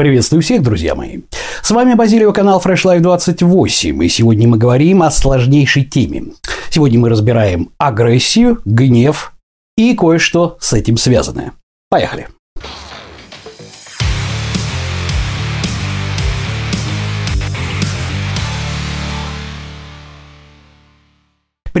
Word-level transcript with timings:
Приветствую 0.00 0.40
всех, 0.40 0.62
друзья 0.62 0.94
мои. 0.94 1.18
С 1.62 1.70
вами 1.70 1.92
Базилио, 1.92 2.32
канал 2.32 2.58
Fresh 2.64 2.86
Life 2.86 3.00
28, 3.00 4.02
и 4.02 4.08
сегодня 4.08 4.48
мы 4.48 4.56
говорим 4.56 5.02
о 5.02 5.10
сложнейшей 5.10 5.84
теме. 5.84 6.32
Сегодня 6.70 6.98
мы 6.98 7.10
разбираем 7.10 7.68
агрессию, 7.76 8.62
гнев 8.64 9.34
и 9.76 9.94
кое-что 9.94 10.56
с 10.58 10.72
этим 10.72 10.96
связанное. 10.96 11.52
Поехали. 11.90 12.28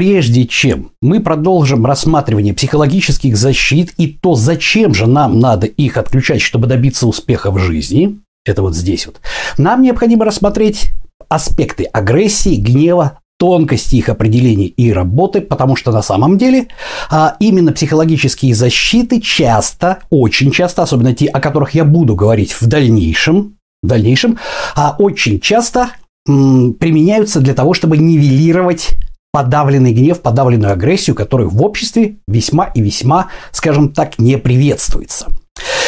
Прежде 0.00 0.46
чем 0.46 0.92
мы 1.02 1.20
продолжим 1.20 1.84
рассматривание 1.84 2.54
психологических 2.54 3.36
защит 3.36 3.92
и 3.98 4.06
то, 4.06 4.34
зачем 4.34 4.94
же 4.94 5.06
нам 5.06 5.38
надо 5.38 5.66
их 5.66 5.98
отключать, 5.98 6.40
чтобы 6.40 6.66
добиться 6.68 7.06
успеха 7.06 7.50
в 7.50 7.58
жизни, 7.58 8.18
это 8.46 8.62
вот 8.62 8.74
здесь 8.74 9.04
вот, 9.04 9.20
нам 9.58 9.82
необходимо 9.82 10.24
рассмотреть 10.24 10.92
аспекты 11.28 11.84
агрессии, 11.84 12.54
гнева, 12.56 13.18
тонкости 13.38 13.96
их 13.96 14.08
определения 14.08 14.68
и 14.68 14.90
работы, 14.90 15.42
потому 15.42 15.76
что 15.76 15.92
на 15.92 16.00
самом 16.00 16.38
деле 16.38 16.68
а, 17.10 17.36
именно 17.38 17.70
психологические 17.70 18.54
защиты 18.54 19.20
часто, 19.20 19.98
очень 20.08 20.50
часто, 20.50 20.82
особенно 20.82 21.14
те, 21.14 21.26
о 21.26 21.40
которых 21.40 21.74
я 21.74 21.84
буду 21.84 22.14
говорить 22.14 22.52
в 22.58 22.66
дальнейшем, 22.66 23.58
в 23.82 23.86
дальнейшем, 23.86 24.38
а 24.74 24.96
очень 24.98 25.40
часто 25.40 25.90
м, 26.26 26.72
применяются 26.72 27.40
для 27.40 27.52
того, 27.52 27.74
чтобы 27.74 27.98
нивелировать 27.98 28.96
подавленный 29.32 29.92
гнев, 29.92 30.20
подавленную 30.20 30.72
агрессию, 30.72 31.14
которая 31.16 31.48
в 31.48 31.62
обществе 31.62 32.16
весьма 32.26 32.66
и 32.66 32.80
весьма, 32.80 33.28
скажем 33.52 33.92
так, 33.92 34.18
не 34.18 34.38
приветствуется. 34.38 35.28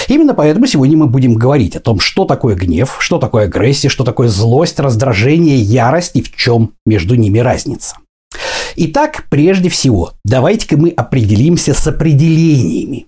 Именно 0.09 0.35
поэтому 0.35 0.67
сегодня 0.67 0.97
мы 0.97 1.07
будем 1.07 1.35
говорить 1.35 1.77
о 1.77 1.81
том, 1.81 2.01
что 2.01 2.25
такое 2.25 2.55
гнев, 2.55 2.97
что 2.99 3.19
такое 3.19 3.45
агрессия, 3.45 3.89
что 3.89 4.05
такое 4.05 4.29
злость, 4.29 4.79
раздражение, 4.81 5.57
ярость 5.57 6.13
и 6.15 6.23
в 6.23 6.35
чем 6.35 6.75
между 6.85 7.15
ними 7.15 7.39
разница. 7.39 7.97
Итак, 8.77 9.27
прежде 9.31 9.69
всего, 9.69 10.13
давайте-ка 10.25 10.77
мы 10.77 10.91
определимся 10.91 11.75
с 11.75 11.87
определениями. 11.87 13.07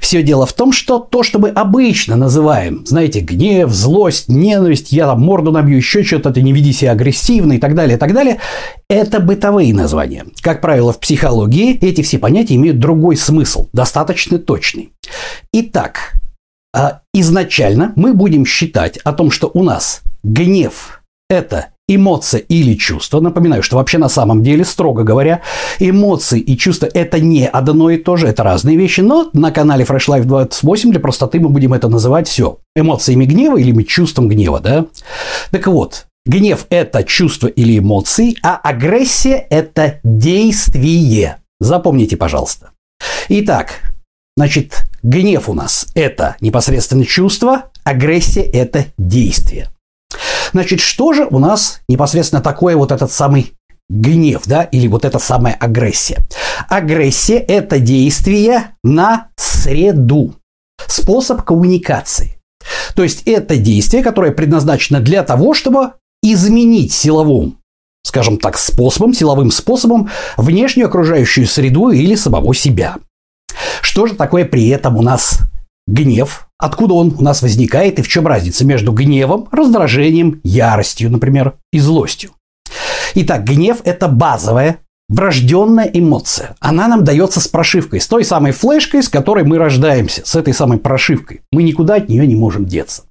Все 0.00 0.22
дело 0.22 0.46
в 0.46 0.52
том, 0.52 0.72
что 0.72 1.00
то, 1.00 1.22
что 1.22 1.40
мы 1.40 1.48
обычно 1.48 2.14
называем, 2.14 2.86
знаете, 2.86 3.20
гнев, 3.20 3.70
злость, 3.70 4.28
ненависть, 4.28 4.92
я 4.92 5.06
там 5.06 5.20
морду 5.20 5.50
набью, 5.50 5.78
еще 5.78 6.04
что-то, 6.04 6.32
ты 6.32 6.42
не 6.42 6.52
веди 6.52 6.72
себя 6.72 6.92
агрессивно 6.92 7.54
и 7.54 7.58
так 7.58 7.74
далее, 7.74 7.96
и 7.96 7.98
так 7.98 8.14
далее, 8.14 8.38
это 8.88 9.18
бытовые 9.18 9.74
названия. 9.74 10.24
Как 10.42 10.60
правило, 10.60 10.92
в 10.92 11.00
психологии 11.00 11.76
эти 11.80 12.02
все 12.02 12.18
понятия 12.18 12.54
имеют 12.54 12.78
другой 12.78 13.16
смысл, 13.16 13.68
достаточно 13.72 14.38
точный. 14.38 14.92
Итак, 15.52 16.12
а, 16.72 17.00
изначально 17.12 17.92
мы 17.96 18.14
будем 18.14 18.46
считать 18.46 18.98
о 18.98 19.12
том, 19.12 19.30
что 19.30 19.50
у 19.52 19.62
нас 19.62 20.02
гнев– 20.22 21.02
это 21.28 21.70
эмоция 21.88 22.40
или 22.40 22.74
чувство. 22.74 23.20
Напоминаю, 23.20 23.62
что 23.62 23.76
вообще 23.76 23.98
на 23.98 24.08
самом 24.08 24.42
деле, 24.42 24.64
строго 24.64 25.04
говоря, 25.04 25.42
эмоции 25.78 26.40
и 26.40 26.56
чувства– 26.56 26.88
это 26.94 27.20
не 27.20 27.46
одно 27.46 27.90
и 27.90 27.96
то 27.96 28.16
же, 28.16 28.26
это 28.26 28.42
разные 28.42 28.76
вещи, 28.76 29.00
но 29.00 29.30
на 29.32 29.52
канале 29.52 29.84
Fresh 29.84 30.08
Life 30.08 30.24
28 30.24 30.90
для 30.90 31.00
простоты 31.00 31.38
мы 31.38 31.48
будем 31.48 31.74
это 31.74 31.88
называть 31.88 32.28
все 32.28 32.58
эмоциями 32.74 33.24
гнева 33.24 33.56
или 33.56 33.82
чувством 33.82 34.28
гнева, 34.28 34.60
да? 34.60 34.86
Так 35.50 35.68
вот, 35.68 36.06
гнев– 36.24 36.66
это 36.70 37.04
чувство 37.04 37.46
или 37.46 37.78
эмоции, 37.78 38.36
а 38.42 38.56
агрессия– 38.56 39.46
это 39.50 40.00
действие. 40.02 41.36
Запомните, 41.60 42.16
пожалуйста. 42.16 42.70
Итак, 43.28 43.80
значит, 44.36 44.86
гнев 45.04 45.48
у 45.48 45.54
нас– 45.54 45.86
это 45.94 46.36
непосредственно 46.40 47.04
чувство, 47.04 47.70
агрессия– 47.84 48.42
это 48.52 48.86
действие. 48.98 49.68
Значит, 50.52 50.80
что 50.80 51.12
же 51.12 51.26
у 51.26 51.38
нас 51.38 51.80
непосредственно 51.88 52.42
такое 52.42 52.76
вот 52.76 52.92
этот 52.92 53.12
самый 53.12 53.52
гнев, 53.88 54.42
да, 54.46 54.62
или 54.62 54.88
вот 54.88 55.04
эта 55.04 55.18
самая 55.18 55.54
агрессия? 55.54 56.18
Агрессия– 56.68 57.38
это 57.48 57.78
действие 57.78 58.76
на 58.82 59.28
среду, 59.36 60.34
способ 60.86 61.42
коммуникации. 61.42 62.40
То 62.94 63.02
есть 63.02 63.22
это 63.26 63.56
действие, 63.56 64.02
которое 64.02 64.32
предназначено 64.32 65.00
для 65.00 65.22
того, 65.22 65.54
чтобы 65.54 65.92
изменить 66.22 66.92
силовым, 66.92 67.58
скажем 68.02 68.38
так, 68.38 68.58
способом, 68.58 69.12
силовым 69.12 69.50
способом 69.50 70.10
внешнюю 70.36 70.88
окружающую 70.88 71.46
среду 71.46 71.90
или 71.90 72.14
самого 72.14 72.54
себя. 72.54 72.96
Что 73.82 74.06
же 74.06 74.14
такое 74.14 74.44
при 74.44 74.68
этом 74.68 74.96
у 74.96 75.02
нас 75.02 75.40
гнев, 75.86 76.45
откуда 76.58 76.94
он 76.94 77.14
у 77.18 77.22
нас 77.22 77.42
возникает 77.42 77.98
и 77.98 78.02
в 78.02 78.08
чем 78.08 78.26
разница 78.26 78.64
между 78.64 78.92
гневом, 78.92 79.48
раздражением, 79.52 80.40
яростью, 80.42 81.10
например, 81.10 81.54
и 81.72 81.78
злостью. 81.78 82.30
Итак, 83.14 83.44
гнев– 83.44 83.78
это 83.84 84.08
базовая, 84.08 84.78
врожденная 85.08 85.88
эмоция. 85.92 86.56
Она 86.60 86.88
нам 86.88 87.04
дается 87.04 87.40
с 87.40 87.48
прошивкой, 87.48 88.00
с 88.00 88.06
той 88.06 88.24
самой 88.24 88.52
флешкой, 88.52 89.02
с 89.02 89.08
которой 89.08 89.44
мы 89.44 89.58
рождаемся, 89.58 90.22
с 90.24 90.34
этой 90.34 90.52
самой 90.52 90.78
прошивкой. 90.78 91.42
Мы 91.52 91.62
никуда 91.62 91.96
от 91.96 92.08
нее 92.08 92.26
не 92.26 92.36
можем 92.36 92.64
деться. 92.64 93.04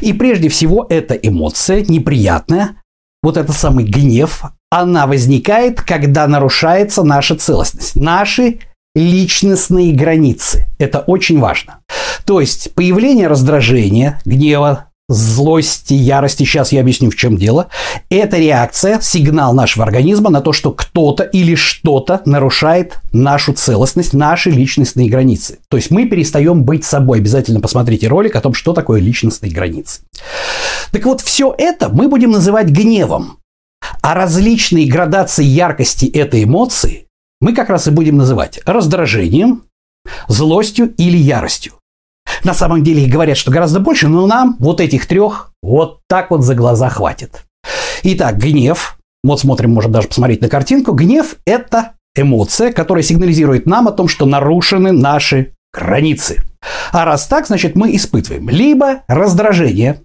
И 0.00 0.12
прежде 0.12 0.48
всего, 0.48 0.86
эта 0.88 1.14
эмоция 1.14 1.84
неприятная, 1.88 2.82
вот 3.22 3.36
этот 3.36 3.56
самый 3.56 3.84
гнев, 3.84 4.42
она 4.70 5.06
возникает, 5.06 5.80
когда 5.80 6.26
нарушается 6.26 7.02
наша 7.02 7.34
целостность, 7.36 7.96
наши 7.96 8.60
личностные 8.98 9.92
границы. 9.92 10.66
Это 10.78 11.00
очень 11.00 11.38
важно. 11.38 11.80
То 12.24 12.40
есть 12.40 12.74
появление 12.74 13.28
раздражения, 13.28 14.20
гнева, 14.24 14.88
злости, 15.08 15.94
ярости, 15.94 16.44
сейчас 16.44 16.70
я 16.70 16.80
объясню, 16.80 17.10
в 17.10 17.16
чем 17.16 17.36
дело, 17.36 17.68
это 18.10 18.36
реакция, 18.36 19.00
сигнал 19.00 19.54
нашего 19.54 19.84
организма 19.86 20.28
на 20.28 20.42
то, 20.42 20.52
что 20.52 20.72
кто-то 20.72 21.22
или 21.22 21.54
что-то 21.54 22.20
нарушает 22.26 22.98
нашу 23.12 23.54
целостность, 23.54 24.12
наши 24.12 24.50
личностные 24.50 25.08
границы. 25.08 25.58
То 25.70 25.78
есть 25.78 25.90
мы 25.90 26.04
перестаем 26.04 26.64
быть 26.64 26.84
собой. 26.84 27.18
Обязательно 27.18 27.60
посмотрите 27.60 28.08
ролик 28.08 28.36
о 28.36 28.40
том, 28.40 28.52
что 28.52 28.74
такое 28.74 29.00
личностные 29.00 29.50
границы. 29.50 30.02
Так 30.92 31.04
вот, 31.06 31.22
все 31.22 31.54
это 31.56 31.88
мы 31.88 32.08
будем 32.08 32.32
называть 32.32 32.68
гневом. 32.68 33.38
А 34.02 34.14
различные 34.14 34.86
градации 34.86 35.44
яркости 35.44 36.06
этой 36.06 36.44
эмоции 36.44 37.07
мы 37.40 37.52
как 37.52 37.68
раз 37.70 37.86
и 37.86 37.90
будем 37.90 38.16
называть 38.16 38.60
раздражением, 38.64 39.64
злостью 40.28 40.94
или 40.96 41.16
яростью. 41.16 41.74
На 42.44 42.54
самом 42.54 42.82
деле 42.82 43.04
их 43.04 43.12
говорят, 43.12 43.36
что 43.36 43.50
гораздо 43.50 43.80
больше, 43.80 44.08
но 44.08 44.26
нам 44.26 44.56
вот 44.58 44.80
этих 44.80 45.06
трех 45.06 45.52
вот 45.62 46.00
так 46.08 46.30
вот 46.30 46.42
за 46.42 46.54
глаза 46.54 46.88
хватит. 46.88 47.44
Итак, 48.02 48.38
гнев. 48.38 48.98
Вот 49.24 49.40
смотрим, 49.40 49.72
можно 49.72 49.92
даже 49.92 50.08
посмотреть 50.08 50.40
на 50.40 50.48
картинку. 50.48 50.92
Гнев– 50.92 51.36
это 51.44 51.92
эмоция, 52.14 52.72
которая 52.72 53.02
сигнализирует 53.02 53.66
нам 53.66 53.88
о 53.88 53.92
том, 53.92 54.08
что 54.08 54.26
нарушены 54.26 54.92
наши 54.92 55.54
границы. 55.72 56.42
А 56.92 57.04
раз 57.04 57.26
так, 57.26 57.46
значит, 57.46 57.74
мы 57.74 57.94
испытываем 57.96 58.48
либо 58.48 59.02
раздражение, 59.08 60.02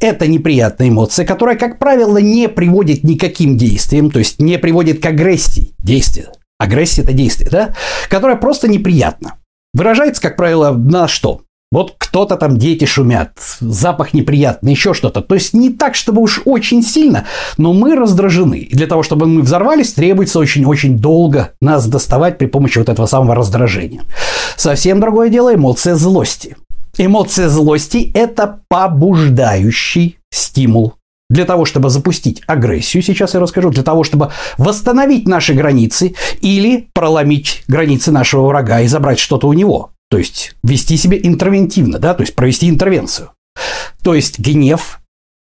это 0.00 0.26
неприятная 0.26 0.88
эмоция, 0.88 1.24
которая, 1.26 1.56
как 1.56 1.78
правило, 1.78 2.18
не 2.18 2.48
приводит 2.48 3.04
никаким 3.04 3.56
действиям, 3.56 4.10
то 4.10 4.18
есть 4.18 4.38
не 4.38 4.58
приводит 4.58 5.02
к 5.02 5.06
агрессии 5.06 5.72
действия. 5.78 6.28
Агрессия– 6.64 7.02
это 7.04 7.12
действие, 7.12 7.50
да? 7.50 7.74
Которое 8.08 8.36
просто 8.36 8.68
неприятно. 8.68 9.34
Выражается, 9.72 10.22
как 10.22 10.36
правило, 10.36 10.72
на 10.72 11.08
что? 11.08 11.42
Вот 11.70 11.94
кто-то 11.98 12.36
там 12.36 12.56
дети 12.56 12.84
шумят, 12.84 13.32
запах 13.58 14.14
неприятный, 14.14 14.70
еще 14.70 14.94
что-то. 14.94 15.22
То 15.22 15.34
есть 15.34 15.54
не 15.54 15.70
так, 15.70 15.96
чтобы 15.96 16.22
уж 16.22 16.40
очень 16.44 16.84
сильно, 16.84 17.26
но 17.58 17.72
мы 17.72 17.96
раздражены. 17.96 18.58
И 18.58 18.76
для 18.76 18.86
того, 18.86 19.02
чтобы 19.02 19.26
мы 19.26 19.42
взорвались, 19.42 19.92
требуется 19.92 20.38
очень-очень 20.38 20.98
долго 20.98 21.52
нас 21.60 21.88
доставать 21.88 22.38
при 22.38 22.46
помощи 22.46 22.78
вот 22.78 22.88
этого 22.88 23.06
самого 23.06 23.34
раздражения. 23.34 24.02
Совсем 24.56 25.00
другое 25.00 25.30
дело 25.30 25.52
эмоция 25.52 25.96
злости. 25.96 26.56
Эмоция 26.96 27.48
злости– 27.48 28.12
это 28.14 28.60
побуждающий 28.68 30.18
стимул 30.30 30.94
для 31.34 31.44
того, 31.44 31.64
чтобы 31.64 31.90
запустить 31.90 32.42
агрессию, 32.46 33.02
сейчас 33.02 33.34
я 33.34 33.40
расскажу, 33.40 33.70
для 33.70 33.82
того, 33.82 34.04
чтобы 34.04 34.30
восстановить 34.56 35.26
наши 35.26 35.52
границы 35.52 36.14
или 36.40 36.88
проломить 36.94 37.64
границы 37.66 38.12
нашего 38.12 38.46
врага 38.46 38.80
и 38.80 38.86
забрать 38.86 39.18
что-то 39.18 39.48
у 39.48 39.52
него. 39.52 39.90
То 40.10 40.18
есть 40.18 40.54
вести 40.62 40.96
себя 40.96 41.18
интервентивно, 41.20 41.98
да, 41.98 42.14
то 42.14 42.22
есть 42.22 42.36
провести 42.36 42.68
интервенцию. 42.68 43.30
То 44.04 44.14
есть 44.14 44.38
гнев 44.38 45.00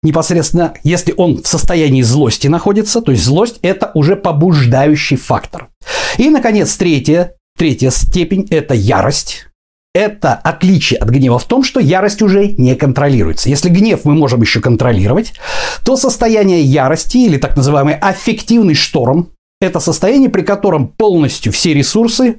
непосредственно, 0.02 0.74
если 0.82 1.14
он 1.16 1.42
в 1.42 1.46
состоянии 1.46 2.02
злости 2.02 2.48
находится, 2.48 3.00
то 3.00 3.12
есть 3.12 3.24
злость– 3.24 3.58
это 3.62 3.92
уже 3.94 4.16
побуждающий 4.16 5.16
фактор. 5.16 5.68
И, 6.16 6.28
наконец, 6.28 6.74
третья, 6.76 7.34
третья 7.56 7.90
степень– 7.90 8.48
это 8.50 8.74
ярость. 8.74 9.47
Это 9.98 10.34
отличие 10.34 11.00
от 11.00 11.08
гнева 11.08 11.40
в 11.40 11.44
том, 11.44 11.64
что 11.64 11.80
ярость 11.80 12.22
уже 12.22 12.54
не 12.56 12.76
контролируется. 12.76 13.48
Если 13.48 13.68
гнев 13.68 14.04
мы 14.04 14.14
можем 14.14 14.40
еще 14.40 14.60
контролировать, 14.60 15.32
то 15.84 15.96
состояние 15.96 16.62
ярости 16.62 17.16
или 17.16 17.36
так 17.36 17.56
называемый 17.56 17.96
аффективный 17.96 18.76
шторм, 18.76 19.30
Это 19.60 19.80
состояние, 19.80 20.30
при 20.30 20.42
котором 20.42 20.86
полностью 20.86 21.52
все 21.52 21.74
ресурсы 21.74 22.36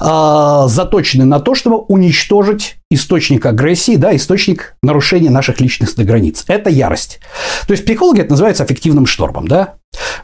э, 0.00 0.62
заточены 0.68 1.26
на 1.26 1.38
то, 1.38 1.54
чтобы 1.54 1.80
уничтожить 1.80 2.76
источник 2.94 3.46
агрессии, 3.46 3.96
да, 3.96 4.14
источник 4.14 4.76
нарушения 4.82 5.30
наших 5.30 5.60
личностных 5.60 6.06
границ. 6.06 6.44
Это 6.48 6.70
ярость. 6.70 7.20
То 7.66 7.72
есть 7.72 7.84
психологи 7.84 8.20
это 8.20 8.30
называется 8.30 8.62
аффективным 8.62 9.06
штормом, 9.06 9.48
да. 9.48 9.74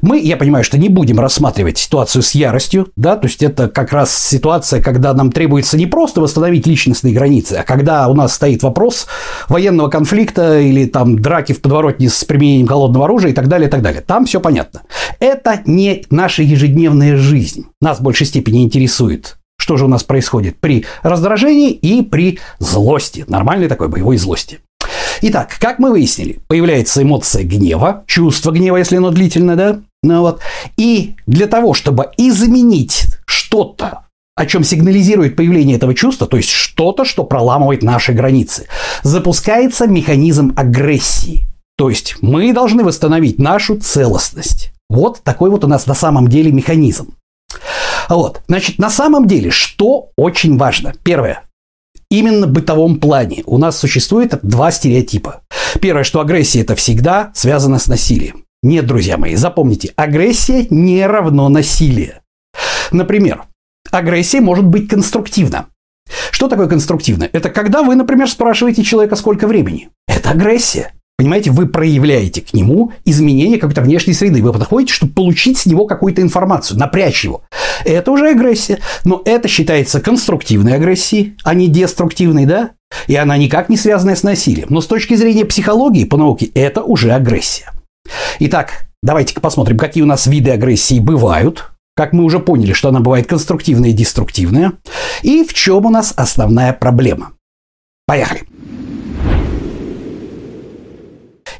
Мы, 0.00 0.18
я 0.20 0.36
понимаю, 0.36 0.64
что 0.64 0.78
не 0.78 0.88
будем 0.88 1.20
рассматривать 1.20 1.78
ситуацию 1.78 2.22
с 2.22 2.32
яростью, 2.32 2.88
да, 2.96 3.16
то 3.16 3.26
есть 3.26 3.42
это 3.42 3.68
как 3.68 3.92
раз 3.92 4.16
ситуация, 4.16 4.80
когда 4.80 5.12
нам 5.12 5.30
требуется 5.30 5.76
не 5.76 5.86
просто 5.86 6.20
восстановить 6.20 6.66
личностные 6.66 7.12
границы, 7.12 7.54
а 7.54 7.64
когда 7.64 8.08
у 8.08 8.14
нас 8.14 8.34
стоит 8.34 8.62
вопрос 8.62 9.06
военного 9.48 9.88
конфликта 9.88 10.60
или 10.60 10.86
там 10.86 11.18
драки 11.20 11.52
в 11.52 11.60
подворотне 11.60 12.08
с 12.08 12.24
применением 12.24 12.66
холодного 12.66 13.04
оружия 13.04 13.32
и 13.32 13.34
так 13.34 13.48
далее, 13.48 13.68
и 13.68 13.70
так 13.70 13.82
далее. 13.82 14.00
Там 14.00 14.24
все 14.24 14.40
понятно. 14.40 14.82
Это 15.20 15.60
не 15.66 16.04
наша 16.10 16.42
ежедневная 16.42 17.16
жизнь. 17.16 17.66
Нас 17.80 17.98
в 17.98 18.02
большей 18.02 18.26
степени 18.26 18.62
интересует 18.62 19.37
что 19.68 19.76
же 19.76 19.84
у 19.84 19.88
нас 19.88 20.02
происходит 20.02 20.58
при 20.60 20.86
раздражении 21.02 21.70
и 21.70 22.00
при 22.00 22.38
злости, 22.58 23.26
нормальной 23.28 23.68
такой 23.68 23.88
боевой 23.88 24.16
злости. 24.16 24.60
Итак, 25.20 25.58
как 25.60 25.78
мы 25.78 25.90
выяснили, 25.90 26.40
появляется 26.48 27.02
эмоция 27.02 27.44
гнева, 27.44 28.02
чувство 28.06 28.50
гнева, 28.50 28.78
если 28.78 28.96
оно 28.96 29.10
длительное, 29.10 29.56
да? 29.56 29.80
Ну, 30.02 30.22
вот. 30.22 30.40
И 30.78 31.16
для 31.26 31.48
того, 31.48 31.74
чтобы 31.74 32.06
изменить 32.16 33.08
что-то, 33.26 34.06
о 34.34 34.46
чем 34.46 34.64
сигнализирует 34.64 35.36
появление 35.36 35.76
этого 35.76 35.94
чувства, 35.94 36.26
то 36.26 36.38
есть 36.38 36.48
что-то, 36.48 37.04
что 37.04 37.24
проламывает 37.24 37.82
наши 37.82 38.14
границы, 38.14 38.68
запускается 39.02 39.86
механизм 39.86 40.54
агрессии. 40.56 41.46
То 41.76 41.90
есть 41.90 42.16
мы 42.22 42.54
должны 42.54 42.84
восстановить 42.84 43.38
нашу 43.38 43.76
целостность. 43.76 44.72
Вот 44.88 45.20
такой 45.22 45.50
вот 45.50 45.62
у 45.62 45.68
нас 45.68 45.86
на 45.86 45.94
самом 45.94 46.28
деле 46.28 46.52
механизм. 46.52 47.12
Вот, 48.08 48.42
значит, 48.48 48.78
на 48.78 48.90
самом 48.90 49.26
деле, 49.26 49.50
что 49.50 50.10
очень 50.16 50.56
важно? 50.56 50.94
Первое, 51.02 51.42
именно 52.10 52.46
в 52.46 52.50
бытовом 52.50 53.00
плане 53.00 53.42
у 53.46 53.58
нас 53.58 53.78
существует 53.78 54.38
два 54.42 54.70
стереотипа. 54.70 55.42
Первое, 55.80 56.04
что 56.04 56.20
агрессия 56.20 56.62
это 56.62 56.74
всегда 56.74 57.30
связано 57.34 57.78
с 57.78 57.86
насилием. 57.86 58.44
Нет, 58.62 58.86
друзья 58.86 59.18
мои, 59.18 59.34
запомните, 59.36 59.92
агрессия 59.96 60.66
не 60.70 61.06
равно 61.06 61.48
насилие. 61.48 62.22
Например, 62.90 63.44
агрессия 63.90 64.40
может 64.40 64.64
быть 64.64 64.88
конструктивна. 64.88 65.66
Что 66.30 66.48
такое 66.48 66.68
конструктивно? 66.68 67.28
Это 67.32 67.50
когда 67.50 67.82
вы, 67.82 67.94
например, 67.94 68.28
спрашиваете 68.28 68.82
человека, 68.82 69.16
сколько 69.16 69.46
времени. 69.46 69.90
Это 70.06 70.30
агрессия. 70.30 70.92
Понимаете, 71.18 71.50
вы 71.50 71.66
проявляете 71.66 72.42
к 72.42 72.54
нему 72.54 72.92
изменение 73.04 73.58
какой-то 73.58 73.80
внешней 73.80 74.12
среды. 74.14 74.40
Вы 74.40 74.52
подходите, 74.52 74.92
чтобы 74.92 75.14
получить 75.14 75.58
с 75.58 75.66
него 75.66 75.84
какую-то 75.84 76.22
информацию, 76.22 76.78
напрячь 76.78 77.24
его. 77.24 77.42
Это 77.84 78.12
уже 78.12 78.30
агрессия. 78.30 78.78
Но 79.02 79.20
это 79.24 79.48
считается 79.48 80.00
конструктивной 80.00 80.74
агрессией, 80.74 81.36
а 81.42 81.54
не 81.54 81.66
деструктивной, 81.66 82.46
да? 82.46 82.70
И 83.08 83.16
она 83.16 83.36
никак 83.36 83.68
не 83.68 83.76
связана 83.76 84.14
с 84.14 84.22
насилием. 84.22 84.68
Но 84.70 84.80
с 84.80 84.86
точки 84.86 85.14
зрения 85.14 85.44
психологии, 85.44 86.04
по 86.04 86.16
науке, 86.16 86.52
это 86.54 86.82
уже 86.82 87.10
агрессия. 87.10 87.72
Итак, 88.38 88.86
давайте-ка 89.02 89.40
посмотрим, 89.40 89.76
какие 89.76 90.04
у 90.04 90.06
нас 90.06 90.28
виды 90.28 90.52
агрессии 90.52 91.00
бывают. 91.00 91.72
Как 91.96 92.12
мы 92.12 92.22
уже 92.22 92.38
поняли, 92.38 92.74
что 92.74 92.90
она 92.90 93.00
бывает 93.00 93.26
конструктивная 93.26 93.90
и 93.90 93.92
деструктивная. 93.92 94.74
И 95.22 95.42
в 95.42 95.52
чем 95.52 95.84
у 95.84 95.90
нас 95.90 96.14
основная 96.16 96.72
проблема. 96.72 97.32
Поехали. 98.06 98.42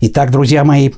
Итак, 0.00 0.30
друзья 0.30 0.64
мои, 0.64 0.90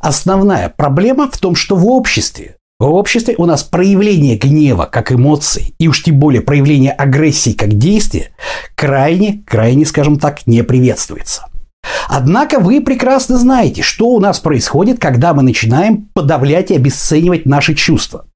основная 0.00 0.68
проблема 0.68 1.28
в 1.30 1.36
том, 1.38 1.56
что 1.56 1.74
в 1.74 1.86
обществе, 1.86 2.56
в 2.78 2.84
обществе 2.84 3.34
у 3.38 3.44
нас 3.44 3.64
проявление 3.64 4.36
гнева 4.36 4.88
как 4.90 5.10
эмоции, 5.10 5.74
и 5.78 5.88
уж 5.88 6.04
тем 6.04 6.18
более 6.18 6.42
проявление 6.42 6.92
агрессии 6.92 7.52
как 7.52 7.76
действия, 7.76 8.30
крайне, 8.76 9.42
крайне, 9.46 9.84
скажем 9.84 10.18
так, 10.18 10.46
не 10.46 10.62
приветствуется. 10.62 11.46
Однако 12.08 12.60
вы 12.60 12.80
прекрасно 12.80 13.36
знаете, 13.36 13.82
что 13.82 14.08
у 14.08 14.20
нас 14.20 14.38
происходит, 14.38 15.00
когда 15.00 15.34
мы 15.34 15.42
начинаем 15.42 16.08
подавлять 16.14 16.70
и 16.70 16.76
обесценивать 16.76 17.46
наши 17.46 17.74
чувства. 17.74 18.26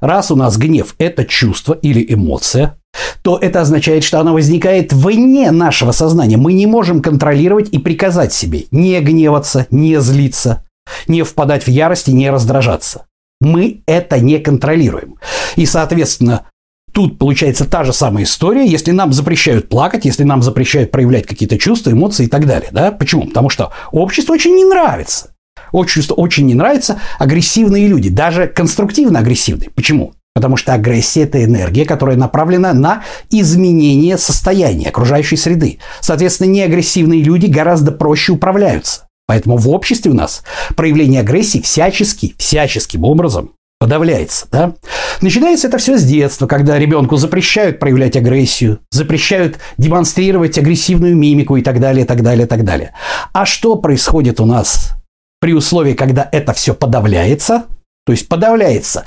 Раз 0.00 0.30
у 0.30 0.36
нас 0.36 0.56
гнев– 0.56 0.94
это 0.98 1.26
чувство 1.26 1.74
или 1.74 2.04
эмоция, 2.08 2.78
то 3.22 3.38
это 3.38 3.60
означает, 3.60 4.04
что 4.04 4.20
оно 4.20 4.32
возникает 4.32 4.92
вне 4.92 5.50
нашего 5.50 5.92
сознания. 5.92 6.36
Мы 6.36 6.52
не 6.52 6.66
можем 6.66 7.02
контролировать 7.02 7.68
и 7.70 7.78
приказать 7.78 8.32
себе 8.32 8.64
не 8.70 8.98
гневаться, 9.00 9.66
не 9.70 10.00
злиться, 10.00 10.64
не 11.06 11.22
впадать 11.22 11.64
в 11.64 11.68
ярость 11.68 12.08
и 12.08 12.12
не 12.12 12.30
раздражаться. 12.30 13.06
Мы 13.40 13.82
это 13.86 14.18
не 14.20 14.38
контролируем. 14.38 15.16
И, 15.56 15.66
соответственно, 15.66 16.46
тут 16.92 17.18
получается 17.18 17.64
та 17.64 17.84
же 17.84 17.92
самая 17.92 18.24
история, 18.24 18.66
если 18.66 18.90
нам 18.90 19.12
запрещают 19.12 19.68
плакать, 19.68 20.04
если 20.04 20.24
нам 20.24 20.42
запрещают 20.42 20.90
проявлять 20.90 21.26
какие-то 21.26 21.58
чувства, 21.58 21.90
эмоции 21.90 22.26
и 22.26 22.28
так 22.28 22.46
далее. 22.46 22.68
Да? 22.72 22.92
Почему? 22.92 23.26
Потому 23.26 23.48
что 23.48 23.72
обществу 23.92 24.34
очень 24.34 24.54
не 24.54 24.64
нравится. 24.64 25.34
Обществу 25.72 26.16
очень 26.16 26.46
не 26.46 26.54
нравятся 26.54 27.00
агрессивные 27.18 27.86
люди, 27.86 28.10
даже 28.10 28.46
конструктивно 28.46 29.20
агрессивные. 29.20 29.70
Почему? 29.70 30.14
Потому 30.34 30.56
что 30.56 30.74
агрессия– 30.74 31.22
это 31.24 31.44
энергия, 31.44 31.84
которая 31.84 32.16
направлена 32.16 32.72
на 32.72 33.02
изменение 33.30 34.16
состояния 34.16 34.88
окружающей 34.88 35.36
среды. 35.36 35.78
Соответственно, 36.00 36.48
неагрессивные 36.48 37.22
люди 37.22 37.46
гораздо 37.46 37.90
проще 37.90 38.32
управляются. 38.32 39.08
Поэтому 39.26 39.56
в 39.56 39.68
обществе 39.68 40.10
у 40.10 40.14
нас 40.14 40.42
проявление 40.76 41.20
агрессии 41.20 41.60
всячески, 41.60 42.34
всяческим 42.38 43.04
образом 43.04 43.52
подавляется. 43.80 44.46
Да? 44.52 44.74
Начинается 45.20 45.68
это 45.68 45.78
все 45.78 45.98
с 45.98 46.04
детства, 46.04 46.46
когда 46.46 46.78
ребенку 46.78 47.16
запрещают 47.16 47.78
проявлять 47.78 48.16
агрессию, 48.16 48.80
запрещают 48.90 49.58
демонстрировать 49.78 50.58
агрессивную 50.58 51.16
мимику 51.16 51.56
и 51.56 51.62
так 51.62 51.80
далее, 51.80 52.04
так 52.04 52.22
далее, 52.22 52.46
так 52.46 52.64
далее. 52.64 52.92
А 53.32 53.46
что 53.46 53.76
происходит 53.76 54.38
у 54.38 54.46
нас 54.46 54.92
при 55.40 55.54
условии, 55.54 55.94
когда 55.94 56.28
это 56.30 56.52
все 56.52 56.74
подавляется– 56.74 57.64
то 58.10 58.12
есть 58.12 58.26
подавляется 58.26 59.04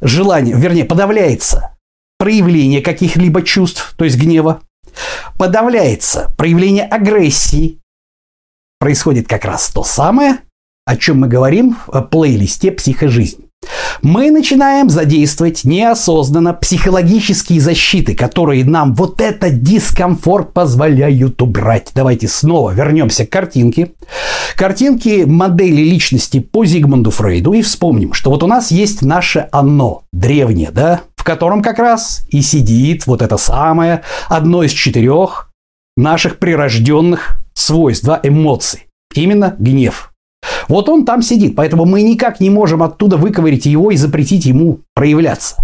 желание, 0.00 0.54
вернее, 0.56 0.84
подавляется 0.84 1.76
проявление 2.18 2.82
каких-либо 2.82 3.42
чувств, 3.42 3.94
то 3.98 4.04
есть 4.04 4.16
гнева, 4.16 4.60
подавляется 5.36 6.32
проявление 6.38 6.84
агрессии. 6.84 7.80
Происходит 8.78 9.26
как 9.26 9.44
раз 9.44 9.70
то 9.70 9.82
самое, 9.82 10.38
о 10.84 10.96
чем 10.96 11.18
мы 11.18 11.26
говорим 11.26 11.76
в 11.88 12.00
плейлисте 12.02 12.70
«Психожизнь» 12.70 13.43
мы 14.02 14.30
начинаем 14.30 14.90
задействовать 14.90 15.64
неосознанно 15.64 16.52
психологические 16.52 17.60
защиты, 17.60 18.14
которые 18.14 18.64
нам 18.64 18.94
вот 18.94 19.20
этот 19.20 19.62
дискомфорт 19.62 20.52
позволяют 20.52 21.40
убрать. 21.42 21.90
Давайте 21.94 22.28
снова 22.28 22.70
вернемся 22.70 23.26
к 23.26 23.30
картинке. 23.30 23.92
Картинки 24.56 25.24
модели 25.24 25.82
личности 25.82 26.40
по 26.40 26.64
Зигмунду 26.64 27.10
Фрейду 27.10 27.52
и 27.52 27.62
вспомним, 27.62 28.12
что 28.12 28.30
вот 28.30 28.42
у 28.42 28.46
нас 28.46 28.70
есть 28.70 29.02
наше 29.02 29.48
«оно», 29.52 30.02
древнее, 30.12 30.70
да, 30.70 31.00
в 31.16 31.24
котором 31.24 31.62
как 31.62 31.78
раз 31.78 32.26
и 32.28 32.42
сидит 32.42 33.06
вот 33.06 33.22
это 33.22 33.36
самое, 33.36 34.02
одно 34.28 34.62
из 34.62 34.72
четырех 34.72 35.50
наших 35.96 36.38
прирожденных 36.38 37.38
свойств, 37.54 38.04
да, 38.04 38.20
эмоций. 38.22 38.86
Именно 39.14 39.54
гнев– 39.58 40.10
вот 40.68 40.88
он 40.88 41.04
там 41.04 41.22
сидит, 41.22 41.56
поэтому 41.56 41.84
мы 41.84 42.02
никак 42.02 42.40
не 42.40 42.50
можем 42.50 42.82
оттуда 42.82 43.16
выковырить 43.16 43.66
его 43.66 43.90
и 43.90 43.96
запретить 43.96 44.46
ему 44.46 44.80
проявляться. 44.94 45.56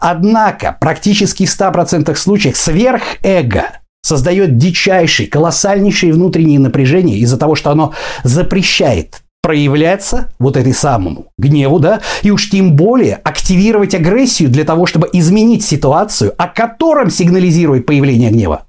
Однако 0.00 0.76
практически 0.80 1.46
в 1.46 1.60
100% 1.60 2.14
случаях 2.14 2.56
сверхэго 2.56 3.64
создает 4.02 4.56
дичайшие, 4.56 5.28
колоссальнейшие 5.28 6.12
внутренние 6.12 6.58
напряжения 6.58 7.16
из-за 7.18 7.36
того, 7.36 7.54
что 7.54 7.70
оно 7.70 7.92
запрещает 8.24 9.22
проявляться 9.42 10.32
вот 10.38 10.56
этой 10.56 10.74
самому 10.74 11.26
гневу, 11.38 11.78
да, 11.78 12.00
и 12.22 12.30
уж 12.30 12.50
тем 12.50 12.74
более 12.74 13.14
активировать 13.16 13.94
агрессию 13.94 14.50
для 14.50 14.64
того, 14.64 14.86
чтобы 14.86 15.08
изменить 15.12 15.64
ситуацию, 15.64 16.34
о 16.36 16.48
котором 16.48 17.10
сигнализирует 17.10 17.86
появление 17.86 18.30
гнева. 18.30 18.66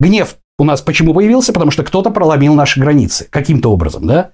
Гнев 0.00 0.36
у 0.58 0.64
нас 0.64 0.80
почему 0.80 1.12
появился? 1.12 1.52
Потому 1.52 1.70
что 1.70 1.84
кто-то 1.84 2.10
проломил 2.10 2.54
наши 2.54 2.80
границы 2.80 3.26
каким-то 3.30 3.70
образом, 3.70 4.06
да? 4.06 4.30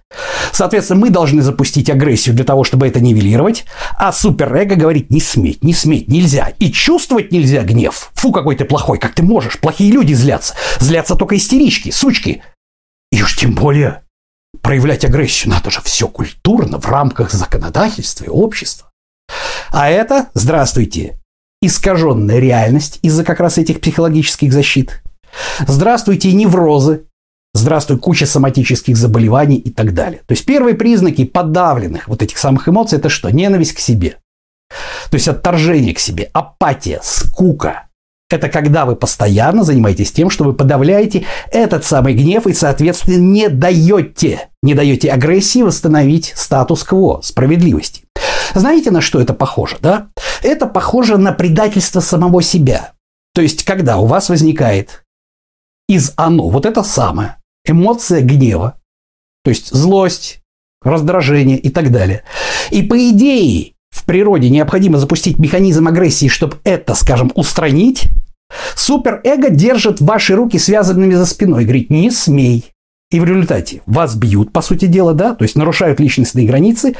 Соответственно, 0.52 1.00
мы 1.00 1.10
должны 1.10 1.42
запустить 1.42 1.90
агрессию 1.90 2.34
для 2.36 2.44
того, 2.44 2.62
чтобы 2.62 2.86
это 2.86 3.00
нивелировать, 3.00 3.64
а 3.98 4.12
суперэго 4.12 4.76
говорит 4.76 5.10
не 5.10 5.20
сметь, 5.20 5.64
не 5.64 5.74
сметь, 5.74 6.08
нельзя. 6.08 6.52
И 6.60 6.70
чувствовать 6.70 7.32
нельзя 7.32 7.62
гнев. 7.62 8.10
Фу, 8.14 8.30
какой 8.30 8.54
ты 8.54 8.64
плохой, 8.64 8.98
как 8.98 9.14
ты 9.14 9.24
можешь? 9.24 9.58
Плохие 9.58 9.90
люди 9.90 10.12
злятся. 10.12 10.54
Злятся 10.78 11.16
только 11.16 11.36
истерички, 11.36 11.90
сучки. 11.90 12.42
И 13.10 13.20
уж 13.22 13.36
тем 13.36 13.54
более 13.54 14.02
проявлять 14.60 15.04
агрессию 15.04 15.50
надо 15.50 15.70
же 15.70 15.80
все 15.82 16.06
культурно 16.06 16.78
в 16.78 16.86
рамках 16.86 17.32
законодательства 17.32 18.26
и 18.26 18.28
общества. 18.28 18.90
А 19.72 19.90
это, 19.90 20.28
здравствуйте, 20.34 21.18
искаженная 21.60 22.38
реальность 22.38 23.00
из-за 23.02 23.24
как 23.24 23.40
раз 23.40 23.58
этих 23.58 23.80
психологических 23.80 24.52
защит– 24.52 25.01
Здравствуйте, 25.66 26.32
неврозы. 26.32 27.04
Здравствуй, 27.54 27.98
куча 27.98 28.24
соматических 28.26 28.96
заболеваний 28.96 29.56
и 29.56 29.70
так 29.70 29.92
далее. 29.92 30.22
То 30.26 30.32
есть 30.32 30.46
первые 30.46 30.74
признаки 30.74 31.24
подавленных 31.24 32.08
вот 32.08 32.22
этих 32.22 32.38
самых 32.38 32.68
эмоций– 32.68 32.98
это 32.98 33.10
что? 33.10 33.30
Ненависть 33.30 33.74
к 33.74 33.78
себе. 33.78 34.16
То 35.10 35.16
есть 35.16 35.28
отторжение 35.28 35.94
к 35.94 35.98
себе, 35.98 36.30
апатия, 36.32 37.00
скука. 37.02 37.88
Это 38.30 38.48
когда 38.48 38.86
вы 38.86 38.96
постоянно 38.96 39.62
занимаетесь 39.62 40.10
тем, 40.10 40.30
что 40.30 40.44
вы 40.44 40.54
подавляете 40.54 41.26
этот 41.50 41.84
самый 41.84 42.14
гнев 42.14 42.46
и, 42.46 42.54
соответственно, 42.54 43.18
не 43.18 43.50
даете, 43.50 44.48
не 44.62 44.72
даете 44.72 45.10
агрессии 45.10 45.60
восстановить 45.60 46.32
статус-кво, 46.34 47.20
справедливости. 47.22 48.04
Знаете, 48.54 48.90
на 48.90 49.02
что 49.02 49.20
это 49.20 49.34
похоже, 49.34 49.76
да? 49.82 50.08
Это 50.42 50.66
похоже 50.66 51.18
на 51.18 51.32
предательство 51.32 52.00
самого 52.00 52.42
себя. 52.42 52.92
То 53.34 53.42
есть, 53.42 53.64
когда 53.64 53.98
у 53.98 54.06
вас 54.06 54.30
возникает 54.30 55.04
из 55.94 56.12
оно, 56.16 56.48
вот 56.48 56.66
это 56.66 56.82
самое, 56.82 57.36
эмоция 57.66 58.22
гнева, 58.22 58.78
то 59.44 59.50
есть 59.50 59.70
злость, 59.70 60.40
раздражение 60.82 61.58
и 61.58 61.70
так 61.70 61.90
далее. 61.90 62.24
И 62.70 62.82
по 62.82 62.96
идее, 63.10 63.72
в 63.90 64.04
природе 64.04 64.50
необходимо 64.50 64.98
запустить 64.98 65.38
механизм 65.38 65.86
агрессии, 65.88 66.28
чтобы 66.28 66.58
это, 66.64 66.94
скажем, 66.94 67.30
устранить, 67.34 68.08
суперэго 68.76 69.50
держит 69.50 70.00
ваши 70.00 70.34
руки 70.34 70.58
связанными 70.58 71.14
за 71.14 71.26
спиной, 71.26 71.64
говорит, 71.64 71.90
не 71.90 72.10
смей. 72.10 72.70
И 73.12 73.20
в 73.20 73.24
результате 73.24 73.82
вас 73.84 74.14
бьют, 74.14 74.52
по 74.52 74.62
сути 74.62 74.86
дела, 74.86 75.12
да, 75.12 75.34
то 75.34 75.42
есть 75.42 75.54
нарушают 75.54 76.00
личностные 76.00 76.46
границы. 76.46 76.96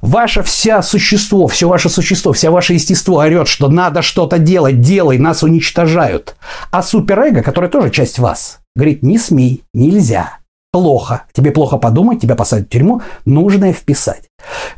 Ваше 0.00 0.42
вся 0.42 0.82
существо, 0.82 1.46
все 1.46 1.68
ваше 1.68 1.88
существо, 1.88 2.32
вся 2.32 2.50
ваше 2.50 2.74
естество 2.74 3.18
орет, 3.18 3.46
что 3.46 3.68
надо 3.68 4.02
что-то 4.02 4.38
делать, 4.38 4.80
делай, 4.80 5.18
нас 5.18 5.44
уничтожают. 5.44 6.34
А 6.72 6.82
суперэго, 6.82 7.42
которое 7.42 7.68
тоже 7.68 7.90
часть 7.90 8.18
вас, 8.18 8.58
говорит, 8.74 9.04
не 9.04 9.18
смей, 9.18 9.62
нельзя 9.72 10.38
плохо, 10.72 11.26
тебе 11.32 11.52
плохо 11.52 11.76
подумать, 11.76 12.20
тебя 12.20 12.34
посадят 12.34 12.66
в 12.66 12.70
тюрьму, 12.70 13.02
нужно 13.24 13.72
вписать. 13.72 14.28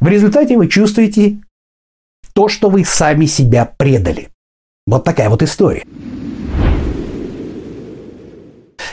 В 0.00 0.06
результате 0.06 0.58
вы 0.58 0.68
чувствуете 0.68 1.40
то, 2.34 2.48
что 2.48 2.68
вы 2.68 2.84
сами 2.84 3.24
себя 3.24 3.64
предали. 3.64 4.28
Вот 4.86 5.04
такая 5.04 5.30
вот 5.30 5.42
история. 5.42 5.86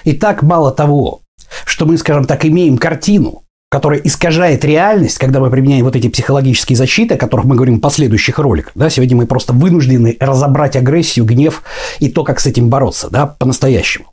И 0.05 0.13
так 0.13 0.41
мало 0.41 0.71
того, 0.71 1.20
что 1.65 1.85
мы, 1.85 1.97
скажем 1.97 2.25
так, 2.25 2.45
имеем 2.45 2.77
картину, 2.77 3.43
которая 3.69 3.99
искажает 3.99 4.65
реальность, 4.65 5.17
когда 5.17 5.39
мы 5.39 5.49
применяем 5.49 5.85
вот 5.85 5.95
эти 5.95 6.09
психологические 6.09 6.75
защиты, 6.75 7.15
о 7.15 7.17
которых 7.17 7.45
мы 7.45 7.55
говорим 7.55 7.77
в 7.77 7.81
последующих 7.81 8.37
роликах. 8.37 8.73
Да, 8.75 8.89
сегодня 8.89 9.15
мы 9.15 9.25
просто 9.25 9.53
вынуждены 9.53 10.17
разобрать 10.19 10.75
агрессию, 10.75 11.25
гнев 11.25 11.63
и 11.99 12.09
то, 12.09 12.25
как 12.25 12.41
с 12.41 12.45
этим 12.45 12.67
бороться, 12.67 13.09
да, 13.09 13.25
по-настоящему. 13.25 14.10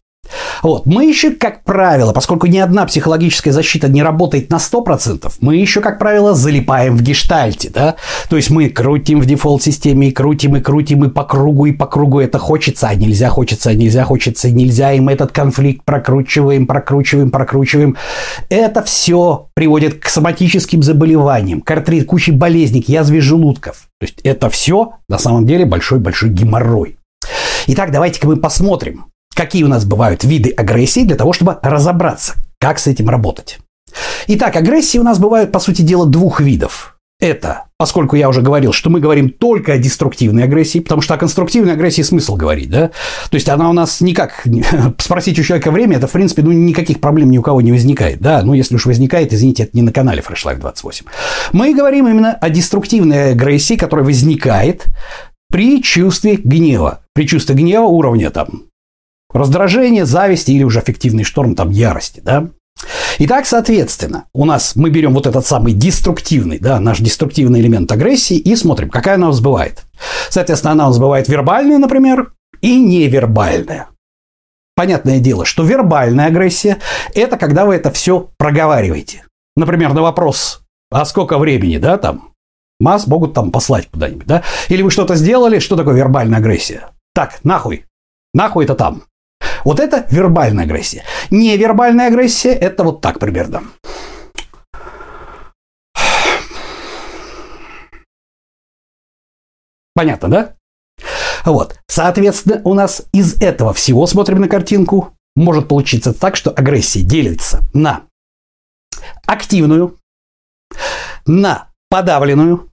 Вот. 0.62 0.86
Мы 0.86 1.06
еще, 1.06 1.30
как 1.30 1.64
правило, 1.64 2.12
поскольку 2.12 2.46
ни 2.46 2.58
одна 2.58 2.86
психологическая 2.86 3.52
защита 3.52 3.88
не 3.88 4.02
работает 4.02 4.50
на 4.50 4.56
100%, 4.56 5.32
мы 5.40 5.56
еще, 5.56 5.80
как 5.80 5.98
правило, 5.98 6.34
залипаем 6.34 6.96
в 6.96 7.02
гештальте, 7.02 7.70
да? 7.70 7.96
То 8.28 8.36
есть 8.36 8.50
мы 8.50 8.68
крутим 8.68 9.20
в 9.20 9.26
дефолт-системе, 9.26 10.08
и 10.08 10.12
крутим, 10.12 10.56
и 10.56 10.60
крутим, 10.60 11.04
и 11.04 11.08
по 11.08 11.24
кругу, 11.24 11.66
и 11.66 11.72
по 11.72 11.86
кругу 11.86 12.20
это 12.20 12.38
хочется, 12.38 12.88
а 12.88 12.94
нельзя, 12.94 13.28
хочется, 13.28 13.70
а 13.70 13.74
нельзя, 13.74 14.04
хочется, 14.04 14.50
нельзя, 14.50 14.92
и 14.92 15.00
мы 15.00 15.12
этот 15.12 15.32
конфликт 15.32 15.84
прокручиваем, 15.84 16.66
прокручиваем, 16.66 17.30
прокручиваем. 17.30 17.96
Это 18.48 18.82
все 18.82 19.48
приводит 19.54 20.00
к 20.00 20.08
соматическим 20.08 20.82
заболеваниям, 20.82 21.60
к 21.60 21.70
артрит, 21.70 22.06
куче 22.06 22.32
болезней, 22.32 22.82
к 22.82 22.88
язве 22.88 23.20
желудков. 23.20 23.88
То 24.00 24.06
есть 24.06 24.20
это 24.22 24.50
все 24.50 24.94
на 25.08 25.18
самом 25.18 25.46
деле 25.46 25.64
большой-большой 25.64 26.30
геморрой. 26.30 26.96
Итак, 27.66 27.90
давайте-ка 27.90 28.26
мы 28.26 28.36
посмотрим, 28.36 29.06
какие 29.38 29.62
у 29.62 29.68
нас 29.68 29.84
бывают 29.84 30.24
виды 30.24 30.50
агрессии 30.50 31.04
для 31.04 31.14
того, 31.14 31.32
чтобы 31.32 31.58
разобраться, 31.62 32.34
как 32.58 32.80
с 32.80 32.88
этим 32.88 33.08
работать. 33.08 33.60
Итак, 34.26 34.56
агрессии 34.56 34.98
у 34.98 35.04
нас 35.04 35.20
бывают, 35.20 35.52
по 35.52 35.60
сути 35.60 35.82
дела, 35.82 36.06
двух 36.06 36.40
видов. 36.40 36.96
Это, 37.20 37.66
поскольку 37.78 38.16
я 38.16 38.28
уже 38.28 38.42
говорил, 38.42 38.72
что 38.72 38.90
мы 38.90 38.98
говорим 38.98 39.30
только 39.30 39.74
о 39.74 39.78
деструктивной 39.78 40.42
агрессии, 40.42 40.80
потому 40.80 41.02
что 41.02 41.14
о 41.14 41.18
конструктивной 41.18 41.74
агрессии 41.74 42.02
смысл 42.02 42.34
говорить, 42.34 42.68
да? 42.68 42.88
То 43.30 43.34
есть 43.34 43.48
она 43.48 43.70
у 43.70 43.72
нас 43.72 44.00
никак, 44.00 44.44
спросить 44.98 45.38
у 45.38 45.44
человека 45.44 45.70
время, 45.70 45.98
это, 45.98 46.08
в 46.08 46.12
принципе, 46.12 46.42
ну, 46.42 46.50
никаких 46.50 47.00
проблем 47.00 47.30
ни 47.30 47.38
у 47.38 47.42
кого 47.42 47.60
не 47.60 47.70
возникает, 47.70 48.20
да? 48.20 48.42
Ну, 48.42 48.54
если 48.54 48.74
уж 48.74 48.86
возникает, 48.86 49.32
извините, 49.32 49.64
это 49.64 49.76
не 49.76 49.82
на 49.82 49.92
канале 49.92 50.20
Fresh 50.20 50.46
Life 50.46 50.58
28. 50.58 51.06
Мы 51.52 51.74
говорим 51.74 52.08
именно 52.08 52.32
о 52.32 52.50
деструктивной 52.50 53.32
агрессии, 53.32 53.76
которая 53.76 54.04
возникает 54.04 54.86
при 55.50 55.80
чувстве 55.80 56.36
гнева. 56.36 57.00
При 57.14 57.26
чувстве 57.26 57.54
гнева 57.54 57.84
уровня 57.84 58.30
там 58.30 58.67
раздражение, 59.32 60.04
зависть 60.04 60.48
или 60.48 60.62
уже 60.62 60.80
аффективный 60.80 61.24
шторм 61.24 61.54
там 61.54 61.70
ярости, 61.70 62.20
да? 62.20 62.48
Итак, 63.18 63.46
соответственно, 63.46 64.26
у 64.32 64.44
нас 64.44 64.76
мы 64.76 64.90
берем 64.90 65.14
вот 65.14 65.26
этот 65.26 65.44
самый 65.44 65.72
деструктивный, 65.72 66.58
да, 66.58 66.78
наш 66.78 67.00
деструктивный 67.00 67.60
элемент 67.60 67.90
агрессии 67.90 68.36
и 68.36 68.54
смотрим, 68.54 68.90
какая 68.90 69.16
она 69.16 69.26
у 69.26 69.30
нас 69.30 69.40
бывает. 69.40 69.84
Соответственно, 70.28 70.72
она 70.72 70.86
у 70.86 70.88
нас 70.90 70.98
бывает 70.98 71.28
вербальная, 71.28 71.78
например, 71.78 72.32
и 72.60 72.80
невербальная. 72.80 73.88
Понятное 74.76 75.18
дело, 75.18 75.44
что 75.44 75.64
вербальная 75.64 76.26
агрессия– 76.26 76.78
это 77.14 77.36
когда 77.36 77.64
вы 77.64 77.74
это 77.74 77.90
все 77.90 78.30
проговариваете. 78.38 79.24
Например, 79.56 79.92
на 79.92 80.02
вопрос, 80.02 80.60
а 80.90 81.04
сколько 81.04 81.36
времени, 81.38 81.78
да, 81.78 81.98
там, 81.98 82.32
масс 82.78 83.08
могут 83.08 83.34
там 83.34 83.50
послать 83.50 83.88
куда-нибудь, 83.90 84.26
да? 84.26 84.44
Или 84.68 84.82
вы 84.82 84.92
что-то 84.92 85.16
сделали, 85.16 85.58
что 85.58 85.74
такое 85.74 85.94
вербальная 85.94 86.38
агрессия? 86.38 86.90
Так, 87.12 87.40
нахуй, 87.42 87.86
нахуй 88.32 88.64
это 88.64 88.76
там. 88.76 89.02
Вот 89.64 89.80
это 89.80 90.06
вербальная 90.10 90.64
агрессия. 90.64 91.04
Невербальная 91.30 92.08
агрессия– 92.08 92.52
это 92.54 92.84
вот 92.84 93.00
так 93.00 93.18
примерно. 93.18 93.64
Понятно, 99.94 100.28
да? 100.28 100.54
Вот. 101.44 101.76
Соответственно, 101.88 102.60
у 102.64 102.74
нас 102.74 103.02
из 103.12 103.40
этого 103.42 103.72
всего, 103.72 104.06
смотрим 104.06 104.40
на 104.40 104.48
картинку, 104.48 105.14
может 105.34 105.68
получиться 105.68 106.12
так, 106.12 106.36
что 106.36 106.50
агрессия 106.50 107.02
делится 107.02 107.62
на 107.72 108.02
активную, 109.26 109.98
на 111.26 111.68
подавленную 111.90 112.70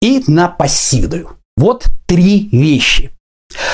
и 0.00 0.22
на 0.26 0.48
пассивную. 0.48 1.38
Вот 1.56 1.86
три 2.06 2.48
вещи. 2.50 3.10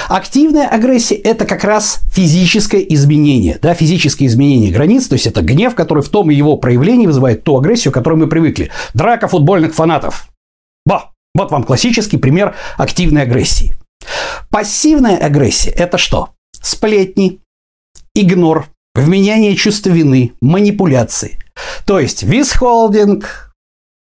Активная 0.09 0.67
агрессия– 0.67 1.15
это 1.17 1.45
как 1.45 1.65
раз 1.65 2.01
физическое 2.11 2.81
изменение, 2.81 3.59
да, 3.61 3.75
физическое 3.75 4.25
изменение 4.25 4.73
границ, 4.73 5.07
то 5.07 5.13
есть 5.13 5.27
это 5.27 5.43
гнев, 5.43 5.75
который 5.75 6.03
в 6.03 6.09
том 6.09 6.31
и 6.31 6.35
его 6.35 6.57
проявлении 6.57 7.07
вызывает 7.07 7.45
ту 7.45 7.59
агрессию, 7.59 7.93
к 7.93 7.95
которой 7.95 8.15
мы 8.15 8.27
привыкли. 8.27 8.71
Драка 8.95 9.29
футбольных 9.29 9.75
фанатов. 9.75 10.29
Ба! 10.87 11.11
Вот 11.35 11.51
вам 11.51 11.63
классический 11.63 12.17
пример 12.17 12.57
активной 12.79 13.23
агрессии. 13.23 13.75
Пассивная 14.51 15.19
агрессия– 15.19 15.71
это 15.77 15.99
что? 15.99 16.31
Сплетни, 16.53 17.41
игнор, 18.15 18.67
вменяние 18.95 19.55
чувства 19.57 19.91
вины, 19.91 20.33
манипуляции. 20.41 21.39
То 21.85 22.01
есть 22.01 22.23
висхолдинг, 22.23 23.48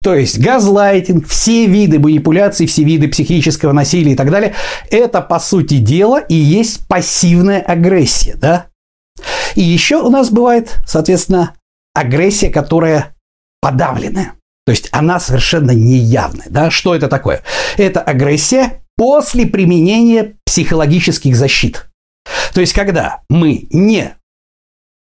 то 0.02 0.14
есть 0.14 0.38
газлайтинг, 0.38 1.26
все 1.28 1.66
виды 1.66 1.98
манипуляций, 1.98 2.66
все 2.66 2.84
виды 2.84 3.08
психического 3.08 3.72
насилия 3.72 4.12
и 4.12 4.16
так 4.16 4.30
далее, 4.30 4.54
это 4.90 5.20
по 5.20 5.38
сути 5.38 5.78
дела 5.78 6.20
и 6.20 6.34
есть 6.34 6.86
пассивная 6.88 7.60
агрессия, 7.60 8.34
да? 8.34 8.66
И 9.54 9.62
еще 9.62 9.96
у 9.96 10.08
нас 10.08 10.30
бывает, 10.30 10.80
соответственно, 10.86 11.54
агрессия, 11.94 12.48
которая 12.50 13.14
подавленная. 13.60 14.34
То 14.64 14.72
есть 14.72 14.88
она 14.92 15.20
совершенно 15.20 15.72
неявная. 15.72 16.46
Да? 16.48 16.70
Что 16.70 16.94
это 16.94 17.08
такое? 17.08 17.42
Это 17.76 18.00
агрессия 18.00 18.82
после 18.96 19.46
применения 19.46 20.36
психологических 20.46 21.34
защит. 21.34 21.88
То 22.54 22.60
есть 22.60 22.72
когда 22.72 23.20
мы 23.28 23.66
не 23.70 24.14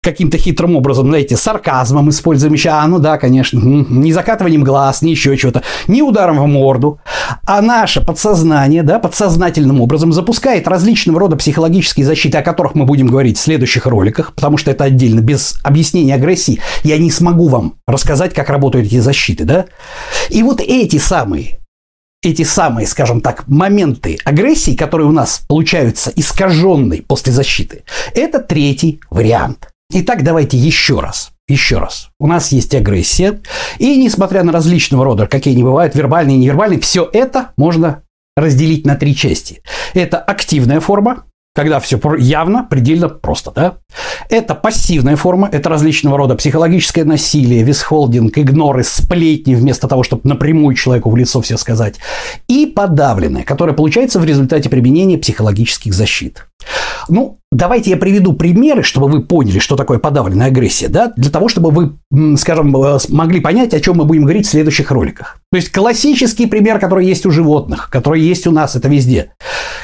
каким-то 0.02 0.38
хитрым 0.38 0.78
образом, 0.78 1.08
знаете, 1.08 1.36
сарказмом 1.36 2.10
используем 2.10 2.54
еще, 2.54 2.70
а, 2.70 2.88
ну 2.88 3.00
да, 3.00 3.18
конечно, 3.18 3.60
не 3.60 4.14
закатыванием 4.14 4.64
глаз, 4.64 5.02
не 5.02 5.12
еще 5.12 5.36
чего-то, 5.36 5.64
не 5.88 6.02
ударом 6.02 6.40
в 6.40 6.48
морду, 6.48 7.02
а 7.46 7.62
наше 7.62 8.00
подсознание, 8.02 8.82
да, 8.82 9.00
подсознательным 9.00 9.82
образом 9.82 10.14
запускает 10.14 10.70
различного 10.70 11.20
рода 11.20 11.36
психологические 11.36 12.06
защиты, 12.06 12.38
о 12.38 12.44
которых 12.44 12.76
мы 12.76 12.86
будем 12.86 13.08
говорить 13.08 13.38
в 13.38 13.42
следующих 13.42 13.86
роликах, 13.86 14.34
потому 14.34 14.56
что 14.58 14.72
это 14.72 14.86
отдельно, 14.86 15.20
без 15.20 15.60
объяснения 15.64 16.16
агрессии 16.16 16.62
я 16.84 16.98
не 16.98 17.12
смогу 17.12 17.50
вам 17.50 17.76
рассказать, 17.86 18.34
как 18.34 18.50
работают 18.50 18.88
эти 18.88 19.00
защиты, 19.00 19.44
да. 19.44 19.66
И 20.30 20.44
вот 20.44 20.62
эти 20.62 20.98
самые 20.98 21.60
эти 22.22 22.44
самые, 22.44 22.86
скажем 22.86 23.22
так, 23.22 23.48
моменты 23.48 24.18
агрессии, 24.26 24.76
которые 24.76 25.08
у 25.08 25.14
нас 25.14 25.42
получаются 25.48 26.12
искаженные 26.14 27.02
после 27.02 27.32
защиты, 27.32 27.84
это 28.14 28.40
третий 28.40 29.00
вариант. 29.10 29.69
Итак, 29.92 30.24
давайте 30.24 30.56
еще 30.56 31.00
раз. 31.00 31.32
Еще 31.48 31.80
раз. 31.80 32.12
У 32.20 32.28
нас 32.28 32.52
есть 32.52 32.76
агрессия. 32.76 33.42
И 33.80 33.98
несмотря 33.98 34.44
на 34.44 34.52
различного 34.52 35.04
рода, 35.04 35.26
какие 35.26 35.56
они 35.56 35.64
бывают, 35.64 35.96
вербальные 35.96 36.38
и 36.38 36.40
невербальные, 36.40 36.80
все 36.80 37.10
это 37.12 37.54
можно 37.58 38.04
разделить 38.38 38.86
на 38.86 38.96
три 38.96 39.16
части. 39.16 39.64
Это 39.96 40.20
активная 40.20 40.80
форма, 40.80 41.26
когда 41.56 41.80
все 41.80 42.00
явно, 42.20 42.64
предельно 42.64 43.10
просто, 43.10 43.50
да? 43.50 43.78
Это 44.30 44.54
пассивная 44.54 45.16
форма, 45.16 45.50
это 45.52 45.70
различного 45.70 46.20
рода 46.20 46.36
психологическое 46.36 47.04
насилие, 47.04 47.64
висхолдинг, 47.64 48.38
игноры, 48.38 48.84
сплетни, 48.84 49.56
вместо 49.56 49.88
того, 49.88 50.04
чтобы 50.04 50.22
напрямую 50.26 50.76
человеку 50.76 51.10
в 51.10 51.18
лицо 51.18 51.42
все 51.42 51.58
сказать. 51.58 51.96
И 52.48 52.68
подавленная, 52.68 53.44
которая 53.44 53.76
получается 53.76 54.20
в 54.20 54.26
результате 54.26 54.70
применения 54.70 55.18
психологических 55.18 55.96
защит. 55.96 56.46
Ну, 57.08 57.40
давайте 57.52 57.90
я 57.90 57.98
приведу 57.98 58.34
примеры, 58.34 58.84
чтобы 58.84 59.08
вы 59.08 59.24
поняли, 59.24 59.60
что 59.60 59.76
такое 59.76 59.98
подавленная 59.98 60.48
агрессия, 60.48 60.88
да, 60.88 61.12
для 61.16 61.32
того, 61.32 61.48
чтобы 61.48 61.72
вы, 61.72 62.38
скажем, 62.38 62.76
э, 62.76 63.00
могли 63.10 63.40
понять, 63.40 63.74
о 63.74 63.80
чем 63.80 63.98
мы 63.98 64.06
будем 64.06 64.24
говорить 64.24 64.46
в 64.46 64.50
следующих 64.50 64.92
роликах. 64.92 65.40
То 65.52 65.58
есть 65.58 65.72
классический 65.72 66.46
пример, 66.46 66.80
который 66.80 67.06
есть 67.08 67.26
у 67.26 67.32
животных, 67.32 67.90
который 67.90 68.22
есть 68.22 68.46
у 68.46 68.52
нас, 68.52 68.76
это 68.76 68.88
везде. 68.88 69.32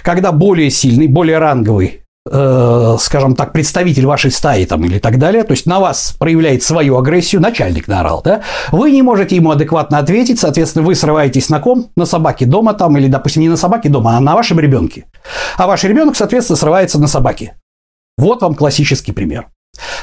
Когда 0.03 0.32
более 0.32 0.70
сильный, 0.70 1.08
более 1.08 1.39
ранговый 1.39 2.05
скажем 2.27 3.36
так, 3.36 3.53
представитель 3.53 4.08
вашей 4.08 4.32
стаи 4.32 4.65
там 4.65 4.84
или 4.84 4.98
так 4.98 5.20
далее, 5.20 5.44
то 5.44 5.51
есть 5.51 5.67
на 5.67 5.79
вас 5.79 6.15
проявляет 6.17 6.63
свою 6.63 6.98
агрессию, 6.98 7.39
начальник 7.39 7.88
наорал, 7.88 8.22
да, 8.24 8.41
вы 8.72 8.89
не 8.89 9.03
можете 9.03 9.36
ему 9.36 9.51
адекватно 9.51 10.00
ответить, 10.00 10.39
соответственно, 10.39 10.86
вы 10.86 10.96
срываетесь 10.96 11.50
на 11.50 11.60
ком? 11.60 11.91
На 11.96 12.05
собаке 12.05 12.48
дома 12.48 12.74
там, 12.74 12.98
или, 12.98 13.08
допустим, 13.08 13.44
не 13.44 13.50
на 13.50 13.58
собаке 13.58 13.89
дома, 13.89 14.17
а 14.17 14.20
на 14.20 14.34
вашем 14.34 14.60
ребенке. 14.60 15.05
А 15.58 15.67
ваш 15.67 15.84
ребенок, 15.84 16.15
соответственно, 16.15 16.58
срывается 16.58 17.00
на 17.00 17.08
собаке. 17.08 17.53
Вот 18.17 18.41
вам 18.41 18.55
классический 18.55 19.12
пример. 19.12 19.50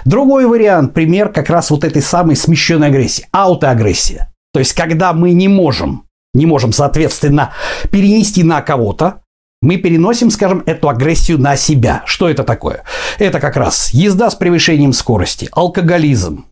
Другой 0.04 0.46
вариант, 0.46 0.94
пример 0.94 1.30
как 1.30 1.50
раз 1.50 1.70
вот 1.70 1.82
этой 1.82 2.02
самой 2.02 2.36
смещенной 2.36 2.88
агрессии, 2.88 3.26
аутоагрессия. 3.32 4.32
То 4.52 4.60
есть, 4.60 4.74
когда 4.74 5.12
мы 5.12 5.32
не 5.32 5.48
можем, 5.48 6.04
не 6.34 6.46
можем, 6.46 6.72
соответственно, 6.72 7.52
перенести 7.90 8.42
на 8.44 8.60
кого-то, 8.60 9.21
мы 9.62 9.76
переносим, 9.76 10.30
скажем, 10.30 10.62
эту 10.66 10.88
агрессию 10.90 11.38
на 11.38 11.56
себя. 11.56 12.02
Что 12.04 12.28
это 12.28 12.44
такое? 12.44 12.82
Это 13.18 13.40
как 13.40 13.56
раз 13.56 13.90
езда 13.94 14.30
с 14.30 14.34
превышением 14.34 14.92
скорости, 14.92 15.48
алкоголизм, 15.52 16.44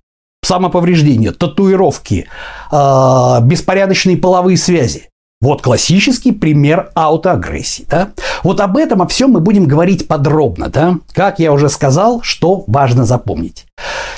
самоповреждение, 0.43 1.33
татуировки, 1.33 2.29
э, 2.73 3.39
беспорядочные 3.43 4.17
половые 4.17 4.57
связи. 4.57 5.09
Вот 5.43 5.63
классический 5.63 6.33
пример 6.33 6.91
аутоагрессии. 6.95 7.87
Да? 7.89 8.11
Вот 8.43 8.61
об 8.61 8.77
этом, 8.77 9.01
о 9.01 9.07
всем 9.07 9.31
мы 9.33 9.41
будем 9.41 9.65
говорить 9.65 10.07
подробно. 10.07 10.69
Да? 10.69 10.99
Как 11.13 11.39
я 11.39 11.53
уже 11.53 11.69
сказал, 11.69 12.21
что 12.23 12.65
важно 12.67 13.07
запомнить. 13.07 13.67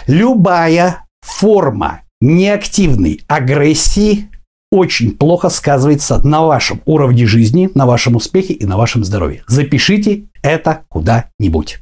Любая 0.06 1.06
форма 1.20 2.00
неактивной 2.20 3.20
агрессии 3.28 4.28
очень 4.72 5.12
плохо 5.12 5.50
сказывается 5.50 6.26
на 6.26 6.46
вашем 6.46 6.80
уровне 6.86 7.26
жизни, 7.26 7.70
на 7.74 7.84
вашем 7.84 8.16
успехе 8.16 8.54
и 8.54 8.64
на 8.64 8.78
вашем 8.78 9.04
здоровье. 9.04 9.44
Запишите 9.46 10.24
это 10.42 10.84
куда-нибудь. 10.88 11.80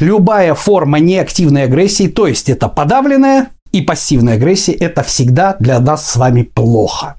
Любая 0.00 0.54
форма 0.54 1.00
неактивной 1.00 1.64
агрессии, 1.64 2.08
то 2.08 2.26
есть 2.26 2.48
это 2.48 2.68
подавленная 2.68 3.50
и 3.72 3.82
пассивная 3.82 4.34
агрессия, 4.34 4.72
это 4.72 5.02
всегда 5.02 5.54
для 5.60 5.78
нас 5.80 6.10
с 6.10 6.16
вами 6.16 6.44
плохо. 6.44 7.16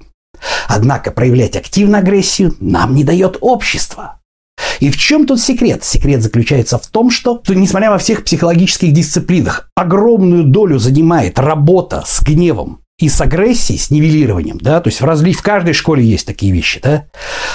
Однако 0.66 1.12
проявлять 1.12 1.56
активную 1.56 2.00
агрессию 2.00 2.56
нам 2.58 2.94
не 2.94 3.04
дает 3.04 3.36
общество. 3.40 4.20
И 4.80 4.90
в 4.90 4.96
чем 4.96 5.24
тут 5.26 5.40
секрет? 5.40 5.84
Секрет 5.84 6.20
заключается 6.20 6.78
в 6.78 6.86
том, 6.88 7.10
что, 7.10 7.40
несмотря 7.48 7.90
во 7.90 7.98
всех 7.98 8.24
психологических 8.24 8.92
дисциплинах, 8.92 9.70
огромную 9.76 10.44
долю 10.44 10.78
занимает 10.78 11.38
работа 11.38 12.02
с 12.04 12.22
гневом, 12.22 12.80
и 13.00 13.08
с 13.08 13.20
агрессией, 13.20 13.78
с 13.78 13.90
нивелированием, 13.90 14.58
да, 14.58 14.80
то 14.80 14.88
есть 14.88 15.00
в, 15.00 15.04
разли... 15.04 15.32
в 15.32 15.42
каждой 15.42 15.74
школе 15.74 16.04
есть 16.04 16.26
такие 16.26 16.52
вещи, 16.52 16.80
да. 16.82 17.06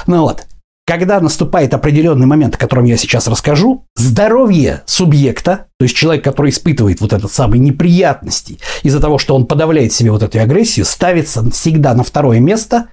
Ну 0.07 0.21
вот, 0.21 0.45
когда 0.85 1.19
наступает 1.19 1.73
определенный 1.73 2.27
момент, 2.27 2.55
о 2.55 2.59
котором 2.59 2.85
я 2.85 2.95
сейчас 2.95 3.27
расскажу, 3.27 3.85
здоровье 3.95 4.83
субъекта, 4.85 5.67
то 5.79 5.83
есть 5.83 5.95
человек, 5.95 6.23
который 6.23 6.51
испытывает 6.51 7.01
вот 7.01 7.11
этот 7.11 7.31
самый 7.31 7.59
неприятности 7.59 8.59
из-за 8.83 8.99
того, 8.99 9.17
что 9.17 9.35
он 9.35 9.47
подавляет 9.47 9.93
себе 9.93 10.11
вот 10.11 10.21
эту 10.21 10.39
агрессию, 10.39 10.85
ставится 10.85 11.49
всегда 11.49 11.95
на 11.95 12.03
второе 12.03 12.39
место 12.39 12.89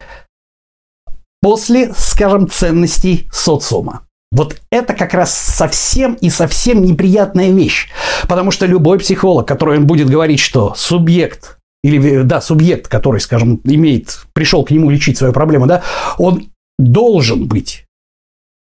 после, 1.42 1.92
скажем, 1.94 2.48
ценностей 2.48 3.28
социума. 3.30 4.06
Вот 4.30 4.56
это 4.70 4.94
как 4.94 5.12
раз 5.12 5.34
совсем 5.34 6.14
и 6.14 6.30
совсем 6.30 6.82
неприятная 6.82 7.50
вещь. 7.50 7.90
Потому 8.26 8.50
что 8.50 8.64
любой 8.64 8.98
психолог, 8.98 9.46
который 9.46 9.76
он 9.76 9.86
будет 9.86 10.08
говорить, 10.08 10.40
что 10.40 10.72
субъект 10.74 11.58
или, 11.82 12.22
да, 12.22 12.40
субъект, 12.40 12.88
который, 12.88 13.20
скажем, 13.20 13.60
имеет, 13.64 14.20
пришел 14.32 14.64
к 14.64 14.70
нему 14.70 14.90
лечить 14.90 15.18
свою 15.18 15.32
проблему, 15.32 15.66
да, 15.66 15.82
он 16.18 16.48
должен 16.78 17.46
быть 17.46 17.84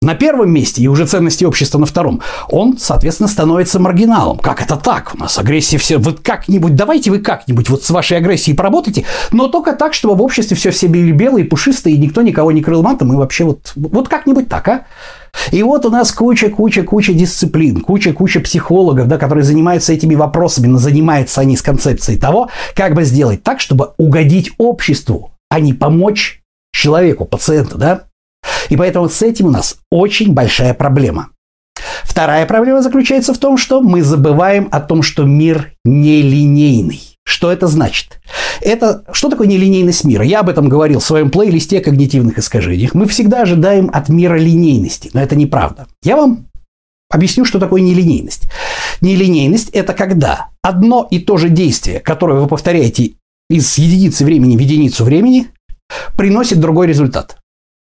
на 0.02 0.14
первом 0.14 0.52
месте 0.52 0.84
и 0.84 0.88
уже 0.88 1.08
ценности 1.08 1.46
общества 1.46 1.80
на 1.80 1.86
втором, 1.86 2.22
он, 2.50 2.78
соответственно, 2.78 3.28
становится 3.28 3.80
маргиналом. 3.80 4.38
Как 4.38 4.62
это 4.62 4.76
так? 4.76 5.16
У 5.16 5.18
нас 5.18 5.40
агрессия 5.40 5.78
все... 5.78 5.98
Вот 5.98 6.20
как-нибудь, 6.20 6.76
давайте 6.76 7.10
вы 7.10 7.20
как-нибудь 7.20 7.70
вот 7.70 7.84
с 7.84 7.90
вашей 7.90 8.18
агрессией 8.18 8.56
поработайте, 8.56 9.06
но 9.32 9.48
только 9.48 9.74
так, 9.74 9.94
чтобы 9.94 10.16
в 10.16 10.22
обществе 10.22 10.56
все 10.56 10.70
все 10.70 10.88
были 10.88 11.12
белые, 11.12 11.46
пушистые, 11.46 11.96
и 11.96 12.00
никто 12.00 12.22
никого 12.22 12.52
не 12.52 12.62
крыл 12.62 12.84
матом, 12.84 13.14
и 13.14 13.16
вообще 13.16 13.46
вот, 13.46 13.72
вот 13.76 14.08
как-нибудь 14.08 14.48
так, 14.48 14.68
а? 14.68 14.86
И 15.52 15.62
вот 15.64 15.86
у 15.86 15.90
нас 15.90 16.12
куча-куча-куча 16.12 17.14
дисциплин, 17.14 17.82
куча-куча 17.82 18.40
психологов, 18.40 19.08
да, 19.08 19.18
которые 19.18 19.44
занимаются 19.44 19.94
этими 19.94 20.16
вопросами, 20.16 20.68
но 20.68 20.78
занимаются 20.78 21.42
они 21.42 21.58
с 21.58 21.62
концепцией 21.62 22.18
того, 22.18 22.50
как 22.76 22.94
бы 22.94 23.04
сделать 23.04 23.44
так, 23.44 23.60
чтобы 23.60 23.92
угодить 23.98 24.52
обществу, 24.58 25.32
а 25.50 25.60
не 25.60 25.74
помочь 25.74 26.42
человеку, 26.74 27.26
пациенту, 27.26 27.78
да? 27.78 28.04
И 28.70 28.78
поэтому 28.78 29.10
с 29.10 29.22
этим 29.22 29.48
у 29.48 29.52
нас 29.52 29.78
очень 29.90 30.34
большая 30.34 30.74
проблема. 30.74 31.30
Вторая 32.04 32.46
проблема 32.46 32.82
заключается 32.82 33.34
в 33.34 33.38
том, 33.38 33.58
что 33.58 33.82
мы 33.82 34.02
забываем 34.02 34.70
о 34.72 34.80
том, 34.80 35.02
что 35.02 35.24
мир 35.24 35.74
нелинейный. 35.84 37.15
Что 37.26 37.52
это 37.52 37.68
значит? 37.68 38.22
Это 38.62 39.04
что 39.12 39.30
такое 39.30 39.48
нелинейность 39.48 40.04
мира? 40.04 40.24
Я 40.24 40.42
об 40.42 40.50
этом 40.50 40.70
говорил 40.70 41.00
в 41.00 41.06
своем 41.06 41.32
плейлисте 41.32 41.80
о 41.80 41.84
когнитивных 41.84 42.38
искажениях. 42.38 42.94
Мы 42.94 43.08
всегда 43.08 43.42
ожидаем 43.42 43.90
от 43.92 44.10
мира 44.10 44.36
линейности, 44.38 45.10
но 45.14 45.22
это 45.22 45.36
неправда. 45.36 45.88
Я 46.04 46.18
вам 46.18 46.48
объясню, 47.10 47.44
что 47.44 47.60
такое 47.60 47.82
нелинейность. 47.82 48.44
Нелинейность– 49.02 49.70
это 49.74 49.94
когда 49.94 50.50
одно 50.62 51.08
и 51.10 51.20
то 51.20 51.38
же 51.38 51.50
действие, 51.50 52.00
которое 52.00 52.40
вы 52.40 52.48
повторяете 52.48 53.14
из 53.50 53.78
единицы 53.78 54.24
времени 54.24 54.56
в 54.56 54.60
единицу 54.60 55.04
времени, 55.04 55.48
приносит 56.16 56.60
другой 56.60 56.88
результат. 56.88 57.38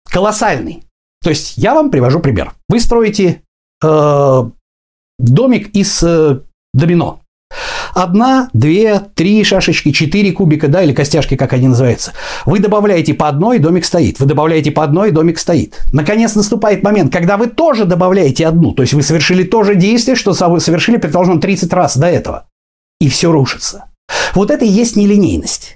Колоссальный. 0.09 0.83
То 1.21 1.29
есть 1.29 1.57
я 1.57 1.73
вам 1.73 1.91
привожу 1.91 2.21
пример. 2.21 2.53
Вы 2.69 2.79
строите 2.79 3.41
э, 3.83 4.43
домик 5.19 5.75
из 5.75 6.01
э, 6.03 6.39
домино. 6.73 7.21
Одна, 7.93 8.49
две, 8.53 9.01
три 9.15 9.43
шашечки, 9.43 9.91
четыре 9.91 10.31
кубика, 10.31 10.67
да, 10.67 10.83
или 10.83 10.93
костяшки, 10.93 11.35
как 11.35 11.53
они 11.53 11.67
называются. 11.67 12.13
Вы 12.45 12.59
добавляете 12.59 13.13
по 13.13 13.27
одной, 13.27 13.59
домик 13.59 13.85
стоит. 13.85 14.19
Вы 14.19 14.25
добавляете 14.25 14.71
по 14.71 14.83
одной, 14.83 15.11
домик 15.11 15.39
стоит. 15.39 15.81
Наконец 15.91 16.35
наступает 16.35 16.83
момент, 16.83 17.11
когда 17.11 17.37
вы 17.37 17.47
тоже 17.47 17.85
добавляете 17.85 18.47
одну. 18.47 18.73
То 18.73 18.83
есть 18.83 18.93
вы 18.93 19.03
совершили 19.03 19.43
то 19.43 19.63
же 19.63 19.75
действие, 19.75 20.15
что 20.15 20.33
вы 20.49 20.59
совершили, 20.59 20.97
предположим, 20.97 21.39
30 21.39 21.73
раз 21.73 21.97
до 21.97 22.07
этого. 22.07 22.45
И 22.99 23.09
все 23.09 23.31
рушится. 23.31 23.85
Вот 24.33 24.51
это 24.51 24.65
и 24.65 24.69
есть 24.69 24.95
нелинейность. 24.95 25.75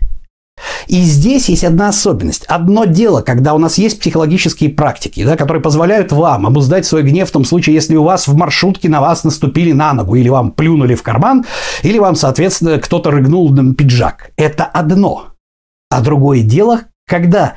И 0.87 1.01
здесь 1.01 1.49
есть 1.49 1.63
одна 1.63 1.89
особенность. 1.89 2.45
Одно 2.45 2.85
дело, 2.85 3.21
когда 3.21 3.53
у 3.53 3.57
нас 3.57 3.77
есть 3.77 3.99
психологические 3.99 4.71
практики, 4.71 5.23
да, 5.23 5.35
которые 5.35 5.61
позволяют 5.61 6.11
вам 6.11 6.45
обуздать 6.45 6.85
свой 6.85 7.03
гнев 7.03 7.29
в 7.29 7.31
том 7.31 7.45
случае, 7.45 7.75
если 7.75 7.95
у 7.95 8.03
вас 8.03 8.27
в 8.27 8.35
маршрутке 8.35 8.89
на 8.89 9.01
вас 9.01 9.23
наступили 9.23 9.71
на 9.71 9.93
ногу, 9.93 10.15
или 10.15 10.29
вам 10.29 10.51
плюнули 10.51 10.95
в 10.95 11.03
карман, 11.03 11.45
или 11.83 11.99
вам, 11.99 12.15
соответственно, 12.15 12.79
кто-то 12.79 13.11
рыгнул 13.11 13.49
на 13.49 13.73
пиджак. 13.73 14.31
Это 14.37 14.65
одно. 14.65 15.27
А 15.89 16.01
другое 16.01 16.41
дело, 16.41 16.81
когда 17.07 17.55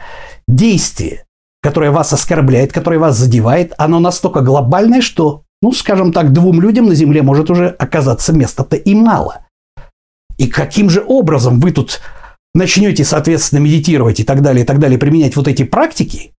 действие, 0.48 1.24
которое 1.62 1.90
вас 1.90 2.12
оскорбляет, 2.12 2.72
которое 2.72 2.98
вас 2.98 3.16
задевает, 3.16 3.72
оно 3.78 4.00
настолько 4.00 4.40
глобальное, 4.40 5.00
что, 5.00 5.44
ну, 5.62 5.72
скажем 5.72 6.12
так, 6.12 6.32
двум 6.32 6.60
людям 6.60 6.86
на 6.86 6.94
Земле 6.94 7.22
может 7.22 7.50
уже 7.50 7.68
оказаться 7.68 8.32
места-то 8.32 8.76
и 8.76 8.94
мало. 8.94 9.46
И 10.36 10.48
каким 10.48 10.90
же 10.90 11.04
образом 11.06 11.60
вы 11.60 11.70
тут 11.70 12.00
начнете, 12.54 13.04
соответственно, 13.04 13.60
медитировать 13.60 14.20
и 14.20 14.24
так 14.24 14.42
далее, 14.42 14.64
и 14.64 14.66
так 14.66 14.78
далее, 14.78 14.98
применять 14.98 15.36
вот 15.36 15.48
эти 15.48 15.64
практики, 15.64 16.32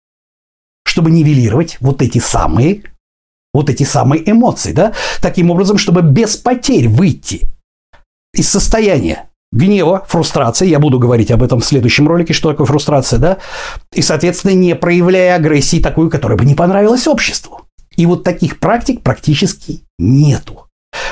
чтобы 0.85 1.11
нивелировать 1.11 1.77
вот 1.81 2.01
эти 2.01 2.19
самые, 2.19 2.83
вот 3.53 3.69
эти 3.69 3.83
самые 3.83 4.29
эмоции, 4.29 4.71
да, 4.71 4.93
таким 5.21 5.51
образом, 5.51 5.77
чтобы 5.77 6.01
без 6.01 6.37
потерь 6.37 6.87
выйти 6.87 7.49
из 8.33 8.49
состояния 8.49 9.29
гнева, 9.51 10.05
фрустрации, 10.07 10.67
я 10.67 10.79
буду 10.79 10.99
говорить 10.99 11.31
об 11.31 11.41
этом 11.41 11.61
в 11.61 11.65
следующем 11.65 12.07
ролике, 12.07 12.33
что 12.33 12.51
такое 12.51 12.67
фрустрация, 12.67 13.19
да, 13.19 13.37
и, 13.93 14.01
соответственно, 14.01 14.51
не 14.51 14.75
проявляя 14.75 15.35
агрессии 15.35 15.81
такую, 15.81 16.09
которая 16.09 16.37
бы 16.37 16.45
не 16.45 16.55
понравилась 16.55 17.07
обществу. 17.07 17.61
И 17.95 18.05
вот 18.05 18.23
таких 18.23 18.59
практик 18.59 19.01
практически 19.01 19.81
нету. 19.97 20.64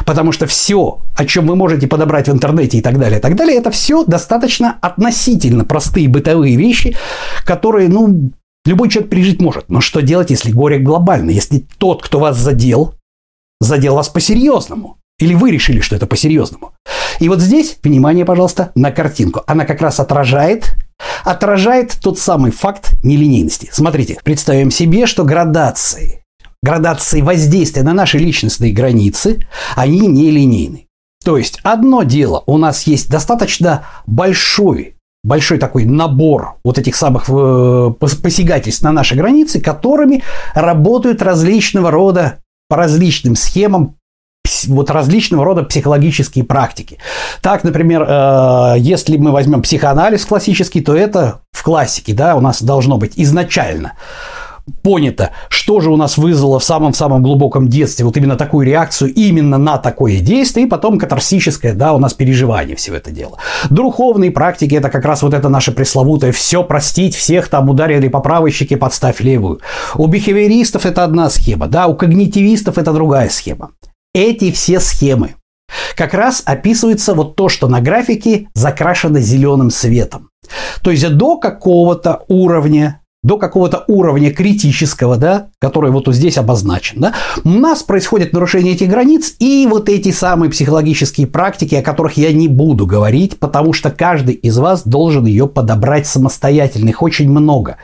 Потому 0.06 0.32
что 0.32 0.48
все, 0.48 1.02
о 1.16 1.26
чем 1.26 1.48
вы 1.48 1.56
можете 1.56 1.88
подобрать 1.88 2.28
в 2.28 2.32
интернете 2.32 2.78
и 2.78 2.82
так 2.82 2.98
далее, 2.98 3.20
и 3.20 3.22
так 3.22 3.36
далее, 3.36 3.58
это 3.58 3.72
все 3.72 4.04
достаточно 4.04 4.78
относительно 4.82 5.66
простые 5.66 6.08
бытовые 6.08 6.56
вещи, 6.56 6.96
которые, 7.46 7.90
ну, 7.90 8.32
любой 8.66 8.90
человек 8.90 9.12
пережить 9.12 9.42
может. 9.42 9.70
Но 9.70 9.82
что 9.82 10.02
делать, 10.02 10.30
если 10.30 10.52
горе 10.52 10.80
глобально? 10.80 11.32
Если 11.32 11.66
тот, 11.78 12.04
кто 12.04 12.20
вас 12.20 12.38
задел, 12.38 12.96
задел 13.60 13.96
вас 13.96 14.10
по-серьезному. 14.10 14.98
Или 15.20 15.36
вы 15.36 15.52
решили, 15.52 15.80
что 15.80 15.96
это 15.96 16.08
по-серьезному. 16.08 16.74
И 17.20 17.30
вот 17.30 17.40
здесь, 17.40 17.78
внимание, 17.84 18.26
пожалуйста, 18.26 18.72
на 18.76 18.92
картинку. 18.92 19.44
Она 19.46 19.66
как 19.66 19.82
раз 19.82 20.00
отражает, 20.00 20.76
отражает 21.24 21.98
тот 22.02 22.18
самый 22.18 22.52
факт 22.52 22.94
нелинейности. 23.04 23.70
Смотрите, 23.72 24.18
представим 24.24 24.72
себе, 24.72 25.06
что 25.06 25.24
градации, 25.24 26.23
градации 26.64 27.22
воздействия 27.22 27.84
на 27.84 27.94
наши 27.94 28.18
личностные 28.18 28.72
границы, 28.72 29.46
они 29.76 30.08
нелинейны. 30.08 30.88
То 31.24 31.38
есть 31.38 31.60
одно 31.64 32.04
дело, 32.04 32.44
у 32.48 32.58
нас 32.58 32.84
есть 32.84 33.10
достаточно 33.12 33.86
большой 34.08 34.96
большой 35.26 35.58
такой 35.58 35.86
набор 35.86 36.56
вот 36.66 36.78
этих 36.78 36.98
самых 36.98 37.30
э, 37.30 37.94
посягательств 38.00 38.84
на 38.84 38.92
наши 38.92 39.16
границы, 39.16 39.62
которыми 39.62 40.22
работают 40.54 41.22
различного 41.22 41.92
рода 41.92 42.40
по 42.68 42.76
различным 42.76 43.38
схемам 43.38 43.96
вот 44.68 44.90
различного 44.90 45.46
рода 45.46 45.64
психологические 45.64 46.44
практики. 46.44 46.98
Так, 47.42 47.64
например, 47.64 48.04
э, 48.04 48.76
если 48.80 49.16
мы 49.16 49.32
возьмем 49.32 49.62
психоанализ 49.62 50.26
классический, 50.26 50.82
то 50.82 50.94
это 50.94 51.40
в 51.52 51.64
классике, 51.64 52.14
да, 52.14 52.36
у 52.36 52.42
нас 52.42 52.62
должно 52.62 52.98
быть 52.98 53.14
изначально 53.16 53.94
понято, 54.82 55.32
что 55.50 55.82
же 55.82 55.92
у 55.92 55.98
нас 55.98 56.18
вызвало 56.18 56.60
в 56.60 56.64
самом-самом 56.64 57.22
глубоком 57.22 57.68
детстве 57.68 58.06
вот 58.06 58.16
именно 58.18 58.36
такую 58.36 58.66
реакцию 58.66 59.14
именно 59.14 59.58
на 59.58 59.78
такое 59.78 60.20
действие, 60.20 60.66
и 60.66 60.70
потом 60.70 60.98
катарсическое, 60.98 61.74
да, 61.74 61.94
у 61.94 62.00
нас 62.00 62.14
переживание 62.14 62.76
всего 62.76 62.96
это 62.96 63.12
дело. 63.12 63.38
Духовные 63.70 64.32
практики– 64.32 64.76
это 64.76 64.90
как 64.90 65.06
раз 65.06 65.22
вот 65.22 65.34
это 65.34 65.50
наше 65.50 65.72
пресловутое 65.72 66.32
«все 66.32 66.64
простить, 66.64 67.16
всех 67.16 67.48
там 67.50 67.70
ударили 67.70 68.08
по 68.08 68.20
правой 68.20 68.52
щеке, 68.52 68.78
подставь 68.78 69.20
левую». 69.20 69.60
У 69.96 70.08
бихевиористов 70.08 70.86
это 70.86 71.04
одна 71.04 71.30
схема, 71.30 71.68
да, 71.68 71.88
у 71.88 71.96
когнитивистов 71.96 72.78
это 72.78 72.94
другая 72.94 73.30
схема. 73.30 73.72
Эти 74.14 74.52
все 74.52 74.80
схемы 74.80 75.36
как 75.96 76.14
раз 76.14 76.44
описывается 76.46 77.14
вот 77.14 77.36
то, 77.36 77.50
что 77.50 77.68
на 77.68 77.82
графике 77.82 78.48
закрашено 78.54 79.20
зеленым 79.20 79.72
светом. 79.72 80.30
То 80.82 80.92
есть 80.92 81.10
до 81.16 81.38
какого-то 81.38 82.24
уровня 82.28 83.02
до 83.24 83.38
какого-то 83.38 83.86
уровня 83.88 84.32
критического, 84.32 85.18
да, 85.18 85.48
который 85.60 85.92
вот 85.92 86.08
здесь 86.08 86.38
обозначен, 86.38 87.00
да, 87.00 87.14
у 87.46 87.50
нас 87.50 87.82
происходит 87.82 88.34
нарушение 88.34 88.74
этих 88.74 88.90
границ 88.90 89.36
и 89.40 89.66
вот 89.70 89.88
эти 89.88 90.12
самые 90.12 90.52
психологические 90.52 91.28
практики, 91.28 91.76
о 91.76 91.82
которых 91.82 92.18
я 92.18 92.34
не 92.34 92.50
буду 92.50 92.86
говорить, 92.86 93.40
потому 93.40 93.72
что 93.72 93.92
каждый 93.92 94.36
из 94.36 94.58
вас 94.58 94.86
должен 94.86 95.26
ее 95.26 95.48
подобрать 95.48 96.06
самостоятельно. 96.06 96.90
Их 96.90 97.02
очень 97.02 97.30
много. 97.30 97.78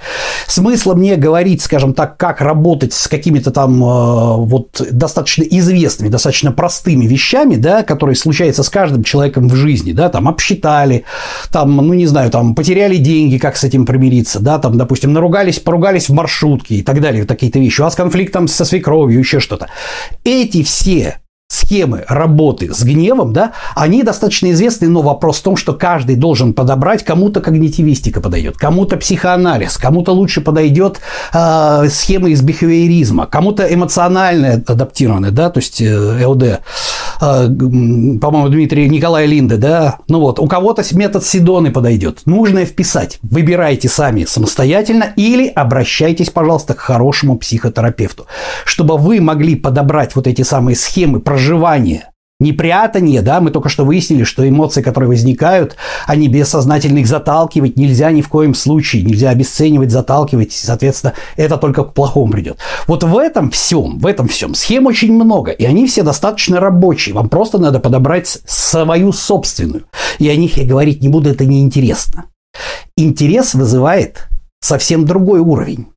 Смысла 0.48 0.94
мне 0.94 1.16
говорить, 1.16 1.62
скажем 1.62 1.94
так, 1.94 2.18
как 2.18 2.42
работать 2.42 2.94
с 2.94 3.08
какими-то 3.08 3.52
там 3.52 3.82
э, 3.82 4.36
вот 4.46 4.82
достаточно 4.92 5.44
известными, 5.44 6.10
достаточно 6.10 6.52
простыми 6.52 7.06
вещами, 7.06 7.56
да, 7.56 7.84
которые 7.84 8.16
случаются 8.16 8.64
с 8.64 8.70
каждым 8.70 9.04
человеком 9.04 9.48
в 9.48 9.56
жизни, 9.56 9.94
да, 9.94 10.10
там 10.10 10.28
обсчитали, 10.28 11.06
там, 11.52 11.78
ну 11.78 11.94
не 11.94 12.08
знаю, 12.08 12.30
там 12.30 12.56
потеряли 12.56 12.98
деньги, 12.98 13.38
как 13.38 13.56
с 13.56 13.64
этим 13.64 13.86
примириться, 13.86 14.42
да, 14.42 14.60
там, 14.60 14.78
допустим, 14.78 15.14
на 15.14 15.22
наругались, 15.30 15.60
поругались 15.60 16.10
в 16.10 16.14
маршрутке 16.14 16.76
и 16.76 16.82
так 16.82 17.02
далее, 17.02 17.26
такие-то 17.26 17.60
вещи, 17.60 17.82
у 17.82 17.84
вас 17.84 17.96
конфликт 17.96 18.34
там 18.34 18.48
со 18.48 18.66
свекровью, 18.66 19.20
еще 19.20 19.40
что-то. 19.40 19.68
Эти 20.24 20.64
все 20.64 21.20
схемы 21.52 22.06
работы 22.08 22.72
с 22.72 22.84
гневом, 22.84 23.34
да, 23.34 23.54
они 23.76 24.04
достаточно 24.04 24.52
известны, 24.52 24.88
но 24.88 25.02
вопрос 25.02 25.40
в 25.40 25.44
том, 25.44 25.58
что 25.58 25.74
каждый 25.74 26.16
должен 26.16 26.54
подобрать, 26.54 27.04
кому-то 27.04 27.42
когнитивистика 27.42 28.22
подойдет, 28.22 28.58
кому-то 28.58 28.98
психоанализ, 28.98 29.78
кому-то 29.78 30.12
лучше 30.12 30.42
подойдет 30.42 31.00
э, 31.34 31.88
схема 31.90 32.30
из 32.30 32.44
бихевиоризма, 32.44 33.26
кому-то 33.26 33.64
эмоциональная 33.72 34.64
адаптированная, 34.66 35.32
да, 35.32 35.50
то 35.50 35.60
есть 35.60 35.82
э, 35.82 36.26
ЛД, 36.26 36.62
по-моему, 37.20 38.50
Дмитрий 38.50 38.90
Николай 38.90 39.28
Линде, 39.28 39.58
да, 39.58 39.98
ну 40.08 40.20
вот, 40.20 40.40
у 40.40 40.48
кого-то 40.48 40.84
метод 40.96 41.26
Сидоны 41.26 41.72
подойдет, 41.72 42.22
нужно 42.26 42.64
вписать, 42.66 43.20
выбирайте 43.22 43.90
сами 43.90 44.24
самостоятельно 44.26 45.14
или 45.16 45.48
обращайтесь, 45.48 46.30
пожалуйста, 46.30 46.74
к 46.74 46.80
хорошему 46.80 47.38
психотерапевту, 47.38 48.26
чтобы 48.64 48.98
вы 48.98 49.20
могли 49.20 49.56
подобрать 49.56 50.16
вот 50.16 50.28
эти 50.28 50.44
самые 50.44 50.76
схемы 50.76 51.20
проживания, 51.20 52.09
не 52.40 52.54
прятание, 52.54 53.22
да, 53.22 53.42
мы 53.42 53.52
только 53.52 53.68
что 53.68 53.84
выяснили, 53.84 54.24
что 54.24 54.48
эмоции, 54.48 54.82
которые 54.82 55.10
возникают, 55.10 55.76
они 56.08 56.30
бессознательно 56.30 57.00
их 57.00 57.08
заталкивать 57.08 57.76
нельзя 57.76 58.12
ни 58.12 58.22
в 58.22 58.30
коем 58.30 58.56
случае, 58.56 59.04
нельзя 59.04 59.32
обесценивать, 59.32 59.92
заталкивать, 59.92 60.54
соответственно, 60.54 61.16
это 61.36 61.58
только 61.58 61.84
к 61.84 61.94
плохому 61.94 62.32
придет. 62.32 62.58
Вот 62.88 63.04
в 63.04 63.18
этом 63.18 63.52
всем, 63.52 64.00
в 64.00 64.06
этом 64.06 64.30
всем 64.30 64.56
схем 64.56 64.86
очень 64.86 65.12
много, 65.12 65.52
и 65.52 65.66
они 65.66 65.86
все 65.86 66.02
достаточно 66.02 66.62
рабочие, 66.62 67.14
вам 67.14 67.28
просто 67.28 67.58
надо 67.58 67.80
подобрать 67.80 68.40
свою 68.46 69.12
собственную, 69.12 69.84
и 70.18 70.30
о 70.30 70.36
них 70.38 70.56
я 70.56 70.66
говорить 70.66 71.02
не 71.02 71.10
буду, 71.10 71.30
это 71.30 71.46
неинтересно. 71.46 72.26
Интерес 72.96 73.54
вызывает 73.54 74.30
совсем 74.62 75.06
другой 75.06 75.42
уровень. 75.42 75.88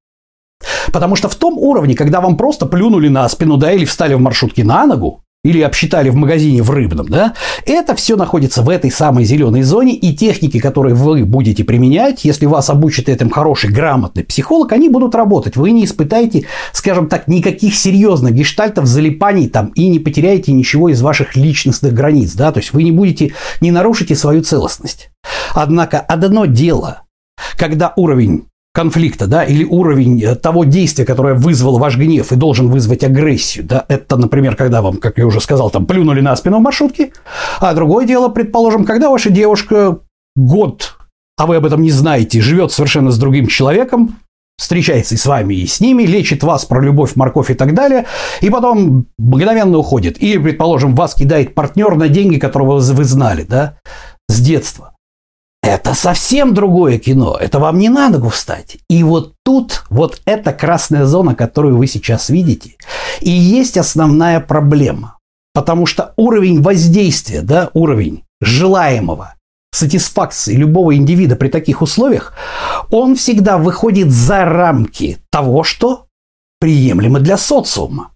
Потому 0.92 1.14
что 1.14 1.28
в 1.28 1.37
том 1.37 1.57
уровне, 1.57 1.94
когда 1.94 2.20
вам 2.20 2.37
просто 2.37 2.66
плюнули 2.66 3.09
на 3.09 3.28
спину, 3.28 3.57
да, 3.57 3.72
или 3.72 3.85
встали 3.85 4.14
в 4.14 4.20
маршрутке 4.20 4.64
на 4.64 4.87
ногу, 4.87 5.22
или 5.44 5.61
обсчитали 5.61 6.09
в 6.09 6.14
магазине 6.14 6.62
в 6.62 6.70
рыбном, 6.70 7.09
да, 7.09 7.35
это 7.66 7.96
все 7.96 8.16
находится 8.16 8.62
в 8.62 8.68
этой 8.68 8.92
самой 8.92 9.24
зеленой 9.24 9.62
зоне, 9.62 9.94
и 9.94 10.14
техники, 10.14 10.61
которые 10.61 10.94
вы 10.94 11.24
будете 11.24 11.64
применять, 11.64 12.24
если 12.24 12.46
вас 12.46 12.70
обучит 12.70 13.09
этим 13.09 13.28
хороший, 13.28 13.70
грамотный 13.70 14.22
психолог, 14.22 14.70
они 14.72 14.88
будут 14.88 15.16
работать. 15.16 15.57
Вы 15.57 15.72
не 15.72 15.85
испытаете, 15.85 16.46
скажем 16.72 17.09
так, 17.09 17.26
никаких 17.26 17.74
серьезных 17.74 18.35
гештальтов, 18.35 18.87
залипаний 18.87 19.48
там, 19.48 19.68
и 19.74 19.88
не 19.88 19.98
потеряете 19.98 20.52
ничего 20.52 20.90
из 20.90 21.02
ваших 21.02 21.35
личностных 21.35 21.92
границ, 21.92 22.35
да, 22.35 22.52
то 22.52 22.61
есть 22.61 22.72
вы 22.72 22.85
не 22.85 22.92
будете, 22.92 23.35
не 23.61 23.72
нарушите 23.72 24.14
свою 24.14 24.42
целостность. 24.42 25.11
Однако 25.55 25.98
одно 25.98 26.46
дело, 26.46 27.02
когда 27.57 27.92
уровень 27.96 28.46
конфликта, 28.72 29.26
да, 29.26 29.44
или 29.44 29.64
уровень 29.64 30.22
э, 30.22 30.35
того 30.35 30.64
действия, 30.64 31.04
которое 31.04 31.35
вызвал 31.35 31.78
ваш 31.78 31.96
гнев 31.96 32.32
и 32.32 32.37
должен 32.37 32.70
вызвать 32.70 33.04
агрессию, 33.04 33.64
да, 33.64 33.85
это, 33.88 34.16
например, 34.16 34.56
когда 34.56 34.80
вам, 34.80 34.96
как 34.96 35.18
я 35.18 35.26
уже 35.26 35.40
сказал, 35.40 35.70
там 35.70 35.87
плюнули 35.87 36.20
на 36.20 36.35
спину 36.37 36.58
в 36.58 36.62
маршрутке, 36.62 37.12
а 37.61 37.74
другое 37.74 38.06
дело, 38.06 38.28
предположим, 38.28 38.85
когда 38.85 39.11
ваша 39.11 39.30
девушка 39.30 39.98
год, 40.37 40.96
а 41.37 41.46
вы 41.46 41.56
об 41.56 41.66
этом 41.66 41.82
не 41.82 41.90
знаете, 41.90 42.40
живет 42.40 42.72
совершенно 42.72 43.11
с 43.11 43.18
другим 43.18 43.46
человеком, 43.46 44.16
встречается 44.58 45.14
и 45.14 45.18
с 45.18 45.26
вами, 45.26 45.54
и 45.54 45.66
с 45.66 45.80
ними, 45.80 46.04
лечит 46.04 46.42
вас 46.42 46.64
про 46.64 46.80
любовь, 46.80 47.16
морковь 47.16 47.50
и 47.50 47.54
так 47.54 47.74
далее, 47.74 48.06
и 48.40 48.48
потом 48.48 49.06
мгновенно 49.18 49.78
уходит. 49.78 50.22
Или, 50.22 50.38
предположим, 50.38 50.94
вас 50.94 51.14
кидает 51.14 51.54
партнер 51.54 51.94
на 51.96 52.08
деньги, 52.08 52.38
которого 52.38 52.78
вы 52.78 53.04
знали, 53.04 53.42
да, 53.42 53.78
с 54.28 54.40
детства. 54.40 54.91
Это 55.62 55.94
совсем 55.94 56.55
другое 56.55 56.98
кино. 56.98 57.37
Это 57.40 57.61
вам 57.61 57.79
не 57.79 57.88
на 57.88 58.09
ногу 58.09 58.31
встать. 58.31 58.79
И 58.88 59.05
вот 59.05 59.35
тут 59.44 59.85
вот 59.90 60.20
эта 60.25 60.53
красная 60.53 61.07
зона, 61.07 61.37
которую 61.37 61.77
вы 61.77 61.87
сейчас 61.87 62.31
видите, 62.31 62.75
и 63.20 63.31
есть 63.31 63.79
основная 63.79 64.40
проблема. 64.40 65.18
Потому 65.55 65.87
что 65.87 66.14
уровень 66.16 66.62
воздействия, 66.62 67.42
да, 67.42 67.70
уровень 67.75 68.25
желаемого, 68.40 69.35
сатисфакции 69.72 70.57
любого 70.57 70.96
индивида 70.96 71.37
при 71.37 71.48
таких 71.48 71.81
условиях, 71.81 72.35
он 72.90 73.14
всегда 73.14 73.57
выходит 73.57 74.11
за 74.11 74.44
рамки 74.44 75.18
того, 75.31 75.62
что 75.62 76.07
приемлемо 76.59 77.20
для 77.20 77.37
социума. 77.37 78.11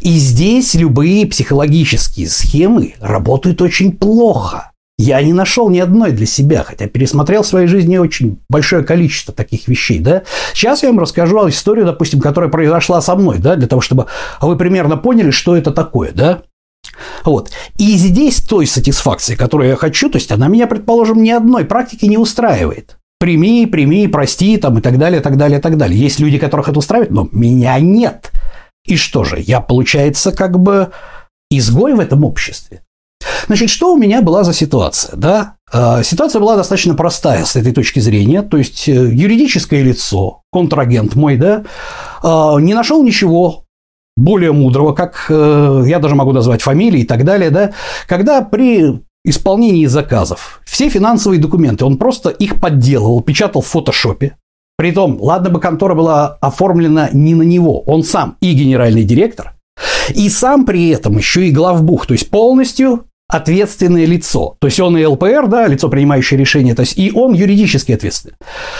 И 0.00 0.18
здесь 0.18 0.74
любые 0.74 1.26
психологические 1.26 2.28
схемы 2.28 2.94
работают 2.98 3.62
очень 3.62 3.96
плохо– 3.96 4.72
я 4.98 5.20
не 5.22 5.32
нашел 5.32 5.68
ни 5.68 5.78
одной 5.78 6.12
для 6.12 6.26
себя, 6.26 6.62
хотя 6.62 6.88
пересмотрел 6.88 7.42
в 7.42 7.46
своей 7.46 7.66
жизни 7.66 7.98
очень 7.98 8.38
большое 8.48 8.82
количество 8.82 9.34
таких 9.34 9.68
вещей, 9.68 9.98
да. 9.98 10.22
Сейчас 10.54 10.82
я 10.82 10.88
вам 10.88 10.98
расскажу 10.98 11.48
историю, 11.48 11.84
допустим, 11.84 12.20
которая 12.20 12.50
произошла 12.50 13.00
со 13.02 13.14
мной, 13.14 13.38
да, 13.38 13.56
для 13.56 13.66
того, 13.66 13.82
чтобы 13.82 14.06
вы 14.40 14.56
примерно 14.56 14.96
поняли, 14.96 15.30
что 15.30 15.56
это 15.56 15.70
такое, 15.70 16.12
да. 16.12 16.42
Вот. 17.24 17.50
И 17.78 17.96
здесь 17.96 18.40
той 18.40 18.66
сатисфакции, 18.66 19.34
которую 19.34 19.68
я 19.68 19.76
хочу, 19.76 20.08
то 20.08 20.16
есть 20.16 20.32
она 20.32 20.48
меня, 20.48 20.66
предположим, 20.66 21.22
ни 21.22 21.30
одной 21.30 21.64
практики 21.64 22.06
не 22.06 22.16
устраивает. 22.16 22.96
Прими, 23.18 23.66
прими, 23.66 24.08
прости, 24.08 24.56
там 24.56 24.78
и 24.78 24.80
так 24.80 24.98
далее, 24.98 25.20
так 25.20 25.36
далее, 25.36 25.58
так 25.58 25.76
далее. 25.76 25.98
Есть 25.98 26.20
люди, 26.20 26.38
которых 26.38 26.68
это 26.68 26.78
устраивает, 26.78 27.10
но 27.10 27.28
меня 27.32 27.78
нет. 27.80 28.30
И 28.86 28.96
что 28.96 29.24
же, 29.24 29.40
я, 29.40 29.60
получается, 29.60 30.32
как 30.32 30.58
бы 30.58 30.90
изгой 31.50 31.94
в 31.94 32.00
этом 32.00 32.24
обществе. 32.24 32.82
Значит, 33.46 33.70
что 33.70 33.92
у 33.92 33.96
меня 33.96 34.22
была 34.22 34.44
за 34.44 34.52
ситуация? 34.52 35.16
Да? 35.16 35.56
А, 35.72 36.02
ситуация 36.02 36.40
была 36.40 36.56
достаточно 36.56 36.94
простая 36.94 37.44
с 37.44 37.56
этой 37.56 37.72
точки 37.72 38.00
зрения. 38.00 38.42
То 38.42 38.56
есть, 38.56 38.88
э, 38.88 38.92
юридическое 38.92 39.82
лицо, 39.82 40.42
контрагент 40.52 41.14
мой, 41.14 41.36
да, 41.36 41.64
а, 42.22 42.56
не 42.56 42.74
нашел 42.74 43.02
ничего 43.02 43.64
более 44.16 44.52
мудрого, 44.52 44.94
как 44.94 45.26
э, 45.28 45.84
я 45.86 45.98
даже 45.98 46.14
могу 46.14 46.32
назвать 46.32 46.62
фамилии 46.62 47.00
и 47.00 47.06
так 47.06 47.24
далее, 47.24 47.50
да, 47.50 47.72
когда 48.08 48.40
при 48.40 49.02
исполнении 49.24 49.86
заказов 49.86 50.60
все 50.64 50.88
финансовые 50.88 51.40
документы, 51.40 51.84
он 51.84 51.98
просто 51.98 52.30
их 52.30 52.60
подделывал, 52.60 53.20
печатал 53.20 53.60
в 53.60 53.66
фотошопе, 53.66 54.36
Притом, 54.78 55.16
ладно 55.22 55.48
бы 55.48 55.58
контора 55.58 55.94
была 55.94 56.36
оформлена 56.42 57.08
не 57.12 57.34
на 57.34 57.42
него, 57.42 57.80
он 57.80 58.02
сам 58.02 58.36
и 58.42 58.52
генеральный 58.52 59.04
директор, 59.04 59.55
И 60.14 60.28
сам 60.28 60.64
при 60.64 60.88
этом 60.88 61.16
еще 61.16 61.46
и 61.46 61.52
главбух, 61.52 62.06
то 62.06 62.12
есть 62.12 62.30
полностью 62.30 63.06
ответственное 63.28 64.04
лицо. 64.04 64.56
То 64.60 64.68
есть 64.68 64.78
он 64.78 64.96
и 64.96 65.04
ЛПР, 65.04 65.48
да, 65.48 65.66
лицо, 65.66 65.88
принимающее 65.88 66.38
решение, 66.38 66.74
то 66.74 66.80
есть 66.80 66.96
и 66.96 67.10
он 67.12 67.34
юридически 67.34 67.92
ответственный. 67.92 68.36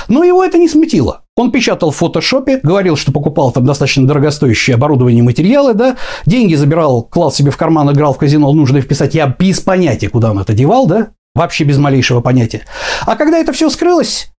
Но 0.09 0.23
его 0.23 0.45
это 0.45 0.57
не 0.57 0.69
смутило. 0.69 1.23
Он 1.37 1.51
печатал 1.51 1.91
в 1.91 1.97
фотошопе, 1.97 2.61
говорил, 2.63 2.97
что 2.97 3.13
покупал 3.13 3.51
там 3.51 3.67
достаточно 3.67 4.07
дорогостоящее 4.07 4.75
оборудование 4.75 5.21
и 5.21 5.23
материалы, 5.23 5.75
да, 5.75 5.97
деньги 6.27 6.55
забирал, 6.55 7.03
клал 7.03 7.33
себе 7.33 7.51
в 7.51 7.57
карман, 7.57 7.91
играл 7.91 8.15
в 8.15 8.19
казино, 8.19 8.53
нужно 8.53 8.81
вписать. 8.81 9.15
Я 9.15 9.27
без 9.27 9.61
понятия, 9.61 10.09
куда 10.09 10.31
он 10.31 10.39
это 10.39 10.53
девал, 10.53 10.87
да, 10.87 11.09
вообще 11.35 11.65
без 11.65 11.79
малейшего 11.79 12.21
понятия. 12.21 12.63
А 13.05 13.17
когда 13.17 13.39
это 13.39 13.53
все 13.53 13.69
скрылось, 13.69 14.31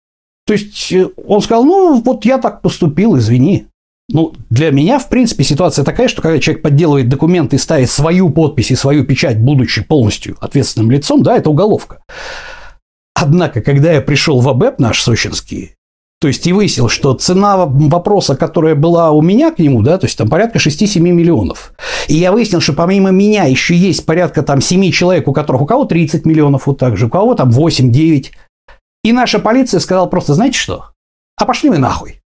то 0.45 0.53
есть 0.53 0.91
э, 0.93 1.09
он 1.27 1.41
сказал, 1.41 1.65
ну, 1.65 2.01
вот 2.01 2.23
я 2.23 2.37
так 2.37 2.61
поступил, 2.61 3.17
извини. 3.17 3.67
Ну, 4.09 4.33
для 4.49 4.71
меня, 4.71 4.99
в 4.99 5.09
принципе, 5.09 5.43
ситуация 5.43 5.83
такая, 5.83 6.07
что 6.07 6.21
когда 6.21 6.39
человек 6.39 6.63
подделывает 6.63 7.09
документы 7.09 7.57
и 7.57 7.59
ставит 7.59 7.89
свою 7.89 8.29
подпись 8.29 8.71
и 8.71 8.75
свою 8.75 9.03
печать, 9.03 9.39
будучи 9.39 9.83
полностью 9.83 10.37
ответственным 10.39 10.91
лицом, 10.91 11.23
да, 11.23 11.35
это 11.35 11.49
уголовка. 11.49 12.01
Однако, 13.13 13.61
когда 13.61 13.91
я 13.91 14.01
пришел 14.01 14.39
в 14.39 14.47
АБЭП 14.47 14.79
наш 14.79 15.01
сочинский, 15.01 15.73
то 16.21 16.29
есть 16.29 16.47
и 16.47 16.53
выяснил, 16.53 16.87
что 16.87 17.13
цена 17.15 17.65
вопроса, 17.65 18.37
которая 18.37 18.75
была 18.75 19.11
у 19.11 19.21
меня 19.21 19.51
к 19.51 19.59
нему, 19.59 19.81
да, 19.81 19.97
то 19.97 20.05
есть 20.05 20.17
там 20.17 20.29
порядка 20.29 20.57
6-7 20.57 20.99
миллионов. 20.99 21.73
И 22.07 22.15
я 22.15 22.31
выяснил, 22.31 22.61
что 22.61 22.73
помимо 22.73 23.11
меня 23.11 23.43
еще 23.43 23.75
есть 23.75 24.05
порядка 24.05 24.41
там 24.41 24.61
7 24.61 24.89
человек, 24.91 25.27
у 25.27 25.33
которых 25.33 25.63
у 25.63 25.65
кого 25.65 25.83
30 25.83 26.25
миллионов 26.25 26.67
вот 26.67 26.79
так 26.79 26.95
же, 26.95 27.07
у 27.07 27.09
кого 27.09 27.35
там 27.35 27.49
8-9. 27.49 28.27
И 29.03 29.11
наша 29.11 29.39
полиция 29.39 29.79
сказала 29.79 30.07
просто, 30.07 30.33
знаете 30.33 30.57
что? 30.57 30.91
А 31.35 31.45
пошли 31.45 31.69
мы 31.69 31.77
нахуй. 31.77 32.21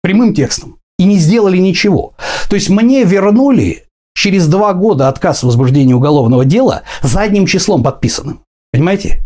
Прямым 0.00 0.32
текстом 0.32 0.78
и 0.98 1.04
не 1.04 1.18
сделали 1.18 1.58
ничего. 1.58 2.14
То 2.48 2.56
есть 2.56 2.68
мне 2.68 3.04
вернули 3.04 3.84
через 4.14 4.48
два 4.48 4.72
года 4.74 5.08
отказ 5.08 5.42
в 5.42 5.46
возбуждении 5.46 5.94
уголовного 5.94 6.44
дела 6.44 6.82
задним 7.02 7.46
числом 7.46 7.82
подписанным. 7.82 8.40
Понимаете? 8.72 9.22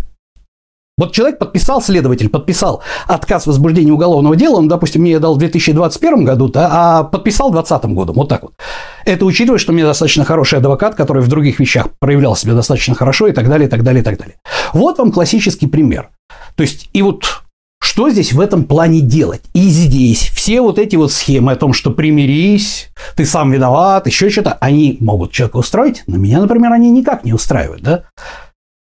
Вот 0.98 1.12
человек 1.12 1.38
подписал, 1.38 1.80
следователь 1.80 2.28
подписал 2.28 2.82
отказ 3.06 3.44
в 3.44 3.46
возбуждении 3.46 3.90
уголовного 3.90 4.36
дела, 4.36 4.56
он, 4.56 4.68
допустим, 4.68 5.00
мне 5.00 5.18
дал 5.18 5.34
в 5.34 5.38
2021 5.38 6.24
году, 6.24 6.48
да, 6.48 6.68
а 6.70 7.04
подписал 7.04 7.48
в 7.48 7.52
2020 7.52 7.96
году, 7.96 8.12
вот 8.12 8.28
так 8.28 8.42
вот. 8.42 8.52
Это 9.06 9.24
учитывая, 9.24 9.58
что 9.58 9.72
у 9.72 9.74
меня 9.74 9.86
достаточно 9.86 10.24
хороший 10.24 10.58
адвокат, 10.58 10.94
который 10.94 11.22
в 11.22 11.28
других 11.28 11.58
вещах 11.58 11.88
проявлял 11.98 12.36
себя 12.36 12.52
достаточно 12.52 12.94
хорошо 12.94 13.26
и 13.26 13.32
так 13.32 13.48
далее, 13.48 13.68
и 13.68 13.70
так 13.70 13.82
далее, 13.82 14.02
и 14.02 14.04
так 14.04 14.18
далее. 14.18 14.36
Вот 14.74 14.98
вам 14.98 15.12
классический 15.12 15.66
пример. 15.66 16.10
То 16.56 16.62
есть, 16.62 16.90
и 16.92 17.00
вот 17.00 17.41
что 17.92 18.08
здесь 18.08 18.32
в 18.32 18.40
этом 18.40 18.64
плане 18.64 19.02
делать? 19.02 19.42
И 19.52 19.68
здесь 19.68 20.30
все 20.34 20.62
вот 20.62 20.78
эти 20.78 20.96
вот 20.96 21.12
схемы 21.12 21.52
о 21.52 21.56
том, 21.56 21.74
что 21.74 21.90
примирись, 21.90 22.88
ты 23.16 23.26
сам 23.26 23.50
виноват, 23.50 24.06
еще 24.06 24.30
что-то, 24.30 24.54
они 24.54 24.96
могут 25.00 25.32
человека 25.32 25.58
устроить, 25.58 26.02
но 26.06 26.16
меня, 26.16 26.40
например, 26.40 26.72
они 26.72 26.90
никак 26.90 27.22
не 27.26 27.34
устраивают, 27.34 27.82
да? 27.82 28.04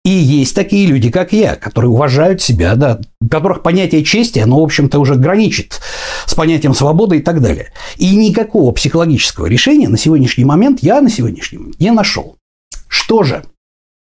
И 0.06 0.12
есть 0.12 0.54
такие 0.54 0.86
люди, 0.86 1.10
как 1.10 1.34
я, 1.34 1.56
которые 1.56 1.89
уважают 1.89 2.43
себя, 2.43 2.76
да, 2.76 3.00
которых 3.32 3.63
понятие 3.63 4.04
чести, 4.04 4.38
оно, 4.38 4.60
в 4.60 4.63
общем-то, 4.63 5.00
уже 5.00 5.15
граничит 5.15 5.82
с 6.28 6.36
понятием 6.36 6.76
свободы 6.76 7.17
и 7.17 7.22
так 7.22 7.41
далее. 7.41 7.74
И 7.98 8.15
никакого 8.15 8.72
психологического 8.74 9.48
решения 9.48 9.89
на 9.89 9.98
сегодняшний 9.98 10.45
момент 10.45 10.84
я 10.84 11.02
на 11.02 11.10
сегодняшний 11.10 11.58
момент 11.58 11.80
не 11.80 11.89
нашел. 11.89 12.36
Что 12.88 13.24
же? 13.24 13.43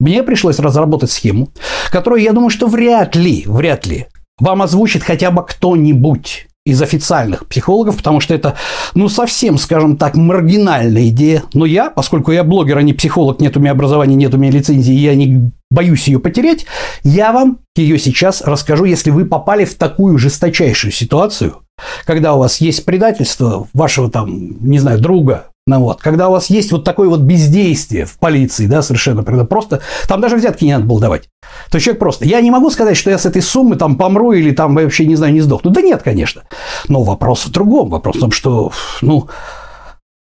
Мне 0.01 0.21
пришлось 0.21 0.59
разработать 0.59 1.11
схему, 1.11 1.47
которую, 1.91 2.21
я 2.21 2.33
думаю, 2.33 2.49
что 2.49 2.67
вряд 2.67 3.15
ли, 3.15 3.45
вряд 3.47 3.87
ли 3.87 4.07
вам 4.39 4.61
озвучит 4.61 5.03
хотя 5.03 5.31
бы 5.31 5.45
кто-нибудь 5.45 6.47
из 6.67 6.81
официальных 6.81 7.47
психологов, 7.47 7.95
потому 7.95 8.19
что 8.19 8.33
это, 8.33 8.55
ну, 8.93 9.07
совсем, 9.07 9.57
скажем 9.57 9.95
так, 9.95 10.17
маргинальная 10.17 11.07
идея. 11.07 11.43
Но 11.53 11.65
я, 11.65 11.89
поскольку 11.89 12.33
я 12.33 12.43
блогер, 12.43 12.77
а 12.77 12.81
не 12.81 12.93
психолог, 12.93 13.39
нет 13.39 13.55
у 13.55 13.61
меня 13.61 13.71
образования, 13.71 14.15
нет 14.15 14.33
у 14.33 14.37
меня 14.37 14.51
лицензии, 14.51 14.93
я 14.93 15.15
не 15.15 15.51
боюсь 15.71 16.07
ее 16.09 16.19
потерять, 16.19 16.65
я 17.03 17.31
вам 17.31 17.59
ее 17.77 17.97
сейчас 17.97 18.41
расскажу, 18.41 18.83
если 18.83 19.11
вы 19.11 19.25
попали 19.25 19.63
в 19.63 19.75
такую 19.75 20.17
жесточайшую 20.17 20.91
ситуацию, 20.91 21.59
когда 22.05 22.33
у 22.33 22.39
вас 22.39 22.59
есть 22.59 22.83
предательство 22.83 23.67
вашего 23.73 24.11
там, 24.11 24.57
не 24.59 24.79
знаю, 24.79 24.99
друга, 24.99 25.45
ну 25.67 25.81
вот, 25.81 26.01
когда 26.01 26.29
у 26.29 26.31
вас 26.31 26.49
есть 26.49 26.71
вот 26.71 26.85
такое 26.85 27.09
вот 27.09 27.19
бездействие 27.19 28.05
в 28.05 28.17
полиции, 28.17 28.67
да, 28.67 28.81
совершенно 28.81 29.21
просто, 29.23 29.81
там 30.07 30.21
даже 30.21 30.37
взятки 30.37 30.63
не 30.63 30.73
надо 30.73 30.85
было 30.85 31.01
давать. 31.01 31.29
То 31.69 31.75
есть 31.75 31.85
человек 31.85 31.99
просто, 31.99 32.25
я 32.25 32.39
не 32.39 32.51
могу 32.51 32.69
сказать, 32.69 32.95
что 32.95 33.11
я 33.11 33.17
с 33.17 33.25
этой 33.25 33.41
суммы 33.41 33.75
там 33.75 33.97
помру 33.97 34.31
или 34.31 34.51
там 34.51 34.75
вообще, 34.75 35.05
не 35.05 35.17
знаю, 35.17 35.33
не 35.33 35.41
сдохну. 35.41 35.69
Да 35.71 35.81
нет, 35.81 36.03
конечно. 36.03 36.43
Но 36.87 37.03
вопрос 37.03 37.45
в 37.45 37.51
другом. 37.51 37.89
Вопрос 37.89 38.15
в 38.15 38.19
том, 38.19 38.31
что, 38.31 38.71
ну, 39.01 39.27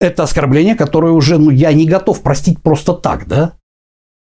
это 0.00 0.24
оскорбление, 0.24 0.74
которое 0.74 1.12
уже, 1.12 1.38
ну, 1.38 1.50
я 1.50 1.72
не 1.72 1.86
готов 1.86 2.22
простить 2.22 2.60
просто 2.60 2.92
так, 2.92 3.28
да. 3.28 3.52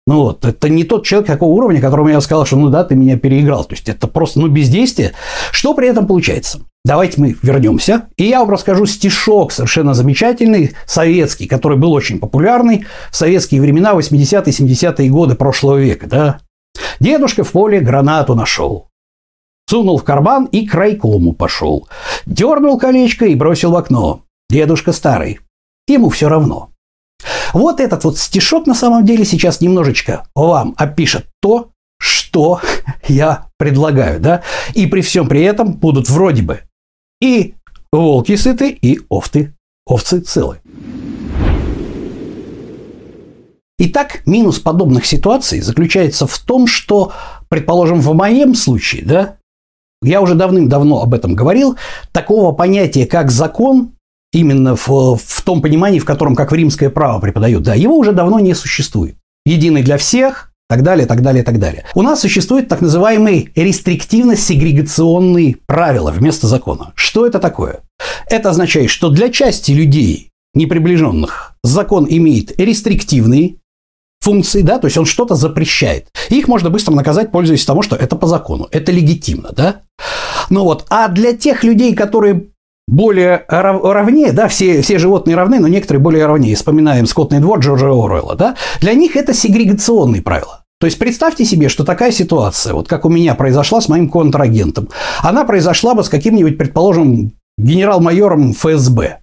Ну 0.05 0.21
вот, 0.21 0.43
это 0.43 0.67
не 0.67 0.83
тот 0.83 1.05
человек 1.05 1.27
какого 1.27 1.51
уровня, 1.51 1.79
которому 1.79 2.09
я 2.09 2.19
сказал, 2.21 2.45
что 2.45 2.57
ну 2.57 2.69
да, 2.69 2.83
ты 2.83 2.95
меня 2.95 3.17
переиграл. 3.17 3.63
То 3.63 3.75
есть 3.75 3.87
это 3.87 4.07
просто 4.07 4.41
ну 4.41 4.49
бездействие. 4.49 5.13
Что 5.51 5.73
при 5.73 5.87
этом 5.87 6.07
получается? 6.07 6.59
Давайте 6.85 7.21
мы 7.21 7.37
вернемся, 7.41 8.09
и 8.17 8.25
я 8.25 8.41
вам 8.41 8.49
расскажу 8.49 8.85
стишок 8.85 9.53
совершенно 9.53 9.93
замечательный, 9.93 10.75
советский, 10.85 11.47
который 11.47 11.77
был 11.77 11.93
очень 11.93 12.19
популярный 12.19 12.85
в 13.09 13.15
советские 13.15 13.61
времена, 13.61 13.93
80-е, 13.93 14.51
70-е 14.51 15.09
годы 15.09 15.35
прошлого 15.35 15.77
века. 15.77 16.07
Да? 16.07 16.39
Дедушка 16.99 17.45
в 17.45 17.51
поле 17.53 17.79
гранату 17.79 18.35
нашел. 18.35 18.89
Сунул 19.69 19.97
в 19.97 20.03
карман 20.03 20.43
и 20.51 20.67
к 20.67 20.73
райкому 20.73 21.31
пошел. 21.31 21.87
Дернул 22.25 22.77
колечко 22.77 23.27
и 23.27 23.35
бросил 23.35 23.71
в 23.71 23.77
окно. 23.77 24.23
Дедушка 24.49 24.91
старый. 24.91 25.39
Ему 25.87 26.09
все 26.09 26.27
равно. 26.27 26.71
Вот 27.53 27.79
этот 27.79 28.03
вот 28.03 28.17
стишок 28.17 28.67
на 28.67 28.75
самом 28.75 29.05
деле 29.05 29.23
сейчас 29.23 29.61
немножечко 29.61 30.27
вам 30.35 30.75
опишет 30.77 31.27
то, 31.41 31.69
что 31.97 32.59
я 33.07 33.45
предлагаю, 33.57 34.19
да, 34.19 34.43
и 34.73 34.85
при 34.85 34.99
всем 34.99 35.29
при 35.29 35.43
этом 35.43 35.75
будут 35.75 36.09
вроде 36.09 36.41
бы 36.41 36.59
и 37.23 37.55
волки 37.89 38.35
сыты, 38.35 38.69
и 38.69 38.99
овцы, 39.07 39.55
овцы 39.85 40.19
целы. 40.19 40.59
Итак, 43.79 44.23
минус 44.25 44.59
подобных 44.59 45.05
ситуаций 45.05 45.61
заключается 45.61 46.27
в 46.27 46.37
том, 46.39 46.67
что, 46.67 47.13
предположим, 47.47 48.01
в 48.01 48.13
моем 48.13 48.55
случае, 48.55 49.05
да, 49.05 49.37
я 50.01 50.21
уже 50.21 50.35
давным-давно 50.35 51.01
об 51.01 51.13
этом 51.13 51.33
говорил, 51.33 51.77
такого 52.11 52.51
понятия, 52.51 53.05
как 53.05 53.31
закон, 53.31 53.93
именно 54.33 54.75
в, 54.75 55.15
в 55.15 55.41
том 55.43 55.61
понимании, 55.61 55.99
в 55.99 56.05
котором 56.05 56.35
как 56.35 56.51
в 56.51 56.55
римское 56.55 56.89
право 56.89 57.21
преподают, 57.21 57.63
да, 57.63 57.73
его 57.73 57.97
уже 57.97 58.11
давно 58.11 58.39
не 58.39 58.53
существует. 58.53 59.15
Единый 59.45 59.81
для 59.81 59.97
всех, 59.97 60.52
так 60.69 60.83
далее, 60.83 61.05
так 61.05 61.21
далее, 61.21 61.43
так 61.43 61.59
далее. 61.59 61.85
У 61.93 62.01
нас 62.01 62.21
существует 62.21 62.67
так 62.67 62.81
называемые 62.81 63.49
рестриктивно-сегрегационные 63.55 65.57
правила 65.65 66.11
вместо 66.11 66.47
закона. 66.47 66.93
Что 66.95 67.27
это 67.27 67.39
такое? 67.39 67.81
Это 68.27 68.49
означает, 68.49 68.89
что 68.89 69.09
для 69.09 69.29
части 69.29 69.71
людей, 69.71 70.31
неприближенных, 70.53 71.55
закон 71.63 72.07
имеет 72.09 72.59
рестриктивные 72.59 73.57
функции, 74.21 74.61
да, 74.61 74.79
то 74.79 74.87
есть 74.87 74.97
он 74.97 75.05
что-то 75.05 75.35
запрещает. 75.35 76.07
Их 76.29 76.47
можно 76.47 76.69
быстро 76.69 76.93
наказать, 76.93 77.31
пользуясь 77.31 77.65
тому, 77.65 77.81
что 77.81 77.95
это 77.95 78.15
по 78.15 78.27
закону, 78.27 78.67
это 78.71 78.91
легитимно, 78.91 79.51
да. 79.51 79.81
Ну 80.49 80.63
вот, 80.63 80.85
а 80.89 81.09
для 81.09 81.33
тех 81.33 81.63
людей, 81.63 81.93
которые 81.93 82.47
более 82.87 83.45
равнее, 83.47 84.31
да, 84.31 84.47
все, 84.47 84.81
все 84.81 84.99
животные 84.99 85.35
равны, 85.35 85.59
но 85.59 85.67
некоторые 85.67 86.01
более 86.01 86.25
равнее. 86.25 86.55
Вспоминаем 86.55 87.05
скотный 87.05 87.39
двор 87.39 87.59
Джорджа 87.59 87.87
Оруэлла, 87.87 88.35
да. 88.35 88.55
Для 88.81 88.93
них 88.93 89.15
это 89.15 89.33
сегрегационные 89.33 90.21
правила. 90.21 90.63
То 90.79 90.87
есть 90.87 90.99
представьте 90.99 91.45
себе, 91.45 91.69
что 91.69 91.85
такая 91.85 92.11
ситуация, 92.11 92.73
вот 92.73 92.89
как 92.89 93.05
у 93.05 93.09
меня 93.09 93.35
произошла 93.35 93.79
с 93.79 93.87
моим 93.87 94.09
контрагентом, 94.09 94.89
она 95.21 95.45
произошла 95.45 95.93
бы 95.93 96.03
с 96.03 96.09
каким-нибудь, 96.09 96.57
предположим, 96.57 97.31
генерал-майором 97.57 98.53
ФСБ. 98.53 99.19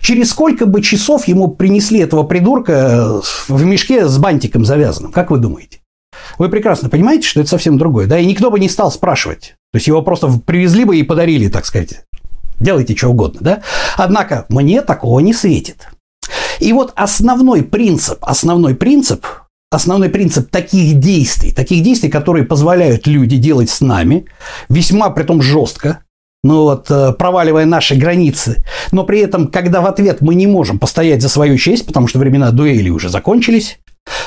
Через 0.00 0.30
сколько 0.30 0.66
бы 0.66 0.82
часов 0.82 1.28
ему 1.28 1.48
принесли 1.48 2.00
этого 2.00 2.24
придурка 2.24 3.20
в 3.46 3.64
мешке 3.64 4.08
с 4.08 4.18
бантиком 4.18 4.64
завязанным? 4.64 5.12
Как 5.12 5.30
вы 5.30 5.38
думаете? 5.38 5.82
Вы 6.38 6.48
прекрасно 6.48 6.88
понимаете, 6.88 7.28
что 7.28 7.40
это 7.40 7.50
совсем 7.50 7.78
другое, 7.78 8.06
да? 8.06 8.18
И 8.18 8.26
никто 8.26 8.50
бы 8.50 8.58
не 8.58 8.68
стал 8.68 8.90
спрашивать. 8.90 9.54
То 9.72 9.76
есть 9.76 9.86
его 9.86 10.02
просто 10.02 10.28
привезли 10.44 10.84
бы 10.84 10.96
и 10.96 11.02
подарили, 11.02 11.48
так 11.48 11.66
сказать. 11.66 12.04
Делайте 12.60 12.96
что 12.96 13.08
угодно, 13.08 13.40
да? 13.42 13.62
Однако 13.96 14.46
мне 14.48 14.82
такого 14.82 15.20
не 15.20 15.34
светит. 15.34 15.88
И 16.60 16.72
вот 16.72 16.92
основной 16.96 17.62
принцип, 17.62 18.18
основной 18.22 18.74
принцип 18.74 19.26
основной 19.70 20.08
принцип 20.08 20.50
таких 20.50 20.98
действий, 20.98 21.52
таких 21.52 21.82
действий, 21.82 22.08
которые 22.08 22.44
позволяют 22.44 23.06
люди 23.06 23.36
делать 23.36 23.70
с 23.70 23.80
нами, 23.80 24.26
весьма 24.68 25.10
при 25.10 25.24
том 25.24 25.42
жестко, 25.42 26.04
ну 26.44 26.62
вот, 26.62 26.90
э, 26.90 27.12
проваливая 27.12 27.66
наши 27.66 27.96
границы, 27.96 28.64
но 28.92 29.04
при 29.04 29.20
этом, 29.20 29.48
когда 29.48 29.80
в 29.80 29.86
ответ 29.86 30.20
мы 30.20 30.34
не 30.34 30.46
можем 30.46 30.78
постоять 30.78 31.22
за 31.22 31.28
свою 31.28 31.58
честь, 31.58 31.86
потому 31.86 32.06
что 32.06 32.18
времена 32.18 32.50
дуэли 32.52 32.88
уже 32.88 33.08
закончились, 33.08 33.78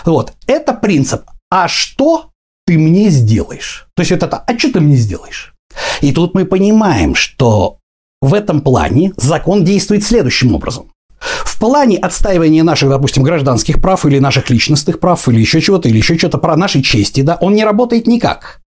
вот, 0.05 0.33
это 0.47 0.73
принцип 0.73 1.23
«а 1.49 1.67
что 1.67 2.31
ты 2.65 2.77
мне 2.77 3.09
сделаешь?» 3.09 3.87
То 3.95 4.01
есть 4.01 4.11
вот 4.11 4.23
это 4.23 4.37
«а 4.37 4.57
что 4.57 4.73
ты 4.73 4.79
мне 4.81 4.97
сделаешь?» 4.97 5.53
И 6.01 6.11
тут 6.11 6.33
мы 6.33 6.45
понимаем, 6.45 7.15
что 7.15 7.78
в 8.21 8.33
этом 8.33 8.61
плане 8.61 9.13
закон 9.17 9.63
действует 9.63 10.03
следующим 10.03 10.53
образом. 10.53 10.91
В 11.19 11.59
плане 11.59 11.97
отстаивания 11.97 12.63
наших, 12.63 12.89
допустим, 12.89 13.23
гражданских 13.23 13.81
прав 13.81 14.05
или 14.05 14.19
наших 14.19 14.49
личностных 14.49 14.99
прав 14.99 15.27
или 15.27 15.39
еще 15.39 15.59
чего-то, 15.59 15.89
или 15.89 15.97
еще 15.97 16.17
что-то 16.17 16.37
про 16.37 16.55
нашей 16.55 16.81
чести, 16.81 17.21
да, 17.21 17.37
он 17.41 17.53
не 17.53 17.65
работает 17.65 18.07
никак. 18.07 18.61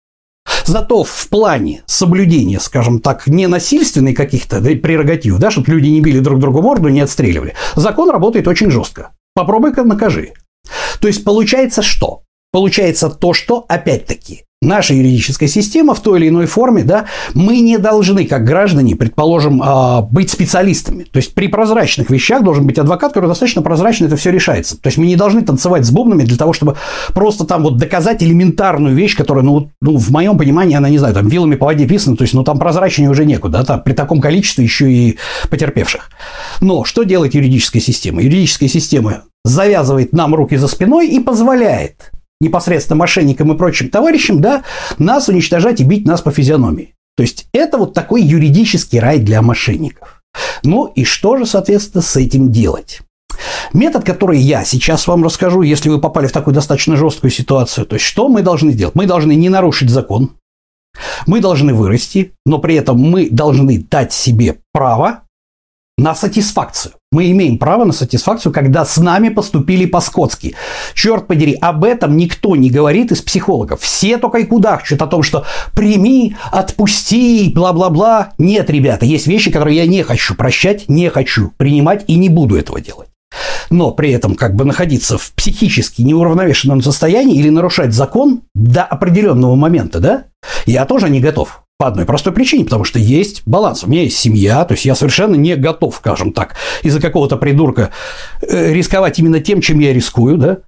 Зато 0.64 1.04
в 1.04 1.28
плане 1.28 1.82
соблюдения, 1.86 2.60
скажем 2.60 3.00
так, 3.00 3.26
ненасильственной 3.26 4.12
каких-то 4.12 4.60
да, 4.60 4.70
прерогатив, 4.70 5.38
да, 5.38 5.50
чтобы 5.50 5.70
люди 5.70 5.88
не 5.88 6.00
били 6.00 6.18
друг 6.18 6.40
другу 6.40 6.62
морду, 6.62 6.88
не 6.88 7.00
отстреливали, 7.00 7.54
закон 7.76 8.10
работает 8.10 8.48
очень 8.48 8.70
жестко. 8.70 9.12
Попробуй-ка 9.34 9.84
накажи. 9.84 10.32
То 11.00 11.08
есть 11.08 11.24
получается 11.24 11.82
что? 11.82 12.22
Получается 12.52 13.08
то, 13.08 13.32
что, 13.32 13.64
опять-таки, 13.68 14.44
наша 14.62 14.94
юридическая 14.94 15.48
система 15.48 15.94
в 15.94 16.00
той 16.00 16.20
или 16.20 16.28
иной 16.28 16.46
форме, 16.46 16.84
да, 16.84 17.06
мы 17.34 17.60
не 17.60 17.78
должны, 17.78 18.24
как 18.26 18.44
граждане, 18.44 18.96
предположим, 18.96 19.60
а, 19.62 20.02
быть 20.02 20.30
специалистами. 20.30 21.04
То 21.04 21.18
есть 21.18 21.34
при 21.34 21.48
прозрачных 21.48 22.10
вещах 22.10 22.42
должен 22.42 22.66
быть 22.66 22.78
адвокат, 22.78 23.12
который 23.12 23.26
достаточно 23.26 23.62
прозрачно 23.62 24.06
это 24.06 24.16
все 24.16 24.30
решается. 24.30 24.80
То 24.80 24.86
есть 24.86 24.98
мы 24.98 25.06
не 25.06 25.16
должны 25.16 25.42
танцевать 25.42 25.84
с 25.84 25.90
бубнами 25.90 26.22
для 26.22 26.36
того, 26.36 26.52
чтобы 26.52 26.76
просто 27.08 27.44
там 27.44 27.64
вот 27.64 27.76
доказать 27.76 28.22
элементарную 28.22 28.94
вещь, 28.94 29.16
которая, 29.16 29.44
ну, 29.44 29.70
ну 29.80 29.96
в 29.96 30.10
моем 30.10 30.38
понимании, 30.38 30.76
она, 30.76 30.88
не 30.88 30.98
знаю, 30.98 31.14
там 31.14 31.28
вилами 31.28 31.56
по 31.56 31.66
воде 31.66 31.86
писана, 31.86 32.16
то 32.16 32.22
есть, 32.22 32.34
ну, 32.34 32.44
там 32.44 32.58
прозрачнее 32.58 33.10
уже 33.10 33.24
некуда, 33.24 33.58
да, 33.58 33.64
там, 33.64 33.82
при 33.82 33.92
таком 33.92 34.20
количестве 34.20 34.64
еще 34.64 34.90
и 34.90 35.18
потерпевших. 35.50 36.10
Но 36.60 36.84
что 36.84 37.02
делает 37.02 37.34
юридическая 37.34 37.82
система? 37.82 38.22
Юридическая 38.22 38.68
система 38.68 39.22
завязывает 39.44 40.12
нам 40.12 40.34
руки 40.34 40.56
за 40.56 40.68
спиной 40.68 41.08
и 41.08 41.18
позволяет 41.18 42.12
непосредственно 42.42 42.98
мошенникам 42.98 43.52
и 43.52 43.56
прочим 43.56 43.88
товарищам, 43.88 44.40
да, 44.40 44.64
нас 44.98 45.28
уничтожать 45.28 45.80
и 45.80 45.84
бить 45.84 46.06
нас 46.06 46.20
по 46.20 46.30
физиономии. 46.30 46.94
То 47.16 47.22
есть 47.22 47.46
это 47.52 47.78
вот 47.78 47.94
такой 47.94 48.22
юридический 48.22 48.98
рай 48.98 49.18
для 49.18 49.42
мошенников. 49.42 50.22
Ну 50.62 50.86
и 50.86 51.04
что 51.04 51.36
же, 51.36 51.46
соответственно, 51.46 52.02
с 52.02 52.16
этим 52.16 52.50
делать? 52.50 53.00
Метод, 53.72 54.04
который 54.04 54.38
я 54.38 54.64
сейчас 54.64 55.06
вам 55.06 55.24
расскажу, 55.24 55.62
если 55.62 55.88
вы 55.88 56.00
попали 56.00 56.26
в 56.26 56.32
такую 56.32 56.54
достаточно 56.54 56.96
жесткую 56.96 57.30
ситуацию, 57.30 57.86
то 57.86 57.94
есть 57.96 58.04
что 58.04 58.28
мы 58.28 58.42
должны 58.42 58.72
сделать? 58.72 58.94
Мы 58.94 59.06
должны 59.06 59.34
не 59.34 59.48
нарушить 59.48 59.90
закон, 59.90 60.32
мы 61.26 61.40
должны 61.40 61.74
вырасти, 61.74 62.32
но 62.44 62.58
при 62.58 62.74
этом 62.74 62.98
мы 62.98 63.28
должны 63.30 63.78
дать 63.78 64.12
себе 64.12 64.58
право 64.72 65.22
на 65.98 66.14
сатисфакцию. 66.14 66.94
Мы 67.10 67.30
имеем 67.30 67.58
право 67.58 67.84
на 67.84 67.92
сатисфакцию, 67.92 68.52
когда 68.52 68.84
с 68.84 68.96
нами 68.96 69.28
поступили 69.28 69.84
по-скотски. 69.84 70.54
Черт 70.94 71.26
подери, 71.26 71.54
об 71.60 71.84
этом 71.84 72.16
никто 72.16 72.56
не 72.56 72.70
говорит 72.70 73.12
из 73.12 73.20
психологов. 73.20 73.80
Все 73.82 74.16
только 74.16 74.38
и 74.38 74.44
кудахчут 74.44 75.02
о 75.02 75.06
том, 75.06 75.22
что 75.22 75.44
прими, 75.74 76.36
отпусти, 76.50 77.52
бла-бла-бла. 77.54 78.32
Нет, 78.38 78.70
ребята, 78.70 79.04
есть 79.04 79.26
вещи, 79.26 79.50
которые 79.50 79.76
я 79.76 79.86
не 79.86 80.02
хочу 80.02 80.34
прощать, 80.34 80.88
не 80.88 81.10
хочу 81.10 81.52
принимать 81.58 82.04
и 82.08 82.16
не 82.16 82.28
буду 82.28 82.56
этого 82.56 82.80
делать. 82.80 83.08
Но 83.70 83.90
при 83.92 84.10
этом 84.10 84.34
как 84.34 84.54
бы 84.54 84.64
находиться 84.64 85.18
в 85.18 85.32
психически 85.32 86.02
неуравновешенном 86.02 86.82
состоянии 86.82 87.38
или 87.38 87.48
нарушать 87.48 87.92
закон 87.92 88.42
до 88.54 88.82
определенного 88.84 89.54
момента, 89.54 90.00
да, 90.00 90.24
я 90.66 90.84
тоже 90.84 91.08
не 91.08 91.20
готов. 91.20 91.62
По 91.82 91.88
одной 91.88 92.04
простой 92.04 92.32
причине, 92.32 92.62
потому 92.62 92.84
что 92.84 93.00
есть 93.00 93.42
баланс. 93.44 93.82
У 93.82 93.88
меня 93.88 94.04
есть 94.04 94.16
семья, 94.16 94.64
то 94.64 94.74
есть 94.74 94.84
я 94.84 94.94
совершенно 94.94 95.34
не 95.34 95.56
готов, 95.56 95.96
скажем 95.96 96.32
так, 96.32 96.54
из-за 96.84 97.00
какого-то 97.00 97.36
придурка 97.36 97.90
э, 98.40 98.72
рисковать 98.72 99.18
именно 99.18 99.40
тем, 99.40 99.60
чем 99.60 99.80
я 99.80 99.92
рискую, 99.92 100.38
да, 100.38 100.58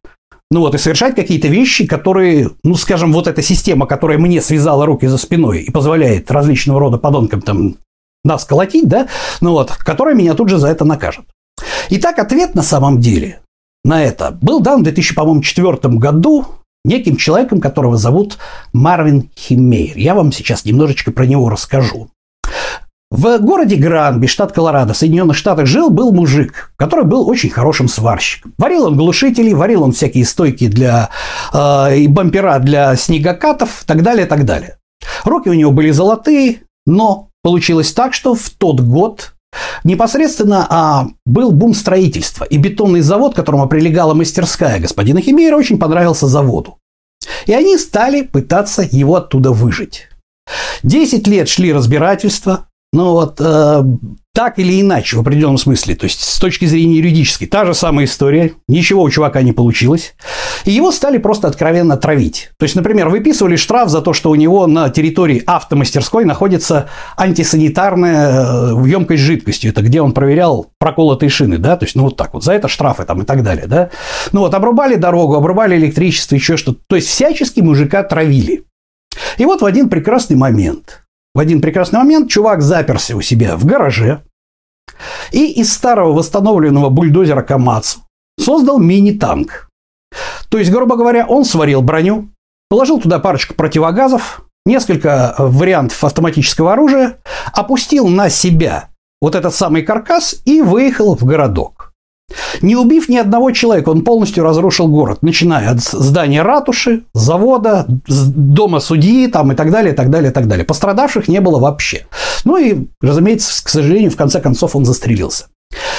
ну 0.50 0.58
вот, 0.58 0.74
и 0.74 0.78
совершать 0.78 1.14
какие-то 1.14 1.46
вещи, 1.46 1.86
которые, 1.86 2.50
ну, 2.64 2.74
скажем, 2.74 3.12
вот 3.12 3.28
эта 3.28 3.42
система, 3.42 3.86
которая 3.86 4.18
мне 4.18 4.42
связала 4.42 4.86
руки 4.86 5.06
за 5.06 5.16
спиной 5.16 5.60
и 5.60 5.70
позволяет 5.70 6.32
различного 6.32 6.80
рода 6.80 6.98
подонкам 6.98 7.42
там 7.42 7.76
нас 8.24 8.44
колотить, 8.44 8.88
да, 8.88 9.06
ну 9.40 9.52
вот, 9.52 9.70
которая 9.70 10.16
меня 10.16 10.34
тут 10.34 10.48
же 10.48 10.58
за 10.58 10.66
это 10.66 10.84
накажет. 10.84 11.26
Итак, 11.90 12.18
ответ 12.18 12.56
на 12.56 12.64
самом 12.64 12.98
деле 12.98 13.38
на 13.84 14.02
это 14.02 14.36
был 14.42 14.58
дан 14.58 14.80
в 14.80 14.82
2004 14.82 15.94
году 15.94 16.44
неким 16.84 17.16
человеком, 17.16 17.60
которого 17.60 17.96
зовут 17.96 18.38
Марвин 18.72 19.30
Химмейр. 19.36 19.96
Я 19.96 20.14
вам 20.14 20.32
сейчас 20.32 20.64
немножечко 20.64 21.12
про 21.12 21.26
него 21.26 21.48
расскажу. 21.48 22.08
В 23.10 23.38
городе 23.38 23.76
Гранби, 23.76 24.26
штат 24.26 24.50
Колорадо, 24.50 24.92
Соединенных 24.92 25.36
Штатах, 25.36 25.66
жил 25.66 25.88
был 25.88 26.12
мужик, 26.12 26.72
который 26.76 27.04
был 27.04 27.28
очень 27.28 27.50
хорошим 27.50 27.86
сварщиком. 27.86 28.54
Варил 28.58 28.86
он 28.86 28.96
глушители, 28.96 29.52
варил 29.52 29.84
он 29.84 29.92
всякие 29.92 30.24
стойки 30.24 30.66
для 30.66 31.10
э, 31.52 31.96
и 31.96 32.08
бампера 32.08 32.58
для 32.58 32.96
снегокатов, 32.96 33.84
так 33.86 34.02
далее, 34.02 34.26
так 34.26 34.44
далее. 34.44 34.78
Руки 35.24 35.48
у 35.48 35.52
него 35.52 35.70
были 35.70 35.90
золотые, 35.90 36.62
но 36.86 37.28
получилось 37.42 37.92
так, 37.92 38.14
что 38.14 38.34
в 38.34 38.50
тот 38.50 38.80
год 38.80 39.33
Непосредственно 39.84 40.66
а, 40.68 41.06
был 41.26 41.50
бум 41.52 41.74
строительства, 41.74 42.44
и 42.44 42.56
бетонный 42.56 43.00
завод, 43.00 43.34
которому 43.34 43.68
прилегала 43.68 44.14
мастерская 44.14 44.80
господина 44.80 45.20
Химейра, 45.20 45.56
очень 45.56 45.78
понравился 45.78 46.26
заводу. 46.26 46.78
И 47.46 47.52
они 47.52 47.78
стали 47.78 48.22
пытаться 48.22 48.86
его 48.90 49.16
оттуда 49.16 49.52
выжить. 49.52 50.08
Десять 50.82 51.26
лет 51.26 51.48
шли 51.48 51.72
разбирательства, 51.72 52.68
но 52.94 53.12
вот 53.12 53.40
э, 53.40 53.82
так 54.32 54.60
или 54.60 54.80
иначе, 54.80 55.16
в 55.16 55.20
определенном 55.20 55.58
смысле, 55.58 55.96
то 55.96 56.04
есть 56.04 56.20
с 56.20 56.38
точки 56.38 56.64
зрения 56.64 56.98
юридической, 56.98 57.46
та 57.46 57.64
же 57.64 57.74
самая 57.74 58.06
история, 58.06 58.52
ничего 58.68 59.02
у 59.02 59.10
чувака 59.10 59.42
не 59.42 59.52
получилось, 59.52 60.14
и 60.64 60.70
его 60.70 60.92
стали 60.92 61.18
просто 61.18 61.48
откровенно 61.48 61.96
травить. 61.96 62.50
То 62.56 62.62
есть, 62.62 62.76
например, 62.76 63.08
выписывали 63.08 63.56
штраф 63.56 63.88
за 63.88 64.00
то, 64.00 64.12
что 64.12 64.30
у 64.30 64.36
него 64.36 64.68
на 64.68 64.90
территории 64.90 65.42
автомастерской 65.44 66.24
находится 66.24 66.88
антисанитарная 67.16 68.74
э, 68.76 68.88
емкость 68.88 69.24
жидкостью, 69.24 69.72
это 69.72 69.82
где 69.82 70.00
он 70.00 70.12
проверял 70.12 70.68
проколотые 70.78 71.30
шины, 71.30 71.58
да, 71.58 71.76
то 71.76 71.84
есть, 71.84 71.96
ну 71.96 72.04
вот 72.04 72.16
так 72.16 72.32
вот, 72.32 72.44
за 72.44 72.52
это 72.52 72.68
штрафы 72.68 73.04
там 73.04 73.22
и 73.22 73.24
так 73.24 73.42
далее, 73.42 73.66
да. 73.66 73.90
Ну 74.30 74.40
вот, 74.40 74.54
обрубали 74.54 74.94
дорогу, 74.94 75.34
обрубали 75.34 75.76
электричество, 75.76 76.36
еще 76.36 76.56
что-то, 76.56 76.78
то 76.88 76.94
есть, 76.94 77.08
всячески 77.08 77.60
мужика 77.60 78.04
травили. 78.04 78.62
И 79.38 79.44
вот 79.44 79.62
в 79.62 79.64
один 79.64 79.88
прекрасный 79.88 80.36
момент– 80.36 81.00
в 81.34 81.40
один 81.40 81.60
прекрасный 81.60 81.98
момент 81.98 82.30
чувак 82.30 82.62
заперся 82.62 83.16
у 83.16 83.20
себя 83.20 83.56
в 83.56 83.64
гараже 83.64 84.22
и 85.32 85.46
из 85.60 85.72
старого 85.72 86.12
восстановленного 86.12 86.90
бульдозера 86.90 87.42
Камацу 87.42 88.00
создал 88.38 88.78
мини-танк. 88.78 89.68
То 90.48 90.58
есть, 90.58 90.70
грубо 90.70 90.96
говоря, 90.96 91.26
он 91.26 91.44
сварил 91.44 91.82
броню, 91.82 92.28
положил 92.68 93.00
туда 93.00 93.18
парочку 93.18 93.54
противогазов, 93.54 94.42
несколько 94.64 95.34
вариантов 95.38 96.02
автоматического 96.04 96.72
оружия, 96.72 97.18
опустил 97.52 98.06
на 98.06 98.28
себя 98.28 98.90
вот 99.20 99.34
этот 99.34 99.54
самый 99.54 99.82
каркас 99.82 100.36
и 100.44 100.62
выехал 100.62 101.16
в 101.16 101.24
городок. 101.24 101.73
Не 102.62 102.76
убив 102.76 103.08
ни 103.08 103.16
одного 103.16 103.50
человека, 103.50 103.90
он 103.90 104.02
полностью 104.02 104.44
разрушил 104.44 104.88
город, 104.88 105.18
начиная 105.22 105.70
от 105.70 105.80
здания 105.80 106.42
ратуши, 106.42 107.02
завода, 107.12 107.86
дома 108.06 108.80
судьи 108.80 109.26
там, 109.26 109.52
и 109.52 109.54
так 109.54 109.70
далее, 109.70 109.92
и 109.92 109.96
так 109.96 110.10
далее, 110.10 110.30
и 110.30 110.34
так 110.34 110.48
далее. 110.48 110.64
Пострадавших 110.64 111.28
не 111.28 111.40
было 111.40 111.58
вообще. 111.58 112.06
Ну 112.44 112.56
и, 112.56 112.86
разумеется, 113.00 113.64
к 113.64 113.68
сожалению, 113.68 114.10
в 114.10 114.16
конце 114.16 114.40
концов 114.40 114.76
он 114.76 114.84
застрелился. 114.84 115.46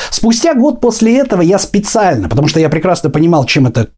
Спустя 0.09 0.53
год 0.53 0.79
после 0.79 1.17
этого 1.17 1.41
я 1.41 1.59
специально, 1.59 2.29
потому 2.29 2.47
что 2.47 2.59
я 2.59 2.69
прекрасно 2.69 3.09
понимал, 3.09 3.45
чем 3.45 3.67
это 3.67 3.89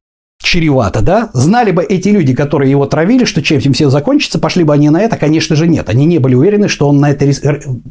чревато, 0.41 1.01
да? 1.01 1.29
Знали 1.33 1.71
бы 1.71 1.83
эти 1.83 2.09
люди, 2.09 2.33
которые 2.33 2.71
его 2.71 2.85
травили, 2.85 3.25
что 3.25 3.41
чем 3.41 3.73
все 3.73 3.89
закончится, 3.89 4.39
пошли 4.39 4.63
бы 4.63 4.73
они 4.73 4.89
на 4.89 5.01
это? 5.01 5.17
Конечно 5.17 5.55
же, 5.55 5.67
нет. 5.67 5.89
Они 5.89 6.05
не 6.05 6.19
были 6.19 6.35
уверены, 6.35 6.67
что 6.67 6.87
он 6.87 6.99
на 6.99 7.11
это 7.11 7.25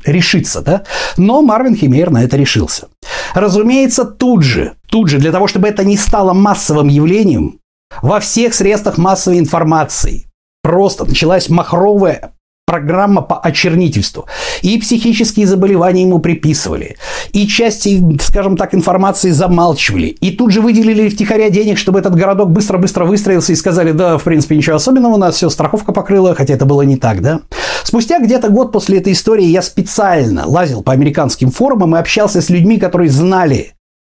решится, 0.04 0.62
да? 0.62 0.84
Но 1.16 1.42
Марвин 1.42 1.76
Химейр 1.76 2.10
на 2.10 2.24
это 2.24 2.36
решился. 2.36 2.88
Разумеется, 3.34 4.04
тут 4.04 4.42
же, 4.42 4.74
тут 4.88 5.08
же, 5.08 5.18
для 5.18 5.32
того, 5.32 5.46
чтобы 5.46 5.68
это 5.68 5.84
не 5.84 5.96
стало 5.96 6.32
массовым 6.32 6.88
явлением, 6.88 7.58
во 8.02 8.20
всех 8.20 8.54
средствах 8.54 8.98
массовой 8.98 9.38
информации 9.38 10.26
просто 10.62 11.04
началась 11.04 11.48
махровая 11.48 12.32
программа 12.66 13.22
по 13.22 13.38
очернительству. 13.38 14.26
И 14.60 14.76
психические 14.78 15.46
заболевания 15.46 16.02
ему 16.02 16.18
приписывали, 16.18 16.96
и 17.32 17.46
части, 17.46 18.02
скажем 18.20 18.56
так, 18.56 18.74
информации 18.74 19.30
замалчивали, 19.30 20.06
и 20.06 20.32
тут 20.32 20.50
же 20.50 20.60
выделили 20.60 21.08
втихаря 21.08 21.48
денег, 21.48 21.78
чтобы 21.78 22.00
этот 22.00 22.16
городок 22.16 22.50
быстро-быстро 22.50 23.04
выстроился 23.04 23.52
и 23.52 23.56
сказали, 23.56 23.92
да, 23.92 24.18
в 24.18 24.24
принципе, 24.24 24.56
ничего 24.56 24.76
особенного, 24.76 25.14
у 25.14 25.18
нас 25.18 25.36
все 25.36 25.48
страховка 25.48 25.92
покрыла, 25.92 26.34
хотя 26.34 26.54
это 26.54 26.66
было 26.66 26.82
не 26.82 26.96
так, 26.96 27.22
да. 27.22 27.42
Спустя 27.84 28.18
где-то 28.18 28.48
год 28.48 28.72
после 28.72 28.98
этой 28.98 29.12
истории 29.12 29.46
я 29.46 29.62
специально 29.62 30.44
лазил 30.44 30.82
по 30.82 30.92
американским 30.92 31.52
форумам 31.52 31.94
и 31.94 32.00
общался 32.00 32.42
с 32.42 32.50
людьми, 32.50 32.78
которые 32.78 33.10
знали 33.10 33.75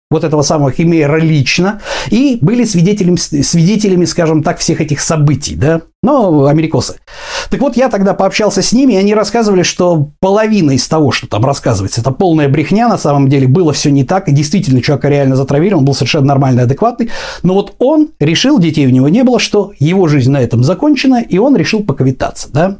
вот 0.09 0.23
этого 0.23 0.41
самого 0.41 0.71
Химейра 0.71 1.17
лично 1.17 1.81
и 2.09 2.39
были 2.41 2.63
свидетелями, 2.63 3.17
свидетелями, 3.17 4.05
скажем 4.05 4.41
так, 4.41 4.57
всех 4.57 4.81
этих 4.81 5.01
событий, 5.01 5.55
да, 5.55 5.81
ну, 6.01 6.45
америкосы. 6.45 6.95
Так 7.49 7.59
вот, 7.59 7.77
я 7.77 7.89
тогда 7.89 8.13
пообщался 8.13 8.61
с 8.61 8.71
ними, 8.71 8.93
и 8.93 8.97
они 8.97 9.13
рассказывали, 9.13 9.61
что 9.61 10.09
половина 10.19 10.71
из 10.71 10.87
того, 10.87 11.11
что 11.11 11.27
там 11.27 11.45
рассказывается, 11.45 12.01
это 12.01 12.11
полная 12.11 12.49
брехня, 12.49 12.87
на 12.87 12.97
самом 12.97 13.29
деле 13.29 13.47
было 13.47 13.71
все 13.71 13.91
не 13.91 14.03
так, 14.03 14.27
и 14.27 14.31
действительно 14.31 14.81
человека 14.81 15.09
реально 15.09 15.35
затравили, 15.35 15.75
он 15.75 15.85
был 15.85 15.93
совершенно 15.93 16.25
нормальный, 16.25 16.63
адекватный, 16.63 17.11
но 17.43 17.53
вот 17.53 17.75
он 17.77 18.09
решил, 18.19 18.57
детей 18.57 18.87
у 18.87 18.91
него 18.91 19.09
не 19.09 19.23
было, 19.23 19.39
что 19.39 19.73
его 19.77 20.07
жизнь 20.07 20.31
на 20.31 20.41
этом 20.41 20.63
закончена, 20.63 21.21
и 21.21 21.37
он 21.37 21.55
решил 21.55 21.83
поквитаться, 21.83 22.49
да. 22.51 22.77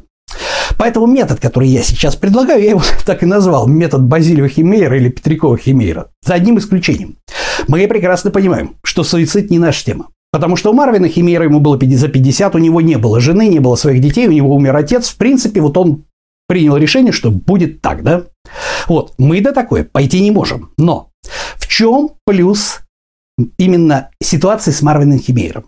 Поэтому 0.76 1.06
метод, 1.06 1.40
который 1.40 1.68
я 1.68 1.82
сейчас 1.82 2.16
предлагаю, 2.16 2.62
я 2.62 2.70
его 2.70 2.82
так 3.04 3.22
и 3.22 3.26
назвал, 3.26 3.66
метод 3.66 4.02
Базилио 4.02 4.48
Химейра 4.48 4.96
или 4.96 5.08
Петрикова 5.08 5.56
Химейра, 5.56 6.10
за 6.24 6.34
одним 6.34 6.58
исключением. 6.58 7.16
Мы 7.68 7.86
прекрасно 7.86 8.30
понимаем, 8.30 8.76
что 8.82 9.04
суицид 9.04 9.50
не 9.50 9.58
наша 9.58 9.84
тема. 9.84 10.08
Потому 10.32 10.54
что 10.54 10.70
у 10.70 10.72
Марвина 10.72 11.08
Химейра 11.08 11.44
ему 11.44 11.58
было 11.58 11.78
за 11.78 12.08
50, 12.08 12.54
у 12.54 12.58
него 12.58 12.80
не 12.80 12.96
было 12.96 13.20
жены, 13.20 13.48
не 13.48 13.58
было 13.58 13.74
своих 13.74 14.00
детей, 14.00 14.28
у 14.28 14.32
него 14.32 14.54
умер 14.54 14.76
отец. 14.76 15.08
В 15.08 15.16
принципе, 15.16 15.60
вот 15.60 15.76
он 15.76 16.04
принял 16.46 16.76
решение, 16.76 17.12
что 17.12 17.30
будет 17.30 17.80
так, 17.80 18.02
да? 18.02 18.24
Вот, 18.86 19.12
мы 19.18 19.40
до 19.40 19.52
такое 19.52 19.84
пойти 19.84 20.20
не 20.20 20.30
можем. 20.30 20.70
Но 20.78 21.10
в 21.56 21.66
чем 21.66 22.12
плюс 22.24 22.80
именно 23.58 24.10
ситуации 24.22 24.70
с 24.70 24.82
Марвином 24.82 25.18
Химейром? 25.18 25.66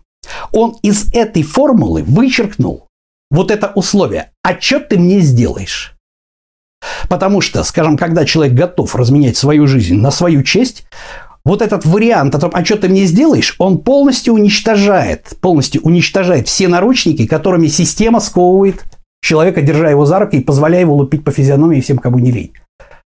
Он 0.53 0.77
из 0.83 1.13
этой 1.13 1.43
формулы 1.43 2.05
вычеркнул 2.05 2.87
вот 3.33 3.51
это 3.51 3.73
условие. 3.75 4.31
А 4.45 4.61
что 4.61 4.79
ты 4.79 4.99
мне 4.99 5.21
сделаешь? 5.21 5.95
Потому 7.09 7.41
что, 7.41 7.65
скажем, 7.65 7.97
когда 7.97 8.25
человек 8.25 8.55
готов 8.55 8.95
разменять 8.95 9.37
свою 9.37 9.67
жизнь 9.67 9.97
на 9.97 10.11
свою 10.11 10.43
честь, 10.43 10.85
вот 11.45 11.63
этот 11.63 11.85
вариант 11.85 12.35
о 12.35 12.39
том, 12.39 12.51
а 12.53 12.65
что 12.65 12.77
ты 12.77 12.89
мне 12.89 13.05
сделаешь, 13.05 13.57
он 13.59 13.79
полностью 13.79 14.35
уничтожает, 14.35 15.37
полностью 15.41 15.83
уничтожает 15.83 16.47
все 16.47 16.69
наручники, 16.69 17.27
которыми 17.27 17.67
система 17.69 18.21
сковывает 18.21 18.85
человека, 19.23 19.63
держа 19.63 19.91
его 19.91 20.05
за 20.05 20.19
руки 20.19 20.37
и 20.37 20.45
позволяя 20.45 20.83
его 20.83 20.95
лупить 20.95 21.25
по 21.25 21.33
физиономии 21.33 21.81
всем, 21.81 21.99
кому 21.99 22.19
не 22.19 22.31
лень. 22.31 22.53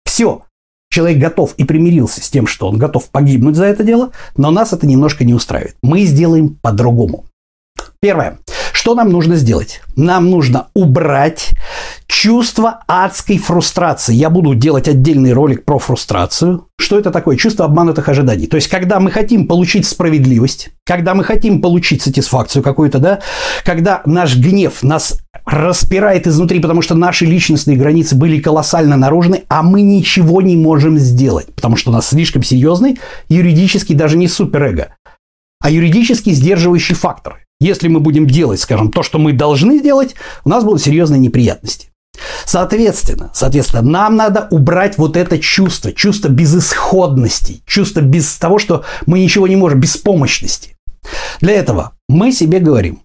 Все. 0.05 0.43
Человек 0.91 1.20
готов 1.20 1.53
и 1.55 1.63
примирился 1.63 2.22
с 2.22 2.30
тем, 2.30 2.47
что 2.47 2.67
он 2.67 2.78
готов 2.78 3.09
погибнуть 3.09 3.55
за 3.55 3.65
это 3.65 3.84
дело, 3.84 4.11
но 4.36 4.49
нас 4.51 4.74
это 4.74 4.88
немножко 4.88 5.24
не 5.24 5.36
устраивает. 5.36 5.76
Мы 5.84 6.03
сделаем 6.03 6.57
по-другому. 6.61 7.26
Первое. 8.01 8.39
Что 8.80 8.95
нам 8.95 9.09
нужно 9.09 9.36
сделать? 9.36 9.82
Нам 9.97 10.30
нужно 10.30 10.67
убрать 10.73 11.49
чувство 12.07 12.80
адской 12.88 13.38
фрустрации. 13.38 14.13
Я 14.13 14.30
буду 14.30 14.55
делать 14.55 14.88
отдельный 14.88 15.34
ролик 15.34 15.65
про 15.65 15.80
фрустрацию. 15.80 16.67
Что 16.80 16.97
это 16.97 17.11
такое? 17.11 17.36
Чувство 17.36 17.65
обманутых 17.65 18.07
ожиданий. 18.07 18.47
То 18.47 18.55
есть, 18.55 18.69
когда 18.69 19.01
мы 19.01 19.11
хотим 19.11 19.47
получить 19.47 19.86
справедливость, 19.86 20.69
когда 20.86 21.13
мы 21.13 21.25
хотим 21.25 21.61
получить 21.61 22.01
сатисфакцию 22.01 22.63
какую-то, 22.63 22.99
да, 22.99 23.19
когда 23.65 24.01
наш 24.05 24.38
гнев 24.38 24.82
нас 24.82 25.19
распирает 25.45 26.25
изнутри, 26.25 26.61
потому 26.61 26.82
что 26.82 26.95
наши 26.95 27.25
личностные 27.25 27.75
границы 27.75 28.15
были 28.15 28.39
колоссально 28.39 28.95
наружны, 28.95 29.43
а 29.49 29.61
мы 29.61 29.82
ничего 29.82 30.41
не 30.41 30.55
можем 30.55 30.97
сделать, 30.97 31.53
потому 31.53 31.75
что 31.75 31.91
у 31.91 31.93
нас 31.93 32.07
слишком 32.07 32.43
серьезный 32.43 32.97
юридический, 33.27 33.93
даже 33.93 34.15
не 34.15 34.30
суперэго, 34.30 34.95
а 35.59 35.69
юридически 35.69 36.30
сдерживающий 36.30 36.95
фактор. 36.95 37.39
Если 37.60 37.88
мы 37.89 37.99
будем 37.99 38.26
делать, 38.26 38.62
скажем, 38.62 38.91
то, 38.91 39.03
что 39.03 39.20
мы 39.20 39.34
должны 39.34 39.82
делать, 39.82 40.16
у 40.45 40.49
нас 40.49 40.64
будут 40.64 40.82
серьезные 40.82 41.20
неприятности. 41.20 41.89
Соответственно, 42.45 43.32
соответственно, 43.34 43.82
нам 43.82 44.16
надо 44.16 44.47
убрать 44.51 44.97
вот 44.97 45.18
это 45.18 45.39
чувство, 45.39 45.91
чувство 45.91 46.30
безысходности, 46.30 47.62
чувство 47.66 48.01
без 48.01 48.34
того, 48.38 48.60
что 48.60 48.84
мы 49.05 49.20
ничего 49.20 49.47
не 49.47 49.55
можем, 49.55 49.80
беспомощности. 49.80 50.76
Для 51.41 51.53
этого 51.53 51.93
мы 52.07 52.32
себе 52.32 52.60
говорим, 52.60 53.01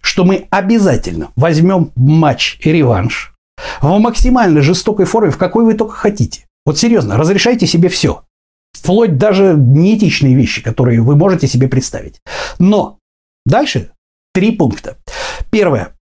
что 0.00 0.24
мы 0.24 0.46
обязательно 0.50 1.30
возьмем 1.36 1.92
матч 1.94 2.58
и 2.62 2.72
реванш 2.72 3.34
в 3.80 3.98
максимально 3.98 4.60
жестокой 4.62 5.06
форме, 5.06 5.30
в 5.30 5.38
какой 5.38 5.64
вы 5.64 5.74
только 5.74 5.94
хотите. 5.94 6.46
Вот 6.66 6.78
серьезно, 6.78 7.16
разрешайте 7.16 7.66
себе 7.66 7.88
все. 7.88 8.22
Вплоть 8.72 9.16
даже 9.16 9.54
неэтичные 9.56 10.34
вещи, 10.34 10.62
которые 10.62 11.00
вы 11.00 11.16
можете 11.16 11.46
себе 11.46 11.68
представить. 11.68 12.20
Но 12.58 12.98
Дальше 13.44 13.90
три 14.32 14.52
пункта. 14.52 14.96
Первое. 15.50 15.96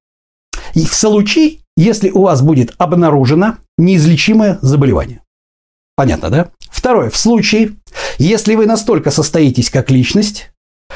В 0.73 0.85
случае, 0.87 1.59
если 1.77 2.09
у 2.09 2.23
вас 2.23 2.41
будет 2.41 2.73
обнаружено 2.77 3.57
неизлечимое 3.77 4.59
заболевание. 4.61 5.21
Понятно, 5.95 6.29
да? 6.29 6.51
Второе. 6.71 7.09
В 7.09 7.17
случае, 7.17 7.75
если 8.17 8.55
вы 8.55 8.65
настолько 8.65 9.11
состоитесь 9.11 9.69
как 9.69 9.91
личность, 9.91 10.51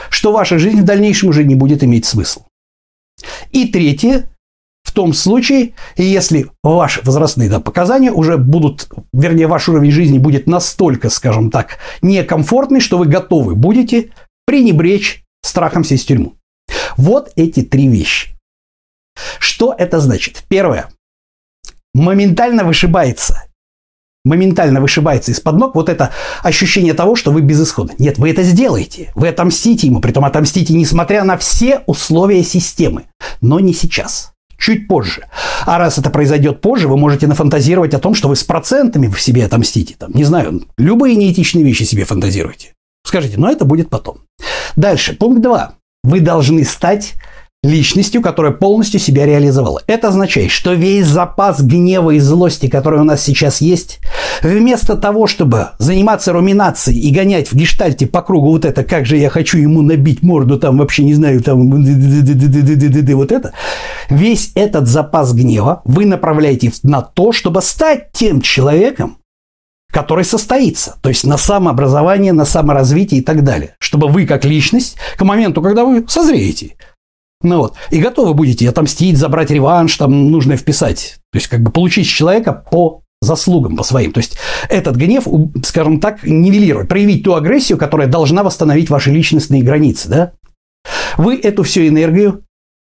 что 0.09 0.31
ваша 0.31 0.57
жизнь 0.57 0.81
в 0.81 0.85
дальнейшем 0.85 1.29
уже 1.29 1.43
не 1.43 1.55
будет 1.55 1.83
иметь 1.83 2.05
смысл. 2.05 2.43
И 3.51 3.67
третье. 3.67 4.29
В 4.83 4.93
том 4.93 5.13
случае, 5.13 5.73
если 5.95 6.49
ваши 6.63 7.01
возрастные 7.03 7.49
да, 7.49 7.59
показания 7.59 8.11
уже 8.11 8.37
будут, 8.37 8.89
вернее, 9.13 9.45
ваш 9.45 9.69
уровень 9.69 9.91
жизни 9.91 10.17
будет 10.17 10.47
настолько, 10.47 11.09
скажем 11.09 11.51
так, 11.51 11.77
некомфортный, 12.01 12.79
что 12.79 12.97
вы 12.97 13.05
готовы 13.05 13.53
будете 13.53 14.11
пренебречь 14.47 15.23
страхом 15.43 15.83
сесть 15.83 16.05
в 16.05 16.07
тюрьму. 16.07 16.36
Вот 16.97 17.31
эти 17.35 17.61
три 17.61 17.87
вещи. 17.87 18.35
Что 19.39 19.73
это 19.77 19.99
значит? 19.99 20.43
Первое. 20.49 20.89
Моментально 21.93 22.63
вышибается 22.63 23.47
моментально 24.27 24.81
вышибается 24.81 25.31
из-под 25.31 25.55
ног 25.57 25.75
вот 25.75 25.89
это 25.89 26.11
ощущение 26.43 26.93
того, 26.93 27.15
что 27.15 27.31
вы 27.31 27.41
безысходны. 27.41 27.95
Нет, 27.97 28.17
вы 28.19 28.29
это 28.29 28.43
сделаете. 28.43 29.11
Вы 29.15 29.29
отомстите 29.29 29.87
ему, 29.87 30.01
притом 30.01 30.25
отомстите 30.25 30.73
несмотря 30.73 31.23
на 31.23 31.37
все 31.37 31.81
условия 31.87 32.43
системы. 32.43 33.05
Но 33.41 33.59
не 33.59 33.73
сейчас. 33.73 34.33
Чуть 34.59 34.87
позже. 34.87 35.27
А 35.65 35.77
раз 35.77 35.97
это 35.97 36.09
произойдет 36.09 36.61
позже, 36.61 36.87
вы 36.87 36.97
можете 36.97 37.27
нафантазировать 37.27 37.93
о 37.93 37.99
том, 37.99 38.15
что 38.15 38.27
вы 38.27 38.35
с 38.35 38.43
процентами 38.43 39.07
в 39.07 39.21
себе 39.21 39.45
отомстите. 39.45 39.95
Там, 39.97 40.11
не 40.13 40.23
знаю, 40.23 40.65
любые 40.77 41.15
неэтичные 41.15 41.63
вещи 41.63 41.83
себе 41.83 42.05
фантазируете. 42.05 42.73
Скажите, 43.05 43.37
но 43.37 43.49
это 43.49 43.65
будет 43.65 43.89
потом. 43.89 44.19
Дальше, 44.75 45.13
пункт 45.13 45.41
2 45.41 45.76
вы 46.07 46.21
должны 46.21 46.63
стать 46.63 47.15
личностью, 47.63 48.21
которая 48.21 48.53
полностью 48.53 48.99
себя 48.99 49.25
реализовала. 49.25 49.81
Это 49.87 50.07
означает, 50.07 50.51
что 50.51 50.73
весь 50.73 51.05
запас 51.05 51.61
гнева 51.61 52.11
и 52.11 52.19
злости, 52.19 52.67
который 52.69 53.01
у 53.01 53.03
нас 53.03 53.21
сейчас 53.21 53.59
есть, 53.59 53.99
вместо 54.41 54.95
того, 54.95 55.27
чтобы 55.27 55.69
заниматься 55.79 56.31
руминацией 56.31 56.99
и 56.99 57.11
гонять 57.13 57.51
в 57.51 57.55
гештальте 57.55 58.07
по 58.07 58.21
кругу 58.21 58.51
вот 58.51 58.63
это, 58.63 58.83
как 58.83 59.05
же 59.05 59.17
я 59.17 59.29
хочу 59.29 59.57
ему 59.57 59.81
набить 59.81 60.23
морду, 60.23 60.57
там 60.57 60.77
вообще 60.77 61.03
не 61.03 61.13
знаю, 61.13 61.41
там 61.41 61.69
вот 63.15 63.31
это, 63.31 63.53
весь 64.09 64.51
этот 64.55 64.87
запас 64.87 65.33
гнева 65.33 65.81
вы 65.83 66.05
направляете 66.05 66.71
на 66.83 67.01
то, 67.01 67.33
чтобы 67.33 67.61
стать 67.61 68.11
тем 68.13 68.39
человеком, 68.39 69.17
который 69.91 70.25
состоится, 70.25 70.97
то 71.01 71.09
есть 71.09 71.25
на 71.25 71.37
самообразование, 71.37 72.33
на 72.33 72.45
саморазвитие 72.45 73.21
и 73.21 73.23
так 73.23 73.43
далее, 73.43 73.75
чтобы 73.79 74.07
вы 74.07 74.25
как 74.25 74.45
личность 74.45 74.97
к 75.17 75.23
моменту, 75.23 75.61
когда 75.61 75.85
вы 75.85 76.05
созреете, 76.07 76.75
ну 77.41 77.59
вот, 77.59 77.75
и 77.89 77.99
готовы 77.99 78.33
будете 78.33 78.67
отомстить, 78.69 79.17
забрать 79.17 79.51
реванш, 79.51 79.95
там 79.97 80.31
нужно 80.31 80.57
вписать, 80.57 81.17
то 81.31 81.37
есть 81.37 81.47
как 81.47 81.61
бы 81.61 81.71
получить 81.71 82.07
человека 82.07 82.53
по 82.53 83.01
заслугам 83.21 83.75
по 83.75 83.83
своим. 83.83 84.11
То 84.11 84.19
есть 84.19 84.37
этот 84.69 84.95
гнев, 84.95 85.27
скажем 85.63 85.99
так, 85.99 86.23
нивелировать, 86.23 86.87
проявить 86.87 87.23
ту 87.23 87.33
агрессию, 87.33 87.77
которая 87.77 88.07
должна 88.07 88.43
восстановить 88.43 88.89
ваши 88.89 89.11
личностные 89.11 89.63
границы, 89.63 90.09
да? 90.09 90.31
Вы 91.17 91.35
эту 91.37 91.63
всю 91.63 91.87
энергию 91.87 92.43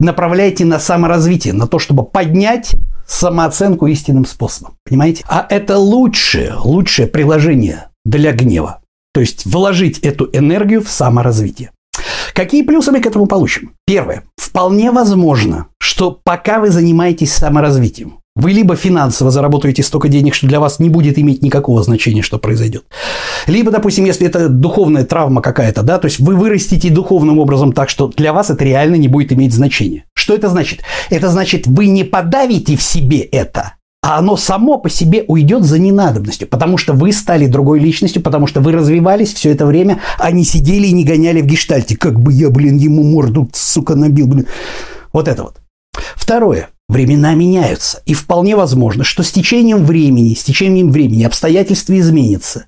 направляете 0.01 0.65
на 0.65 0.79
саморазвитие, 0.79 1.53
на 1.53 1.67
то, 1.67 1.79
чтобы 1.79 2.05
поднять 2.05 2.75
самооценку 3.07 3.87
истинным 3.87 4.27
способом. 4.27 4.77
Понимаете? 4.85 5.25
А 5.29 5.47
это 5.49 5.79
лучшее, 5.79 6.55
лучшее 6.63 7.09
приложение 7.09 7.89
для 8.05 8.33
гнева. 8.33 8.81
То 9.13 9.21
есть 9.21 9.47
вложить 9.47 9.99
эту 10.01 10.29
энергию 10.33 10.83
в 10.83 10.91
саморазвитие. 10.91 11.71
Какие 12.35 12.63
плюсы 12.63 12.91
мы 12.91 13.01
к 13.01 13.07
этому 13.07 13.27
получим? 13.27 13.73
Первое. 13.87 14.25
Вполне 14.37 14.91
возможно, 14.91 15.69
что 15.79 16.19
пока 16.25 16.59
вы 16.59 16.71
занимаетесь 16.71 17.33
саморазвитием, 17.33 18.19
вы 18.37 18.51
либо 18.51 18.75
финансово 18.75 19.31
заработаете 19.31 19.85
столько 19.85 20.09
денег, 20.09 20.35
что 20.35 20.49
для 20.49 20.59
вас 20.59 20.81
не 20.81 20.89
будет 20.89 21.21
иметь 21.21 21.43
никакого 21.43 21.85
значения, 21.85 22.23
что 22.23 22.39
произойдет. 22.39 22.85
Либо, 23.47 23.71
допустим, 23.71 24.05
если 24.05 24.27
это 24.27 24.49
духовная 24.49 25.05
травма 25.05 25.41
какая-то, 25.41 25.83
да, 25.83 25.99
то 25.99 26.07
есть 26.07 26.19
вы 26.19 26.35
вырастите 26.35 26.91
духовным 26.91 27.39
образом 27.39 27.73
так, 27.73 27.89
что 27.89 28.09
для 28.09 28.33
вас 28.33 28.51
это 28.51 28.65
реально 28.65 28.97
не 28.97 29.07
будет 29.07 29.33
иметь 29.33 29.53
значения. 29.53 30.05
Что 30.25 30.35
это 30.35 30.49
значит? 30.49 30.81
Это 31.11 31.29
значит, 31.29 31.67
вы 31.67 31.85
не 31.85 32.03
подавите 32.03 32.79
в 32.79 32.83
себе 32.83 33.21
это, 33.21 33.75
а 34.03 34.17
оно 34.17 34.39
само 34.39 34.79
по 34.79 34.89
себе 34.89 35.23
уйдет 35.29 35.65
за 35.65 35.79
ненадобностью, 35.79 36.49
потому 36.49 36.79
что 36.79 36.95
вы 36.95 37.13
стали 37.13 37.47
другой 37.47 37.79
личностью, 37.79 38.23
потому 38.23 38.47
что 38.47 38.63
вы 38.63 38.73
развивались 38.73 39.35
все 39.35 39.51
это 39.51 39.67
время, 39.67 40.01
а 40.19 40.31
не 40.31 40.45
сидели 40.45 40.87
и 40.87 40.93
не 40.93 41.05
гоняли 41.05 41.43
в 41.43 41.47
гештальте. 41.47 41.99
Как 41.99 42.19
бы 42.19 42.33
я, 42.33 42.49
блин, 42.49 42.79
ему 42.79 43.03
морду, 43.03 43.51
сука, 43.53 43.97
набил, 43.97 44.29
блин. 44.29 44.47
Вот 45.13 45.29
это 45.29 45.43
вот. 45.43 45.57
Второе. 46.17 46.71
Времена 46.89 47.35
меняются, 47.35 48.01
и 48.07 48.15
вполне 48.15 48.57
возможно, 48.57 49.05
что 49.05 49.23
с 49.23 49.31
течением 49.31 49.85
времени, 49.85 50.33
с 50.33 50.43
течением 50.43 50.91
времени 50.91 51.25
обстоятельства 51.25 51.99
изменятся, 51.99 52.65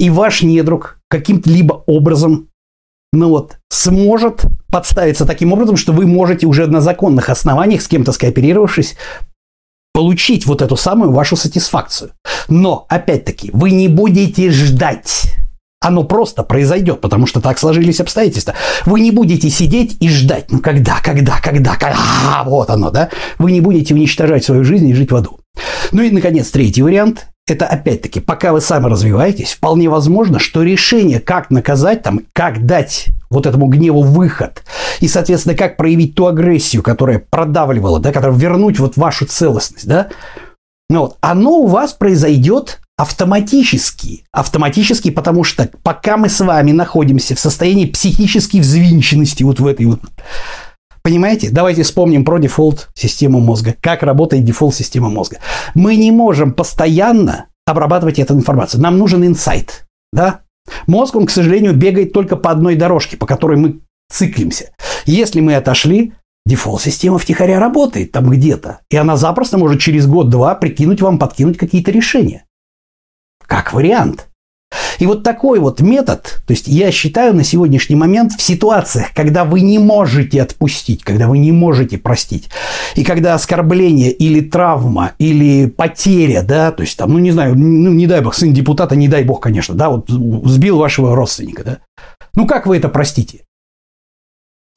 и 0.00 0.10
ваш 0.10 0.42
недруг 0.42 0.98
каким-либо 1.08 1.84
образом 1.86 2.49
ну 3.12 3.28
вот, 3.28 3.58
сможет 3.70 4.44
подставиться 4.70 5.26
таким 5.26 5.52
образом, 5.52 5.76
что 5.76 5.92
вы 5.92 6.06
можете 6.06 6.46
уже 6.46 6.66
на 6.66 6.80
законных 6.80 7.28
основаниях, 7.28 7.82
с 7.82 7.88
кем-то 7.88 8.12
скооперировавшись, 8.12 8.96
получить 9.92 10.46
вот 10.46 10.62
эту 10.62 10.76
самую 10.76 11.10
вашу 11.10 11.36
сатисфакцию. 11.36 12.12
Но, 12.48 12.86
опять-таки, 12.88 13.50
вы 13.52 13.72
не 13.72 13.88
будете 13.88 14.50
ждать 14.50 15.24
Оно 15.82 16.04
просто 16.04 16.42
произойдет, 16.42 17.00
потому 17.00 17.26
что 17.26 17.40
так 17.40 17.58
сложились 17.58 18.00
обстоятельства. 18.00 18.54
Вы 18.84 19.00
не 19.00 19.10
будете 19.10 19.50
сидеть 19.50 19.96
и 20.00 20.08
ждать, 20.08 20.52
ну 20.52 20.60
когда, 20.60 21.00
когда, 21.02 21.40
когда, 21.40 21.72
когда, 21.72 21.96
а, 22.28 22.44
вот 22.44 22.70
оно, 22.70 22.90
да? 22.90 23.08
Вы 23.38 23.52
не 23.52 23.60
будете 23.60 23.94
уничтожать 23.94 24.44
свою 24.44 24.62
жизнь 24.62 24.88
и 24.88 24.94
жить 24.94 25.10
в 25.10 25.16
аду. 25.16 25.40
Ну 25.90 26.02
и, 26.02 26.10
наконец, 26.10 26.50
третий 26.50 26.82
вариант– 26.82 27.26
это 27.50 27.66
опять-таки, 27.66 28.20
пока 28.20 28.52
вы 28.52 28.60
сами 28.60 28.86
развиваетесь, 28.86 29.52
вполне 29.52 29.88
возможно, 29.88 30.38
что 30.38 30.62
решение, 30.62 31.20
как 31.20 31.50
наказать, 31.50 32.02
там, 32.02 32.22
как 32.32 32.66
дать 32.66 33.06
вот 33.30 33.46
этому 33.46 33.66
гневу 33.66 34.02
выход, 34.02 34.62
и, 35.00 35.08
соответственно, 35.08 35.54
как 35.54 35.76
проявить 35.76 36.14
ту 36.14 36.26
агрессию, 36.26 36.82
которая 36.82 37.18
продавливала, 37.18 38.00
да, 38.00 38.12
которая 38.12 38.36
вернуть 38.36 38.78
вот 38.78 38.96
вашу 38.96 39.26
целостность, 39.26 39.86
да, 39.86 40.08
ну 40.88 41.02
вот, 41.02 41.16
оно 41.20 41.58
у 41.58 41.66
вас 41.68 41.92
произойдет 41.92 42.80
автоматически. 43.00 44.24
Автоматически, 44.32 45.10
потому 45.10 45.44
что 45.44 45.70
пока 45.82 46.16
мы 46.16 46.28
с 46.28 46.40
вами 46.40 46.72
находимся 46.72 47.34
в 47.34 47.40
состоянии 47.40 47.86
психической 47.86 48.60
взвинченности 48.60 49.42
вот 49.42 49.60
в 49.60 49.66
этой 49.66 49.86
вот 49.86 50.00
Понимаете? 51.02 51.50
Давайте 51.50 51.82
вспомним 51.82 52.24
про 52.24 52.38
дефолт 52.38 52.90
систему 52.94 53.40
мозга. 53.40 53.74
Как 53.80 54.02
работает 54.02 54.44
дефолт 54.44 54.74
система 54.74 55.08
мозга. 55.08 55.38
Мы 55.74 55.96
не 55.96 56.10
можем 56.12 56.52
постоянно 56.52 57.46
обрабатывать 57.66 58.18
эту 58.18 58.34
информацию. 58.34 58.82
Нам 58.82 58.98
нужен 58.98 59.24
инсайт. 59.24 59.86
Да? 60.12 60.40
Мозг, 60.86 61.16
он, 61.16 61.26
к 61.26 61.30
сожалению, 61.30 61.74
бегает 61.74 62.12
только 62.12 62.36
по 62.36 62.50
одной 62.50 62.76
дорожке, 62.76 63.16
по 63.16 63.26
которой 63.26 63.56
мы 63.56 63.80
циклимся. 64.10 64.72
Если 65.06 65.40
мы 65.40 65.54
отошли, 65.54 66.12
дефолт-система 66.46 67.18
втихаря 67.18 67.58
работает 67.58 68.12
там 68.12 68.28
где-то. 68.28 68.80
И 68.90 68.96
она 68.96 69.16
запросто 69.16 69.56
может 69.56 69.80
через 69.80 70.06
год-два 70.06 70.54
прикинуть 70.54 71.00
вам, 71.00 71.18
подкинуть 71.18 71.56
какие-то 71.56 71.90
решения. 71.90 72.44
Как 73.46 73.72
вариант. 73.72 74.28
И 75.00 75.06
вот 75.06 75.22
такой 75.22 75.58
вот 75.58 75.80
метод, 75.80 76.42
то 76.46 76.52
есть 76.52 76.68
я 76.68 76.92
считаю 76.92 77.34
на 77.34 77.42
сегодняшний 77.42 77.96
момент 77.96 78.32
в 78.32 78.42
ситуациях, 78.42 79.08
когда 79.14 79.44
вы 79.44 79.62
не 79.62 79.78
можете 79.78 80.42
отпустить, 80.42 81.02
когда 81.02 81.26
вы 81.26 81.38
не 81.38 81.52
можете 81.52 81.96
простить, 81.96 82.50
и 82.94 83.02
когда 83.02 83.34
оскорбление 83.34 84.12
или 84.12 84.42
травма, 84.42 85.12
или 85.18 85.66
потеря, 85.66 86.42
да, 86.42 86.70
то 86.70 86.82
есть 86.82 86.98
там, 86.98 87.12
ну 87.12 87.18
не 87.18 87.32
знаю, 87.32 87.56
ну 87.56 87.90
не 87.90 88.06
дай 88.06 88.20
бог, 88.20 88.34
сын 88.34 88.52
депутата, 88.52 88.94
не 88.94 89.08
дай 89.08 89.24
бог, 89.24 89.40
конечно, 89.40 89.74
да, 89.74 89.88
вот 89.88 90.08
сбил 90.08 90.76
вашего 90.76 91.16
родственника, 91.16 91.64
да, 91.64 91.78
ну 92.34 92.46
как 92.46 92.66
вы 92.66 92.76
это 92.76 92.90
простите? 92.90 93.44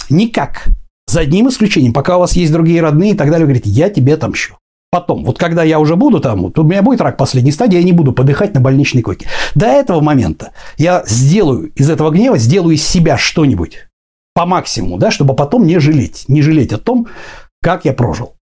Никак. 0.10 0.70
За 1.06 1.20
одним 1.20 1.50
исключением, 1.50 1.91
пока 1.91 2.16
у 2.16 2.22
вас 2.22 2.34
есть 2.34 2.52
другие 2.52 2.82
родные 2.82 3.12
и 3.12 3.16
так 3.16 3.30
далее, 3.30 3.46
говорит, 3.46 3.66
я 3.66 3.89
тебе 3.89 4.14
отомщу 4.14 4.56
потом. 4.94 5.26
Вот 5.26 5.39
когда 5.39 5.64
я 5.64 5.80
уже 5.80 5.96
буду 5.96 6.20
там, 6.20 6.44
вот 6.44 6.60
у 6.60 6.64
меня 6.64 6.84
будет 6.84 7.02
рак 7.02 7.18
последней 7.18 7.52
стадии, 7.52 7.78
я 7.78 7.84
не 7.84 7.94
буду 7.94 8.14
подыхать 8.14 8.54
на 8.54 8.62
больничной 8.62 9.02
койке. 9.02 9.28
До 9.56 9.66
этого 9.66 10.02
момента 10.02 10.52
я 10.78 11.04
сделаю 11.08 11.72
из 11.74 11.89
этого 11.89 12.12
гнева, 12.12 12.38
сделаю 12.38 12.76
из 12.76 12.88
себя 12.88 13.18
что-нибудь 13.18 13.88
по 14.36 14.46
максимуму, 14.46 15.00
да, 15.00 15.10
чтобы 15.10 15.36
потом 15.36 15.66
не 15.66 15.80
жалеть. 15.80 16.26
Не 16.28 16.44
жалеть 16.44 16.74
о 16.74 16.78
том, 16.78 17.08
как 17.60 17.86
я 17.86 17.94
прожил. 17.94 18.36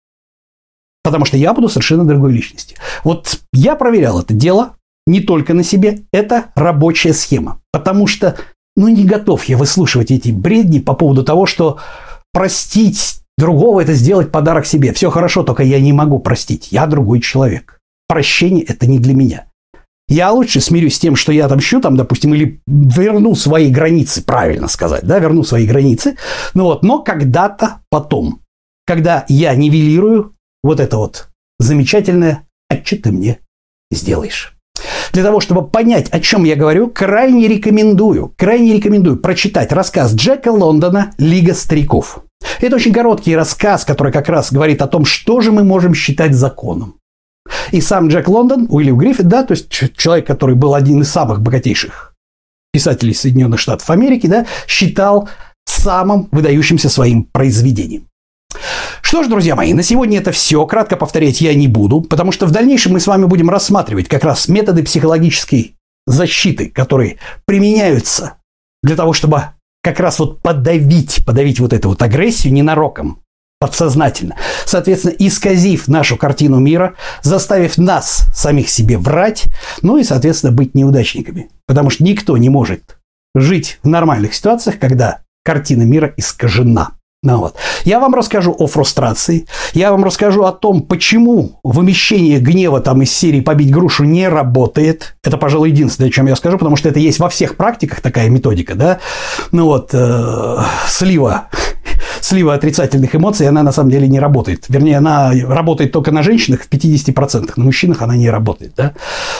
Потому 1.02 1.24
что 1.24 1.38
я 1.38 1.54
буду 1.54 1.70
совершенно 1.70 2.04
другой 2.04 2.34
личности. 2.34 2.76
Вот 3.02 3.40
я 3.54 3.74
проверял 3.74 4.20
это 4.20 4.34
дело 4.34 4.76
не 5.06 5.20
только 5.20 5.54
на 5.54 5.64
себе, 5.64 6.02
это 6.12 6.52
рабочая 6.54 7.14
схема. 7.14 7.62
Потому 7.72 8.06
что, 8.06 8.36
ну, 8.76 8.88
не 8.88 9.04
готов 9.04 9.42
я 9.46 9.56
выслушивать 9.56 10.10
эти 10.10 10.30
бредни 10.32 10.80
по 10.80 10.92
поводу 10.92 11.24
того, 11.24 11.46
что 11.46 11.78
простить 12.34 13.21
Другого 13.42 13.80
это 13.80 13.92
сделать 13.94 14.30
подарок 14.30 14.66
себе. 14.66 14.92
Все 14.92 15.10
хорошо, 15.10 15.42
только 15.42 15.64
я 15.64 15.80
не 15.80 15.92
могу 15.92 16.20
простить. 16.20 16.68
Я 16.70 16.86
другой 16.86 17.18
человек. 17.18 17.80
Прощение– 18.06 18.62
это 18.68 18.86
не 18.86 19.00
для 19.00 19.14
меня. 19.14 19.46
Я 20.06 20.30
лучше 20.30 20.60
смирюсь 20.60 20.94
с 20.94 21.00
тем, 21.00 21.16
что 21.16 21.32
я 21.32 21.46
отомщу, 21.46 21.80
там, 21.80 21.96
допустим, 21.96 22.34
или 22.34 22.60
верну 22.68 23.34
свои 23.34 23.68
границы, 23.68 24.22
правильно 24.22 24.68
сказать, 24.68 25.02
да, 25.02 25.18
верну 25.18 25.42
свои 25.42 25.66
границы, 25.66 26.16
ну 26.54 26.64
вот, 26.66 26.84
но 26.84 27.02
когда-то 27.02 27.80
потом, 27.90 28.42
когда 28.86 29.24
я 29.26 29.56
нивелирую 29.56 30.34
вот 30.62 30.78
это 30.78 30.98
вот 30.98 31.26
замечательное 31.58 32.46
«а 32.70 32.76
что 32.76 32.96
ты 32.96 33.10
мне 33.10 33.40
сделаешь?». 33.90 34.56
Для 35.12 35.24
того, 35.24 35.40
чтобы 35.40 35.66
понять, 35.66 36.08
о 36.10 36.20
чем 36.20 36.44
я 36.44 36.54
говорю, 36.54 36.86
крайне 36.86 37.48
рекомендую, 37.48 38.32
крайне 38.38 38.74
рекомендую 38.74 39.16
прочитать 39.16 39.72
рассказ 39.72 40.14
Джека 40.14 40.52
Лондона 40.52 41.12
«Лига 41.18 41.54
стариков». 41.54 42.22
Это 42.60 42.76
очень 42.76 42.92
короткий 42.92 43.36
рассказ, 43.36 43.84
который 43.84 44.12
как 44.12 44.28
раз 44.28 44.52
говорит 44.52 44.82
о 44.82 44.86
том, 44.86 45.04
что 45.04 45.40
же 45.40 45.52
мы 45.52 45.64
можем 45.64 45.94
считать 45.94 46.34
законом. 46.34 46.96
И 47.72 47.80
сам 47.80 48.08
Джек 48.08 48.28
Лондон, 48.28 48.66
Уильям 48.70 48.98
Гриффит, 48.98 49.28
да, 49.28 49.42
то 49.42 49.52
есть 49.52 49.68
человек, 49.96 50.26
который 50.26 50.54
был 50.54 50.74
один 50.74 51.02
из 51.02 51.10
самых 51.10 51.40
богатейших 51.40 52.14
писателей 52.72 53.14
Соединенных 53.14 53.60
Штатов 53.60 53.88
Америки, 53.90 54.26
да, 54.26 54.46
считал 54.66 55.28
самым 55.66 56.28
выдающимся 56.30 56.88
своим 56.88 57.24
произведением. 57.24 58.06
Что 59.00 59.22
ж, 59.22 59.28
друзья 59.28 59.56
мои, 59.56 59.72
на 59.74 59.82
сегодня 59.82 60.18
это 60.18 60.32
все. 60.32 60.64
Кратко 60.66 60.96
повторять 60.96 61.40
я 61.40 61.54
не 61.54 61.68
буду, 61.68 62.02
потому 62.02 62.32
что 62.32 62.46
в 62.46 62.50
дальнейшем 62.50 62.92
мы 62.92 63.00
с 63.00 63.06
вами 63.06 63.26
будем 63.26 63.50
рассматривать 63.50 64.08
как 64.08 64.24
раз 64.24 64.48
методы 64.48 64.82
психологической 64.82 65.74
защиты, 66.06 66.68
которые 66.68 67.18
применяются 67.46 68.34
для 68.82 68.96
того, 68.96 69.12
чтобы 69.12 69.50
как 69.82 70.00
раз 70.00 70.18
вот 70.18 70.40
подавить, 70.40 71.24
подавить 71.24 71.60
вот 71.60 71.72
эту 71.72 71.90
вот 71.90 72.02
агрессию 72.02 72.52
ненароком, 72.52 73.22
подсознательно. 73.58 74.36
Соответственно, 74.64 75.14
исказив 75.18 75.88
нашу 75.88 76.16
картину 76.16 76.58
мира, 76.58 76.94
заставив 77.22 77.78
нас 77.78 78.26
самих 78.34 78.68
себе 78.68 78.98
врать, 78.98 79.44
ну 79.82 79.98
и, 79.98 80.04
соответственно, 80.04 80.52
быть 80.52 80.74
неудачниками. 80.74 81.50
Потому 81.66 81.90
что 81.90 82.04
никто 82.04 82.36
не 82.36 82.48
может 82.48 82.98
жить 83.34 83.78
в 83.82 83.88
нормальных 83.88 84.34
ситуациях, 84.34 84.78
когда 84.78 85.22
картина 85.44 85.82
мира 85.82 86.12
искажена. 86.16 86.92
Ну 87.24 87.38
вот. 87.38 87.54
Я 87.84 88.00
вам 88.00 88.16
расскажу 88.16 88.52
о 88.58 88.66
фрустрации, 88.66 89.46
я 89.74 89.92
вам 89.92 90.02
расскажу 90.04 90.42
о 90.42 90.50
том, 90.50 90.82
почему 90.82 91.60
вымещение 91.62 92.40
гнева 92.40 92.80
там 92.80 93.02
из 93.02 93.12
серии 93.12 93.40
«побить 93.40 93.70
грушу» 93.70 94.02
не 94.02 94.28
работает. 94.28 95.14
Это, 95.22 95.36
пожалуй, 95.36 95.70
единственное, 95.70 96.10
о 96.10 96.12
чем 96.12 96.26
я 96.26 96.34
скажу, 96.34 96.58
потому 96.58 96.74
что 96.74 96.88
это 96.88 96.98
есть 96.98 97.20
во 97.20 97.28
всех 97.28 97.56
практиках 97.56 98.00
такая 98.00 98.28
методика, 98.28 98.74
да. 98.74 98.98
Ну 99.52 99.66
вот, 99.66 99.90
э, 99.92 100.58
слива 100.88 101.48
слива 102.20 102.54
отрицательных 102.54 103.14
эмоций, 103.14 103.48
она 103.48 103.62
на 103.62 103.70
самом 103.70 103.90
деле 103.90 104.08
не 104.08 104.18
работает. 104.18 104.64
Вернее, 104.68 104.98
она 104.98 105.32
работает 105.46 105.92
только 105.92 106.10
на 106.10 106.24
женщинах 106.24 106.62
в 106.62 106.68
50%, 106.68 107.52
на 107.54 107.64
мужчинах 107.64 108.02
она 108.02 108.16
не 108.16 108.30
работает. 108.30 108.74
Да? 108.76 108.94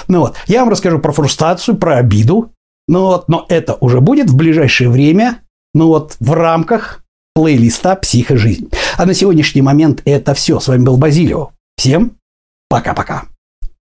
Ну 0.06 0.20
вот, 0.20 0.36
я 0.46 0.60
вам 0.60 0.68
расскажу 0.68 1.00
про 1.00 1.10
фрустрацию, 1.10 1.76
про 1.76 1.96
обиду, 1.96 2.52
ну 2.86 3.06
вот, 3.06 3.28
но 3.28 3.44
это 3.48 3.76
уже 3.80 4.00
будет 4.00 4.30
в 4.30 4.36
ближайшее 4.36 4.88
время, 4.88 5.38
ну 5.74 5.88
вот, 5.88 6.16
в 6.20 6.32
рамках 6.32 7.01
плейлиста 7.34 7.96
«Психожизнь». 7.96 8.70
А 8.96 9.06
на 9.06 9.14
сегодняшний 9.14 9.62
момент 9.62 10.02
это 10.04 10.34
все. 10.34 10.60
С 10.60 10.68
вами 10.68 10.84
был 10.84 10.96
Базилио. 10.96 11.50
Всем 11.76 12.16
пока-пока. 12.68 13.31